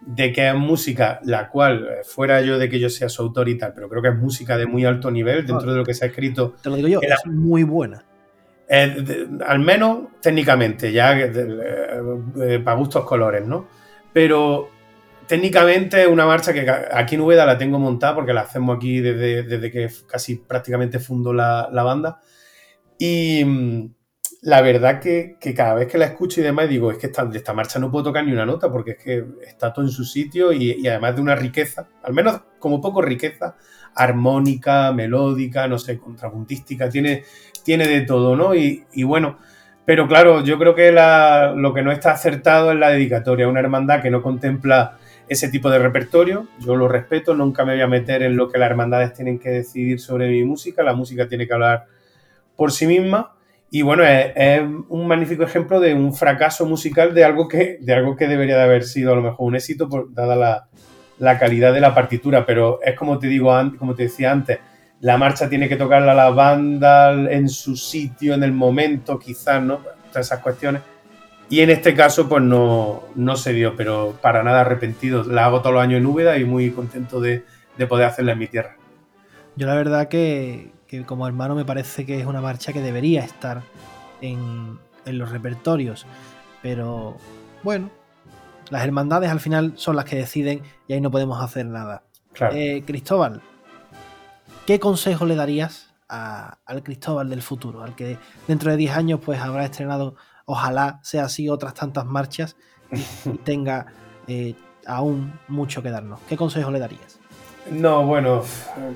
de 0.00 0.32
que 0.32 0.48
es 0.48 0.54
música, 0.54 1.18
la 1.24 1.48
cual, 1.48 1.88
eh, 1.88 2.04
fuera 2.04 2.40
yo 2.40 2.56
de 2.56 2.68
que 2.68 2.78
yo 2.78 2.88
sea 2.88 3.08
su 3.08 3.22
autor 3.22 3.48
y 3.48 3.58
tal, 3.58 3.72
pero 3.74 3.88
creo 3.88 4.00
que 4.00 4.10
es 4.10 4.16
música 4.16 4.56
de 4.56 4.66
muy 4.66 4.84
alto 4.84 5.10
nivel 5.10 5.44
dentro 5.44 5.72
de 5.72 5.78
lo 5.78 5.84
que 5.84 5.92
se 5.92 6.04
ha 6.04 6.08
escrito. 6.08 6.54
Te 6.62 6.70
lo 6.70 6.76
digo 6.76 6.86
yo, 6.86 7.00
es 7.02 7.26
muy 7.26 7.64
buena. 7.64 8.04
al 8.70 9.58
menos 9.58 10.04
técnicamente, 10.22 10.92
ya 10.92 11.18
eh, 11.18 12.60
para 12.64 12.76
gustos 12.76 13.04
colores, 13.04 13.44
¿no? 13.44 13.66
Pero 14.12 14.70
técnicamente 15.26 16.02
es 16.02 16.08
una 16.08 16.26
marcha 16.26 16.52
que 16.52 16.68
aquí 16.68 17.14
en 17.14 17.22
Úbeda 17.22 17.46
la 17.46 17.58
tengo 17.58 17.78
montada 17.78 18.14
porque 18.14 18.32
la 18.32 18.42
hacemos 18.42 18.76
aquí 18.76 19.00
desde, 19.00 19.70
que 19.70 19.88
casi 20.06 20.36
prácticamente 20.36 20.98
fundó 20.98 21.32
la, 21.32 21.68
banda. 21.70 22.20
Y 22.98 23.44
mm, 23.44 23.94
la 24.42 24.60
verdad 24.62 25.00
que, 25.00 25.36
cada 25.54 25.74
vez 25.74 25.88
que 25.88 25.98
la 25.98 26.06
escucho 26.06 26.40
y 26.40 26.44
demás 26.44 26.68
digo, 26.68 26.90
es 26.90 26.98
que 26.98 27.06
esta, 27.06 27.24
de 27.24 27.38
esta 27.38 27.52
marcha 27.52 27.78
no 27.78 27.90
puedo 27.90 28.04
tocar 28.04 28.24
ni 28.24 28.32
una 28.32 28.46
nota 28.46 28.70
porque 28.70 28.92
es 28.92 28.98
que 28.98 29.24
está 29.46 29.72
todo 29.72 29.84
en 29.84 29.90
su 29.90 30.04
sitio 30.04 30.52
y, 30.52 30.86
además 30.86 31.16
de 31.16 31.22
una 31.22 31.34
riqueza, 31.34 31.88
al 32.02 32.12
menos 32.12 32.40
como 32.58 32.80
poco 32.80 33.02
riqueza, 33.02 33.56
armónica, 33.94 34.92
melódica, 34.92 35.68
no 35.68 35.78
sé, 35.78 35.98
contrapuntística, 35.98 36.88
tiene, 36.88 37.24
tiene 37.64 37.86
de 37.86 38.02
todo, 38.02 38.36
¿no? 38.36 38.54
Y, 38.54 38.84
bueno, 39.04 39.38
pero 39.84 40.08
claro, 40.08 40.42
yo 40.42 40.58
creo 40.58 40.74
que 40.74 40.92
lo 40.92 41.74
que 41.74 41.82
no 41.82 41.92
está 41.92 42.12
acertado 42.12 42.72
es 42.72 42.78
la 42.78 42.90
dedicatoria, 42.90 43.48
una 43.48 43.60
hermandad 43.60 44.02
que 44.02 44.10
no 44.10 44.22
contempla 44.22 44.98
ese 45.28 45.48
tipo 45.48 45.70
de 45.70 45.78
repertorio. 45.78 46.46
Yo 46.60 46.76
lo 46.76 46.88
respeto, 46.88 47.34
nunca 47.34 47.64
me 47.64 47.72
voy 47.72 47.82
a 47.82 47.86
meter 47.86 48.22
en 48.22 48.36
lo 48.36 48.48
que 48.48 48.58
las 48.58 48.70
hermandades 48.70 49.12
tienen 49.12 49.38
que 49.38 49.50
decidir 49.50 50.00
sobre 50.00 50.28
mi 50.28 50.44
música. 50.44 50.82
La 50.82 50.94
música 50.94 51.28
tiene 51.28 51.46
que 51.46 51.54
hablar 51.54 51.86
por 52.56 52.72
sí 52.72 52.86
misma. 52.86 53.32
Y 53.70 53.82
bueno, 53.82 54.04
es, 54.04 54.62
un 54.88 55.06
magnífico 55.06 55.42
ejemplo 55.42 55.80
de 55.80 55.94
un 55.94 56.14
fracaso 56.14 56.66
musical 56.66 57.12
de 57.14 57.24
algo 57.24 57.48
que, 57.48 57.78
de 57.80 57.94
algo 57.94 58.16
que 58.16 58.28
debería 58.28 58.56
de 58.56 58.62
haber 58.62 58.84
sido 58.84 59.12
a 59.12 59.16
lo 59.16 59.22
mejor 59.22 59.48
un 59.48 59.56
éxito, 59.56 59.88
por, 59.88 60.12
dada 60.14 60.68
la, 61.18 61.38
calidad 61.38 61.72
de 61.72 61.80
la 61.80 61.94
partitura. 61.94 62.46
Pero 62.46 62.80
es 62.82 62.94
como 62.94 63.18
te 63.18 63.26
digo, 63.26 63.52
como 63.78 63.94
te 63.94 64.04
decía 64.04 64.30
antes, 64.30 64.58
la 65.00 65.16
marcha 65.18 65.48
tiene 65.48 65.68
que 65.68 65.76
tocarla 65.76 66.14
la 66.14 66.30
banda 66.30 67.12
en 67.12 67.48
su 67.48 67.76
sitio, 67.76 68.34
en 68.34 68.44
el 68.44 68.52
momento, 68.52 69.18
quizás, 69.18 69.62
¿no? 69.62 69.80
Todas 70.10 70.26
esas 70.26 70.38
cuestiones 70.38 70.82
y 71.50 71.60
en 71.60 71.70
este 71.70 71.94
caso, 71.94 72.28
pues 72.28 72.42
no, 72.42 73.36
se 73.36 73.52
dio, 73.52 73.76
pero 73.76 74.16
para 74.20 74.42
nada 74.42 74.62
arrepentido. 74.62 75.24
La 75.24 75.46
hago 75.46 75.60
todos 75.60 75.74
los 75.74 75.82
años 75.82 75.98
en 75.98 76.06
Úbeda 76.06 76.38
y 76.38 76.44
muy 76.44 76.70
contento 76.70 77.20
de, 77.20 77.44
poder 77.88 78.06
hacerla 78.06 78.32
en 78.32 78.38
mi 78.38 78.46
tierra. 78.46 78.76
Yo 79.56 79.66
la 79.66 79.74
verdad 79.74 80.08
que, 80.08 80.72
como 81.06 81.26
hermano 81.26 81.54
me 81.54 81.64
parece 81.64 82.06
que 82.06 82.18
es 82.18 82.26
una 82.26 82.40
marcha 82.40 82.72
que 82.72 82.80
debería 82.80 83.22
estar 83.22 83.62
en, 84.20 84.78
los 85.06 85.30
repertorios. 85.30 86.06
Pero 86.62 87.18
bueno, 87.62 87.90
las 88.70 88.82
hermandades 88.82 89.30
al 89.30 89.40
final 89.40 89.74
son 89.76 89.96
las 89.96 90.06
que 90.06 90.16
deciden 90.16 90.62
y 90.88 90.94
ahí 90.94 91.00
no 91.00 91.10
podemos 91.10 91.42
hacer 91.42 91.66
nada. 91.66 92.04
Eh, 92.52 92.82
Cristóbal, 92.86 93.42
¿qué 94.66 94.80
consejo 94.80 95.26
le 95.26 95.36
darías 95.36 95.94
al 96.08 96.82
Cristóbal 96.82 97.28
del 97.28 97.42
futuro? 97.42 97.82
Al 97.82 97.94
que 97.94 98.16
dentro 98.48 98.70
de 98.70 98.78
10 98.78 98.96
años 98.96 99.20
pues 99.22 99.40
habrá 99.40 99.66
estrenado 99.66 100.16
Ojalá 100.46 101.00
sea 101.02 101.24
así 101.24 101.48
otras 101.48 101.74
tantas 101.74 102.04
marchas 102.06 102.56
y 102.92 103.38
tenga 103.44 103.86
eh, 104.26 104.54
aún 104.86 105.38
mucho 105.48 105.82
que 105.82 105.90
darnos. 105.90 106.20
¿Qué 106.28 106.36
consejo 106.36 106.70
le 106.70 106.78
darías? 106.78 107.20
No, 107.70 108.04
bueno, 108.04 108.42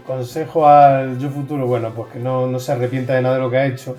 consejo 0.07 0.69
al 0.69 1.19
yo 1.19 1.31
futuro, 1.31 1.67
bueno, 1.67 1.93
pues 1.95 2.13
que 2.13 2.19
no, 2.19 2.59
se 2.59 2.73
arrepienta 2.73 3.15
de 3.15 3.23
nada 3.23 3.37
de 3.37 3.41
lo 3.41 3.51
que 3.51 3.57
ha 3.57 3.67
hecho 3.67 3.97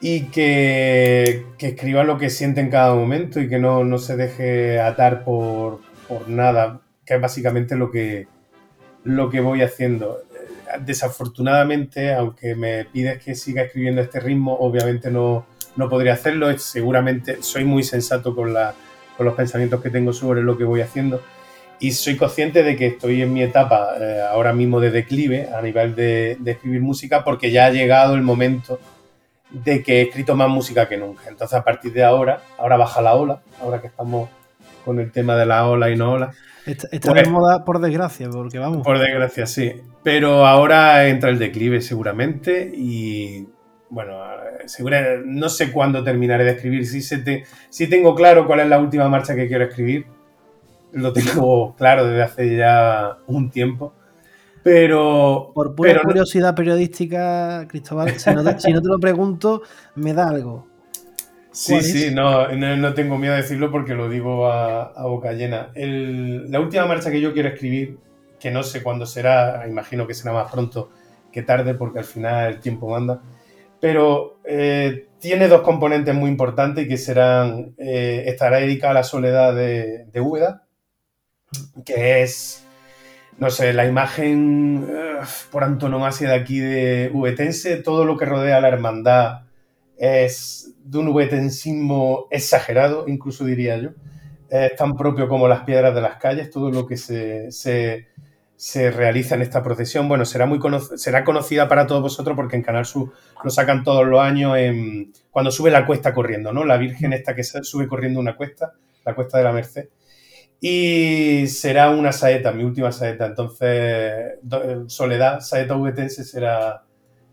y 0.00 0.24
que, 0.26 1.46
escriba 1.58 2.02
lo 2.02 2.18
que 2.18 2.28
siente 2.30 2.60
en 2.60 2.70
cada 2.70 2.94
momento 2.94 3.40
y 3.40 3.48
que 3.48 3.58
no, 3.58 3.98
se 3.98 4.16
deje 4.16 4.80
atar 4.80 5.24
por, 5.24 5.80
nada, 6.26 6.80
que 7.04 7.14
es 7.14 7.20
básicamente 7.20 7.76
lo 7.76 7.90
que, 7.92 8.26
lo 9.04 9.30
que 9.30 9.40
voy 9.40 9.62
haciendo. 9.62 10.22
Desafortunadamente, 10.84 12.14
aunque 12.14 12.56
me 12.56 12.84
pides 12.84 13.22
que 13.22 13.36
siga 13.36 13.62
escribiendo 13.62 14.02
este 14.02 14.18
ritmo, 14.18 14.56
obviamente 14.58 15.10
no, 15.10 15.46
no 15.78 15.88
podría 15.88 16.12
hacerlo. 16.12 16.58
Seguramente 16.58 17.38
soy 17.40 17.64
muy 17.64 17.84
sensato 17.84 18.34
con, 18.34 18.52
la, 18.52 18.74
con 19.16 19.24
los 19.24 19.34
pensamientos 19.34 19.80
que 19.80 19.88
tengo 19.88 20.12
sobre 20.12 20.42
lo 20.42 20.58
que 20.58 20.64
voy 20.64 20.82
haciendo. 20.82 21.22
Y 21.78 21.92
soy 21.92 22.16
consciente 22.16 22.64
de 22.64 22.76
que 22.76 22.88
estoy 22.88 23.22
en 23.22 23.32
mi 23.32 23.42
etapa 23.42 23.92
eh, 24.00 24.20
ahora 24.28 24.52
mismo 24.52 24.80
de 24.80 24.90
declive 24.90 25.48
a 25.54 25.62
nivel 25.62 25.94
de, 25.94 26.36
escribir 26.44 26.80
música 26.80 27.22
porque 27.22 27.52
ya 27.52 27.66
ha 27.66 27.70
llegado 27.70 28.16
el 28.16 28.22
momento 28.22 28.80
de 29.50 29.82
que 29.82 30.00
he 30.00 30.02
escrito 30.02 30.34
más 30.34 30.48
música 30.48 30.88
que 30.88 30.96
nunca. 30.96 31.22
Entonces 31.28 31.56
a 31.56 31.62
partir 31.62 31.92
de 31.92 32.02
ahora, 32.02 32.42
ahora 32.58 32.76
baja 32.76 33.00
la 33.00 33.14
ola, 33.14 33.40
ahora 33.62 33.80
que 33.80 33.86
estamos 33.86 34.28
con 34.84 34.98
el 34.98 35.12
tema 35.12 35.36
de 35.36 35.46
la 35.46 35.68
ola 35.68 35.88
y 35.90 35.96
no 35.96 36.12
ola. 36.12 36.32
Está, 36.66 36.88
está 36.90 37.12
pues 37.12 37.30
moda 37.30 37.64
por 37.64 37.80
desgracia, 37.80 38.28
porque 38.28 38.58
vamos. 38.58 38.82
Por 38.82 38.98
desgracia, 38.98 39.46
sí. 39.46 39.72
Pero 40.02 40.44
ahora 40.44 41.06
entra 41.06 41.30
el 41.30 41.38
declive 41.38 41.80
seguramente 41.80 42.70
y 42.74 43.46
bueno, 43.90 44.18
no 45.24 45.48
sé 45.48 45.72
cuándo 45.72 46.04
terminaré 46.04 46.44
de 46.44 46.50
escribir. 46.52 46.86
Si, 46.86 47.00
se 47.00 47.18
te, 47.18 47.44
si 47.70 47.88
tengo 47.88 48.14
claro 48.14 48.46
cuál 48.46 48.60
es 48.60 48.68
la 48.68 48.78
última 48.78 49.08
marcha 49.08 49.34
que 49.34 49.48
quiero 49.48 49.64
escribir, 49.64 50.06
lo 50.92 51.12
tengo 51.12 51.74
claro 51.78 52.06
desde 52.06 52.22
hace 52.22 52.56
ya 52.56 53.18
un 53.26 53.50
tiempo. 53.50 53.92
Pero. 54.62 55.52
Por 55.54 55.74
pura 55.74 56.02
curiosidad 56.02 56.54
periodística, 56.54 57.66
Cristóbal, 57.68 58.18
si 58.18 58.30
no, 58.32 58.82
te, 58.82 58.88
lo 58.88 58.98
pregunto, 58.98 59.62
me 59.94 60.12
da 60.12 60.28
algo. 60.28 60.66
Sí, 61.50 61.80
sí, 61.80 62.10
no, 62.14 62.48
no, 62.54 62.94
tengo 62.94 63.18
miedo 63.18 63.34
de 63.34 63.42
decirlo 63.42 63.72
porque 63.72 63.94
lo 63.94 64.08
digo 64.08 64.46
a, 64.46 65.02
boca 65.04 65.32
llena. 65.32 65.70
la 65.74 66.60
última 66.60 66.86
marcha 66.86 67.10
que 67.10 67.20
yo 67.20 67.32
quiero 67.32 67.48
escribir, 67.48 67.98
que 68.38 68.50
no 68.50 68.62
sé 68.62 68.82
cuándo 68.82 69.06
será, 69.06 69.66
imagino 69.66 70.06
que 70.06 70.14
será 70.14 70.32
más 70.32 70.52
pronto 70.52 70.90
que 71.32 71.42
tarde 71.42 71.74
porque 71.74 71.98
al 71.98 72.04
final 72.04 72.52
el 72.52 72.60
tiempo 72.60 72.88
manda, 72.88 73.20
pero 73.80 74.40
eh, 74.44 75.08
tiene 75.18 75.48
dos 75.48 75.62
componentes 75.62 76.14
muy 76.14 76.30
importantes 76.30 76.88
que 76.88 76.96
serán, 76.96 77.74
eh, 77.78 78.24
estará 78.26 78.58
dedicada 78.58 78.92
a 78.92 78.94
la 78.94 79.04
soledad 79.04 79.54
de, 79.54 80.06
de 80.06 80.20
Úbeda, 80.20 80.64
que 81.84 82.22
es, 82.22 82.64
no 83.38 83.50
sé, 83.50 83.72
la 83.72 83.86
imagen 83.86 84.86
por 85.50 85.64
antonomasia 85.64 86.30
de 86.30 86.34
aquí 86.34 86.58
de 86.58 87.10
Ubetense, 87.12 87.76
todo 87.76 88.04
lo 88.04 88.16
que 88.16 88.24
rodea 88.24 88.60
la 88.60 88.68
hermandad 88.68 89.48
es 89.98 90.74
de 90.84 90.98
un 90.98 91.08
ubetensismo 91.08 92.26
exagerado, 92.30 93.04
incluso 93.08 93.44
diría 93.44 93.76
yo. 93.76 93.90
Es 94.48 94.76
tan 94.76 94.96
propio 94.96 95.28
como 95.28 95.46
las 95.48 95.64
piedras 95.64 95.94
de 95.94 96.00
las 96.00 96.16
calles, 96.16 96.50
todo 96.50 96.70
lo 96.70 96.86
que 96.86 96.96
se, 96.96 97.50
se, 97.52 98.06
realiza 98.90 99.36
en 99.36 99.42
esta 99.42 99.62
procesión. 99.62 100.08
Bueno, 100.08 100.24
será, 100.24 100.44
muy 100.46 100.58
será 100.96 101.24
conocida 101.24 101.68
para 101.68 101.86
todos 101.86 102.02
vosotros 102.02 102.34
porque 102.34 102.56
en 102.56 102.62
Canal 102.62 102.84
Sur 102.86 103.12
lo 103.42 103.50
sacan 103.50 103.84
todos 103.84 104.06
los 104.06 104.20
años 104.20 104.56
cuando 105.30 105.50
sube 105.52 105.70
la 105.70 105.86
cuesta 105.86 106.12
corriendo, 106.12 106.52
¿no? 106.52 106.64
La 106.64 106.76
Virgen 106.76 107.12
esta 107.12 107.34
que 107.34 107.44
sube 107.44 107.86
corriendo 107.86 108.18
una 108.18 108.36
cuesta, 108.36 108.72
la 109.04 109.14
cuesta 109.14 109.38
de 109.38 109.44
la 109.44 109.52
Merced. 109.52 109.88
Y 110.60 111.46
será 111.46 111.90
una 111.90 112.10
saeta, 112.10 112.50
mi 112.50 112.64
última 112.64 112.90
saeta. 112.90 113.26
Entonces, 113.26 114.38
Soledad, 114.88 115.40
saeta 115.40 115.76
ubetense, 115.76 116.24
será 116.24 116.82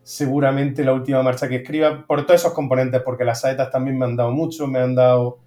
seguramente 0.04 0.84
la 0.84 0.94
última 0.94 1.24
marcha 1.24 1.50
que 1.50 1.56
escriba 1.56 2.06
por 2.06 2.28
todos 2.28 2.42
esos 2.42 2.54
componentes, 2.54 3.02
porque 3.02 3.26
las 3.26 3.42
saetas 3.42 3.72
también 3.72 3.98
me 3.98 4.06
han 4.06 4.16
dado 4.16 4.32
mucho, 4.32 4.68
me 4.68 4.78
han 4.78 4.94
dado 4.94 5.40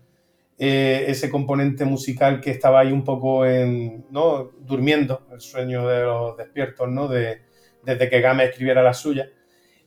eh, 0.59 1.05
ese 1.07 1.31
componente 1.31 1.85
musical 1.85 2.41
que 2.41 2.51
estaba 2.51 2.81
ahí 2.81 2.91
un 2.91 3.05
poco 3.05 3.47
en, 3.47 4.07
¿no? 4.11 4.51
durmiendo, 4.61 5.27
el 5.33 5.41
sueño 5.41 5.87
de 5.87 6.03
los 6.03 6.37
despiertos, 6.37 6.89
¿no? 6.89 7.07
De, 7.07 7.43
desde 7.85 8.09
que 8.09 8.21
Game 8.21 8.45
escribiera 8.45 8.83
la 8.83 8.93
suya. 8.93 9.29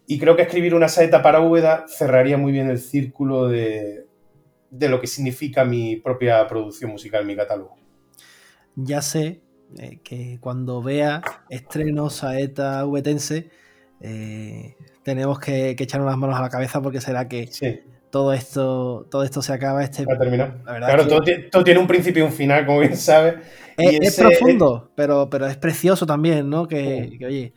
Y 0.07 0.17
creo 0.17 0.35
que 0.35 0.43
escribir 0.43 0.73
una 0.73 0.87
saeta 0.87 1.21
para 1.21 1.41
Úbeda 1.41 1.85
cerraría 1.87 2.37
muy 2.37 2.51
bien 2.51 2.69
el 2.69 2.79
círculo 2.79 3.47
de, 3.47 4.05
de 4.69 4.89
lo 4.89 4.99
que 4.99 5.07
significa 5.07 5.65
mi 5.65 5.97
propia 5.97 6.47
producción 6.47 6.91
musical, 6.91 7.25
mi 7.25 7.35
catálogo. 7.35 7.77
Ya 8.75 9.01
sé 9.01 9.41
eh, 9.77 9.99
que 10.03 10.37
cuando 10.39 10.81
vea 10.81 11.21
estreno 11.49 12.09
saeta 12.09 12.85
ubetense, 12.85 13.49
eh, 13.99 14.75
tenemos 15.03 15.39
que, 15.39 15.75
que, 15.75 15.83
echarnos 15.83 16.09
las 16.09 16.17
manos 16.17 16.37
a 16.37 16.41
la 16.41 16.49
cabeza 16.49 16.81
porque 16.81 17.01
será 17.01 17.27
que 17.27 17.49
todo 18.11 18.33
esto 18.33 19.07
todo 19.09 19.23
esto 19.23 19.41
se 19.41 19.53
acaba. 19.53 19.83
Este, 19.83 20.05
claro, 20.05 21.07
todo, 21.07 21.63
tiene 21.63 21.79
un 21.79 21.87
principio 21.87 22.23
y 22.23 22.27
un 22.27 22.33
final, 22.33 22.65
como 22.65 22.79
bien 22.79 22.95
sabes. 22.95 23.35
Es, 23.77 24.19
profundo, 24.19 24.91
pero, 24.95 25.29
pero 25.29 25.47
es 25.47 25.57
precioso 25.57 26.05
también, 26.05 26.49
¿no? 26.49 26.67
Que, 26.67 27.17
oye, 27.25 27.53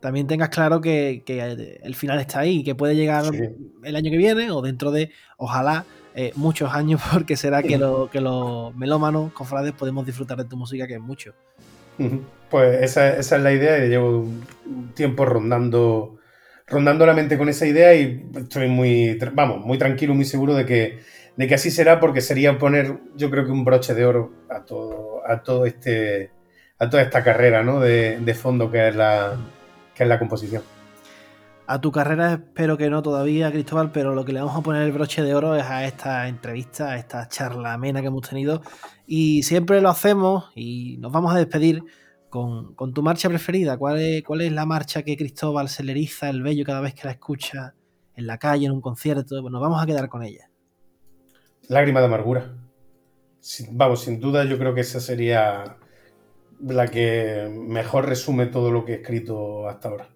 también 0.00 0.26
tengas 0.26 0.48
claro 0.48 0.80
que, 0.80 1.22
el 1.82 1.94
final 1.94 2.18
está 2.18 2.40
ahí, 2.40 2.64
que 2.64 2.74
puede 2.74 2.96
llegar 2.96 3.24
el 3.84 3.96
año 3.96 4.10
que 4.10 4.16
viene 4.16 4.50
o 4.50 4.62
dentro 4.62 4.90
de, 4.90 5.10
ojalá, 5.36 5.84
eh, 6.14 6.32
muchos 6.34 6.72
años, 6.72 7.00
porque 7.12 7.36
será 7.36 7.62
que, 7.62 7.78
lo, 7.78 8.10
que 8.10 8.20
los 8.20 8.74
melómanos, 8.74 9.32
cofrades, 9.32 9.72
podemos 9.72 10.04
disfrutar 10.04 10.38
de 10.38 10.44
tu 10.44 10.56
música, 10.56 10.86
que 10.86 10.94
es 10.94 11.00
mucho. 11.00 11.34
Pues 12.50 12.82
esa, 12.82 13.16
esa, 13.16 13.36
es 13.36 13.42
la 13.42 13.52
idea 13.52 13.84
y 13.84 13.88
llevo 13.88 14.20
un 14.66 14.92
tiempo 14.94 15.24
rondando, 15.24 16.16
rondando 16.72 17.04
la 17.04 17.12
mente 17.12 17.36
con 17.38 17.48
esa 17.48 17.66
idea 17.66 17.94
y 17.94 18.24
estoy 18.34 18.68
muy, 18.68 19.18
vamos, 19.34 19.64
muy 19.64 19.78
tranquilo, 19.78 20.14
muy 20.14 20.24
seguro 20.24 20.54
de 20.54 20.64
que, 20.64 21.00
de 21.36 21.46
que 21.46 21.54
así 21.54 21.70
será 21.70 22.00
porque 22.00 22.22
sería 22.22 22.58
poner, 22.58 22.98
yo 23.14 23.30
creo 23.30 23.44
que 23.44 23.52
un 23.52 23.64
broche 23.64 23.94
de 23.94 24.06
oro 24.06 24.32
a 24.48 24.64
todo, 24.64 25.20
a 25.26 25.42
todo 25.42 25.66
este, 25.66 26.30
a 26.78 26.88
toda 26.88 27.02
esta 27.02 27.22
carrera 27.22 27.62
¿no? 27.62 27.78
de, 27.78 28.18
de 28.18 28.34
fondo 28.34 28.70
que 28.70 28.88
es, 28.88 28.96
la, 28.96 29.36
que 29.94 30.02
es 30.02 30.08
la 30.08 30.18
composición. 30.18 30.62
A 31.66 31.80
tu 31.80 31.92
carrera 31.92 32.32
espero 32.32 32.76
que 32.76 32.90
no 32.90 33.02
todavía, 33.02 33.52
Cristóbal, 33.52 33.92
pero 33.92 34.14
lo 34.14 34.24
que 34.24 34.32
le 34.32 34.40
vamos 34.40 34.56
a 34.56 34.62
poner 34.62 34.82
el 34.82 34.92
broche 34.92 35.22
de 35.22 35.34
oro 35.34 35.54
es 35.54 35.64
a 35.64 35.84
esta 35.84 36.26
entrevista, 36.26 36.90
a 36.90 36.96
esta 36.96 37.28
charla 37.28 37.74
amena 37.74 38.00
que 38.00 38.08
hemos 38.08 38.28
tenido. 38.28 38.62
Y 39.06 39.42
siempre 39.44 39.80
lo 39.80 39.90
hacemos 39.90 40.50
y 40.54 40.96
nos 40.98 41.12
vamos 41.12 41.34
a 41.34 41.38
despedir 41.38 41.84
con, 42.32 42.94
tu 42.94 43.02
marcha 43.02 43.28
preferida. 43.28 43.76
¿Cuál 43.76 44.00
es, 44.00 44.24
¿Cuál 44.24 44.40
es 44.40 44.52
la 44.52 44.64
marcha 44.64 45.02
que 45.02 45.18
Cristóbal 45.18 45.68
se 45.68 45.84
le 45.84 45.92
eriza 45.92 46.30
el 46.30 46.42
vello 46.42 46.64
cada 46.64 46.80
vez 46.80 46.94
que 46.94 47.02
la 47.04 47.12
escucha 47.12 47.74
en 48.16 48.26
la 48.26 48.38
calle, 48.38 48.64
en 48.66 48.72
un 48.72 48.80
concierto? 48.80 49.40
Bueno, 49.42 49.60
vamos 49.60 49.82
a 49.82 49.86
quedar 49.86 50.08
con 50.08 50.22
ella. 50.22 50.48
Lágrima 51.68 52.00
de 52.00 52.06
amargura. 52.06 52.54
vamos, 53.72 54.00
sin 54.00 54.18
duda 54.18 54.44
yo 54.44 54.58
creo 54.58 54.74
que 54.74 54.80
esa 54.80 54.98
sería 54.98 55.76
la 56.66 56.88
que 56.88 57.52
mejor 57.54 58.08
resume 58.08 58.46
todo 58.46 58.70
lo 58.70 58.86
que 58.86 58.92
he 58.92 58.96
escrito 58.96 59.68
hasta 59.68 59.90
ahora. 59.90 60.08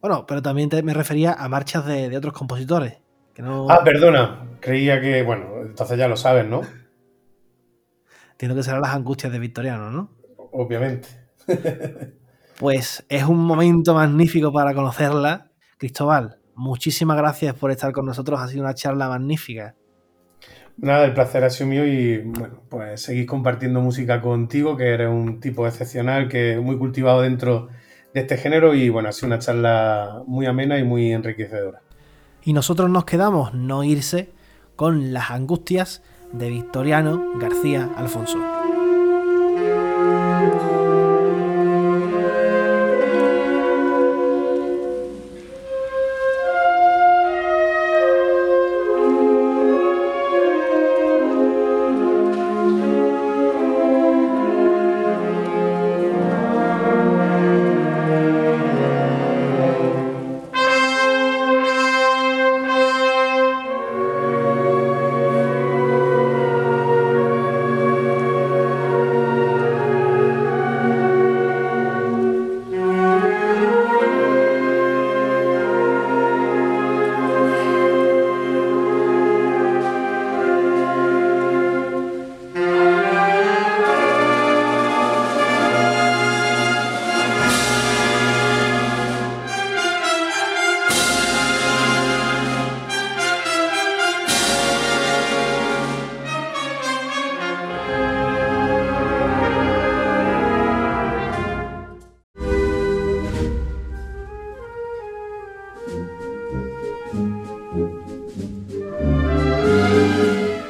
Bueno, 0.00 0.24
pero 0.24 0.42
también 0.42 0.70
me 0.84 0.94
refería 0.94 1.32
a 1.32 1.48
marchas 1.48 1.84
de, 1.84 2.16
otros 2.16 2.32
compositores. 2.32 2.98
Ah, 3.68 3.82
perdona. 3.84 4.56
Creía 4.60 5.00
que, 5.00 5.24
bueno, 5.24 5.62
entonces 5.62 5.98
ya 5.98 6.06
lo 6.06 6.16
sabes, 6.16 6.46
¿no? 6.46 6.60
Entiendo 8.30 8.54
que 8.54 8.62
serán 8.62 8.82
las 8.82 8.94
angustias 8.94 9.32
de 9.32 9.40
Victoriano, 9.40 9.90
¿no? 9.90 10.10
Obviamente. 10.52 11.25
pues 12.58 13.04
es 13.08 13.24
un 13.24 13.38
momento 13.38 13.94
magnífico 13.94 14.52
para 14.52 14.74
conocerla. 14.74 15.50
Cristóbal, 15.78 16.38
muchísimas 16.54 17.16
gracias 17.16 17.54
por 17.54 17.70
estar 17.70 17.92
con 17.92 18.06
nosotros. 18.06 18.40
Ha 18.40 18.48
sido 18.48 18.62
una 18.62 18.74
charla 18.74 19.08
magnífica. 19.08 19.74
Nada, 20.78 21.06
el 21.06 21.14
placer 21.14 21.42
ha 21.42 21.50
sido 21.50 21.68
mío 21.70 21.86
y 21.86 22.18
bueno, 22.18 22.60
pues 22.68 23.00
seguir 23.00 23.26
compartiendo 23.26 23.80
música 23.80 24.20
contigo, 24.20 24.76
que 24.76 24.92
eres 24.92 25.08
un 25.08 25.40
tipo 25.40 25.66
excepcional, 25.66 26.28
que 26.28 26.58
muy 26.60 26.76
cultivado 26.76 27.22
dentro 27.22 27.68
de 28.12 28.20
este 28.20 28.36
género 28.36 28.74
y 28.74 28.90
bueno, 28.90 29.08
ha 29.08 29.12
sido 29.12 29.28
una 29.28 29.38
charla 29.38 30.22
muy 30.26 30.44
amena 30.46 30.78
y 30.78 30.84
muy 30.84 31.12
enriquecedora. 31.12 31.80
Y 32.44 32.52
nosotros 32.52 32.90
nos 32.90 33.06
quedamos, 33.06 33.54
no 33.54 33.84
irse, 33.84 34.32
con 34.76 35.14
las 35.14 35.30
angustias 35.30 36.02
de 36.32 36.50
Victoriano 36.50 37.32
García 37.40 37.90
Alfonso. 37.96 38.55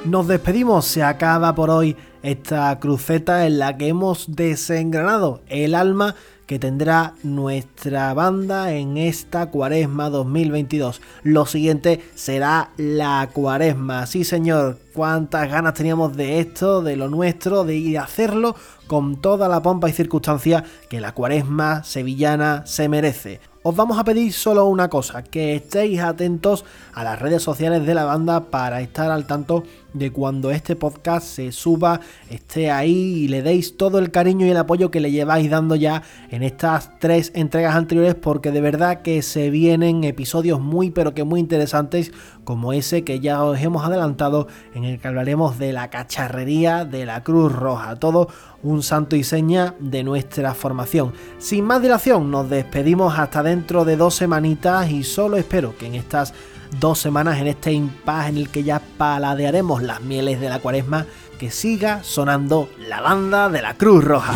Nos 0.07 0.29
despedimos, 0.29 0.85
se 0.85 1.03
acaba 1.03 1.55
por 1.55 1.71
hoy 1.71 1.97
esta 2.23 2.79
cruceta 2.79 3.47
en 3.47 3.59
la 3.59 3.77
que 3.77 3.89
hemos 3.89 4.35
desengranado 4.35 5.43
el 5.49 5.75
alma 5.75 6.15
que 6.47 6.59
tendrá 6.61 7.15
nuestra 7.25 8.15
banda 8.15 8.73
en 8.73 8.97
esta 8.97 9.51
cuaresma 9.51 10.11
2022. 10.11 11.01
Lo 11.25 11.45
siguiente 11.45 12.05
será 12.15 12.71
la 12.77 13.29
cuaresma. 13.33 14.07
Sí, 14.07 14.23
señor, 14.23 14.79
cuántas 14.95 15.51
ganas 15.51 15.75
teníamos 15.75 16.17
de 16.17 16.39
esto, 16.39 16.83
de 16.83 16.97
lo 16.97 17.09
nuestro, 17.09 17.65
de 17.65 17.77
ir 17.77 17.99
a 17.99 18.05
hacerlo 18.05 18.55
con 18.87 19.21
toda 19.21 19.49
la 19.49 19.61
pompa 19.61 19.89
y 19.89 19.93
circunstancia 19.93 20.63
que 20.89 21.01
la 21.01 21.13
cuaresma 21.13 21.83
sevillana 21.83 22.65
se 22.67 22.89
merece. 22.89 23.41
os 23.65 23.75
vamos 23.75 23.99
a 23.99 24.05
pedir 24.05 24.33
solo 24.33 24.67
una 24.67 24.89
cosa, 24.89 25.25
que 25.25 25.57
estéis 25.57 26.01
atentos 26.01 26.65
a 26.95 27.03
las 27.03 27.19
redes 27.19 27.43
sociales 27.43 27.85
de 27.85 27.95
la 27.95 28.05
banda 28.05 28.45
para 28.45 28.81
estar 28.81 29.11
al 29.11 29.27
tanto 29.27 29.65
de 29.99 30.13
cuando 30.13 30.51
este 30.51 30.77
podcast 30.77 31.27
se 31.27 31.53
suba, 31.53 32.01
esté 32.31 32.71
ahí 32.71 33.25
y 33.25 33.29
le 33.29 33.43
deis 33.43 33.77
todo 33.77 33.99
el 33.99 34.11
cariño 34.11 34.47
y 34.47 34.51
el 34.51 34.57
apoyo 34.57 34.91
que 34.91 35.01
le 35.01 35.11
lleváis 35.11 35.51
dando 35.51 35.75
ya 35.75 36.03
en 36.31 36.43
estas 36.43 36.99
tres 36.99 37.33
entregas 37.35 37.75
anteriores 37.75 38.15
porque 38.15 38.53
de 38.53 38.61
verdad 38.61 39.03
que 39.03 39.23
se 39.23 39.51
vienen 39.51 40.05
episodios 40.05 40.61
muy 40.61 40.91
pero 40.91 41.15
que 41.15 41.25
muy 41.25 41.41
interesantes 41.41 42.13
como 42.45 42.73
ese 42.73 43.05
que 43.05 43.21
ya 43.21 43.43
os 43.43 43.61
hemos 43.61 43.85
adelantado 43.85 44.47
en 44.75 44.85
el 44.85 45.01
que 45.01 45.09
hablaremos 45.09 45.59
de 45.59 45.73
la 45.73 45.91
cacharrería 45.91 46.85
de 46.85 47.05
la 47.05 47.23
Cruz 47.23 47.53
Roja, 47.53 47.97
todo 47.97 48.29
un 48.63 48.83
santo 48.83 49.17
y 49.17 49.25
seña 49.25 49.75
de 49.79 50.05
nuestra 50.05 50.55
formación. 50.55 51.13
Sin 51.39 51.65
más 51.65 51.83
dilación, 51.83 52.31
nos 52.31 52.49
despedimos 52.49 53.19
hasta 53.19 53.43
dentro 53.43 53.85
de 53.85 53.97
dos 53.97 54.15
semanitas 54.15 54.91
y 54.91 55.03
solo 55.03 55.37
espero 55.37 55.77
que 55.77 55.87
en 55.87 55.95
estas 55.95 56.35
dos 56.81 56.99
semanas 56.99 57.39
en 57.39 57.47
este 57.47 57.73
impasse 57.73 58.29
en 58.31 58.37
el 58.39 58.49
que 58.49 58.63
ya 58.63 58.81
paladearemos 58.99 59.83
las 59.83 60.01
mieles 60.01 60.41
de 60.41 60.49
la 60.49 60.59
cuaresma, 60.59 61.07
que 61.39 61.51
siga 61.51 62.03
sonando 62.03 62.69
la 62.79 63.01
banda 63.01 63.49
de 63.49 63.63
la 63.63 63.75
Cruz 63.75 64.05
Roja. 64.05 64.35